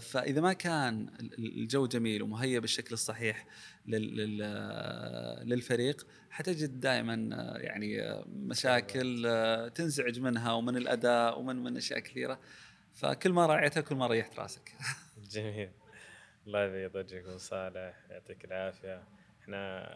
فإذا 0.00 0.40
ما 0.40 0.52
كان 0.52 1.08
الجو 1.38 1.86
جميل 1.86 2.22
ومهيئ 2.22 2.60
بالشكل 2.60 2.92
الصحيح 2.92 3.46
للفريق 5.44 6.06
حتجد 6.30 6.80
دائما 6.80 7.14
يعني 7.60 8.22
مشاكل 8.26 9.22
تنزعج 9.74 10.20
منها 10.20 10.52
ومن 10.52 10.76
الأداء 10.76 11.38
ومن 11.40 11.56
من 11.56 11.76
أشياء 11.76 11.98
كثيرة. 11.98 12.40
فكل 12.92 13.32
ما 13.32 13.46
راعيتها 13.46 13.80
كل 13.80 13.94
ما 13.94 14.06
ريحت 14.06 14.38
راسك. 14.38 14.72
جميل. 15.34 15.70
الله 16.46 16.64
يبيض 16.64 16.96
وجهك 16.96 17.24
ابو 17.24 17.38
صالح 17.38 17.94
يعطيك 18.10 18.44
العافية. 18.44 19.02
إحنا 19.42 19.88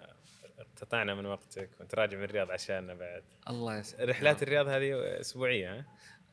اقتطعنا 0.58 1.14
من 1.14 1.26
وقتك 1.26 1.70
وأنت 1.80 1.94
راجع 1.94 2.18
من 2.18 2.24
الرياض 2.24 2.50
عشاننا 2.50 2.94
بعد. 2.94 3.22
الله 3.50 3.78
يسعدك. 3.78 4.08
رحلات 4.08 4.42
الرياض 4.42 4.68
هذه 4.68 5.20
أسبوعية 5.20 5.78
ها؟ 5.78 5.84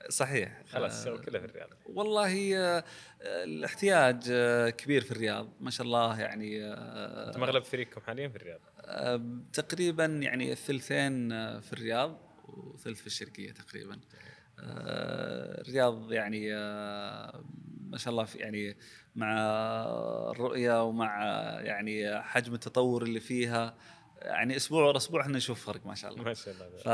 صحيح. 0.10 0.62
خلاص 0.70 1.00
الشغل 1.00 1.26
كله 1.26 1.40
في 1.40 1.46
الرياض. 1.46 1.70
والله 1.86 2.58
آه، 2.58 2.84
الاحتياج 3.22 4.24
آه، 4.32 4.70
كبير 4.70 5.02
في 5.02 5.12
الرياض 5.12 5.50
ما 5.60 5.72
شاء 5.72 5.86
الله 5.88 6.20
يعني 6.20 6.64
آه، 6.66 7.28
أنتم 7.28 7.44
أغلب 7.44 7.64
فريقكم 7.64 8.02
حاليا 8.02 8.28
في 8.28 8.36
الرياض؟ 8.36 8.60
تقريبا 9.54 10.06
يعني 10.06 10.52
الثلثين 10.52 11.30
في 11.60 11.74
الرياض 11.74 12.20
وثلث 12.48 13.00
في 13.02 13.08
الشرقية 13.08 13.52
تقريبا. 13.52 14.00
الرياض 14.60 16.12
يعني 16.12 16.54
ما 17.90 17.98
شاء 17.98 18.12
الله 18.12 18.24
في 18.24 18.38
يعني 18.38 18.78
مع 19.16 19.34
الرؤيه 20.32 20.84
ومع 20.84 21.24
يعني 21.62 22.22
حجم 22.22 22.54
التطور 22.54 23.04
اللي 23.04 23.20
فيها 23.20 23.76
يعني 24.22 24.56
أسبوع 24.56 24.84
ورا 24.84 24.98
أسبوع 24.98 25.22
إحنا 25.22 25.38
نشوف 25.38 25.66
فرق 25.66 25.86
ما 25.86 25.96
شاء 25.96 26.12
الله. 26.12 26.24
ما 26.24 26.34
شاء 26.34 26.54
الله. 26.54 26.78
ف 26.78 26.88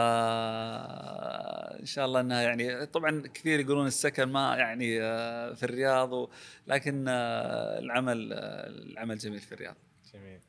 إن 1.79 1.85
شاء 1.85 2.05
الله 2.05 2.19
إنها 2.19 2.41
يعني 2.41 2.85
طبعا 2.85 3.23
كثير 3.33 3.59
يقولون 3.59 3.87
السكن 3.87 4.23
ما 4.23 4.55
يعني 4.55 5.01
آه، 5.01 5.53
في 5.53 5.63
الرياض 5.63 6.29
لكن 6.67 7.05
آه، 7.07 7.79
العمل 7.79 8.33
آه، 8.33 8.67
العمل 8.67 9.17
جميل 9.17 9.39
في 9.39 9.51
الرياض. 9.51 9.75
جميل. 10.13 10.39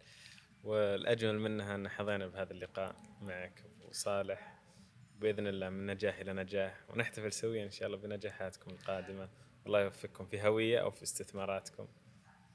والأجمل 0.65 1.39
منها 1.39 1.75
إن 1.75 1.89
حظينا 1.89 2.27
بهذا 2.27 2.53
اللقاء 2.53 2.97
معك 3.23 3.65
أبو 3.65 3.93
صالح. 3.93 4.55
بإذن 5.21 5.47
الله 5.47 5.69
من 5.69 5.87
نجاح 5.87 6.19
إلى 6.19 6.33
نجاح 6.33 6.81
ونحتفل 6.89 7.33
سويا 7.33 7.65
إن 7.65 7.71
شاء 7.71 7.87
الله 7.87 7.99
بنجاحاتكم 7.99 8.71
القادمة. 8.71 9.29
الله 9.67 9.81
يوفقكم 9.81 10.27
في 10.27 10.43
هوية 10.43 10.79
أو 10.79 10.91
في 10.91 11.03
استثماراتكم 11.03 11.89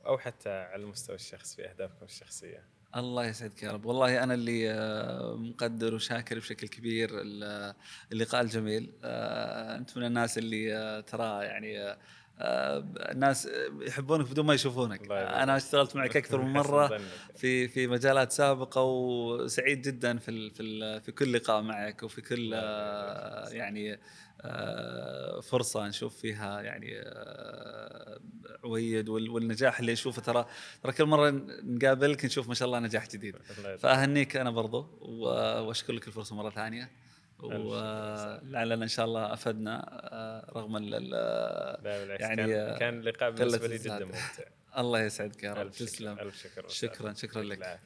أو 0.05 0.17
حتى 0.17 0.49
على 0.49 0.83
المستوى 0.83 1.15
الشخصي 1.15 1.55
في 1.55 1.69
أهدافكم 1.69 2.05
الشخصية. 2.05 2.78
الله 2.95 3.25
يسعدك 3.25 3.63
يا 3.63 3.71
رب. 3.71 3.85
والله 3.85 4.23
أنا 4.23 4.33
اللي 4.33 4.71
آه، 4.71 5.35
مقدر 5.35 5.95
وشاكر 5.95 6.39
بشكل 6.39 6.67
كبير 6.67 7.09
ال- 7.21 7.73
اللقاء 8.11 8.41
الجميل. 8.41 8.91
آه، 9.03 9.75
أنت 9.77 9.97
من 9.97 10.05
الناس 10.05 10.37
اللي 10.37 10.75
آه، 10.77 10.99
ترى 11.01 11.45
يعني 11.45 11.79
آه، 11.79 11.91
آه، 11.91 11.97
الناس 12.41 13.49
يحبونك 13.81 14.29
بدون 14.31 14.45
ما 14.45 14.53
يشوفونك. 14.53 15.11
أنا 15.11 15.57
اشتغلت 15.57 15.95
معك 15.95 16.17
أكثر 16.17 16.41
من 16.41 16.53
مرة. 16.59 17.01
في 17.35 17.67
في 17.67 17.87
مجالات 17.87 18.31
سابقة 18.31 18.81
وسعيد 18.83 19.81
جدا 19.81 20.17
في 20.17 20.31
ال 20.31 20.51
في 20.51 20.63
ال 20.63 21.01
في 21.01 21.11
كل 21.11 21.33
لقاء 21.33 21.61
معك 21.61 22.03
وفي 22.03 22.21
كل 22.21 22.51
آه،. 22.53 23.49
يعني 23.49 23.99
آه، 24.41 25.39
فرصة 25.39 25.87
نشوف 25.87 26.17
فيها 26.17 26.61
يعني 26.61 26.87
آه، 26.99 28.19
عويد 28.63 29.09
وال- 29.09 29.29
والنجاح 29.29 29.79
اللي 29.79 29.91
نشوفه 29.91 30.21
ترى 30.21 30.45
ترى 30.83 30.91
كل 30.91 31.05
مرة 31.05 31.29
نقابلك 31.63 32.25
نشوف 32.25 32.47
ما 32.47 32.53
شاء 32.53 32.65
الله 32.67 32.79
نجاح 32.79 33.07
جديد. 33.07 33.35
فأهنيك 33.81 34.37
أنا 34.37 34.49
برضو 34.51 34.87
واشكر 35.67 35.93
لك 35.93 36.07
الفرصة 36.07 36.35
مرة 36.35 36.49
ثانية. 36.49 36.89
ولعلنا 37.43 38.83
إن 38.83 38.87
شاء 38.89 39.05
الله 39.05 39.33
أفدنا 39.33 39.85
آه، 40.13 40.51
رغم 40.55 40.77
ال- 40.77 40.93
يعني، 42.21 42.55
آه، 42.55 42.77
كان 42.77 43.01
لقاء 43.01 43.31
بالنسبة 43.31 43.67
لي 43.67 43.77
جدا. 43.77 44.05
ممتع. 44.05 44.17
الله 44.77 44.99
يسعدك 45.01 45.43
يا 45.43 45.53
رب. 45.53 45.71
تسلم. 45.71 46.19
ألف 46.19 46.43
شكر. 46.43 46.67
شكرا 46.67 47.13
شكرا 47.13 47.43
لك. 47.43 47.79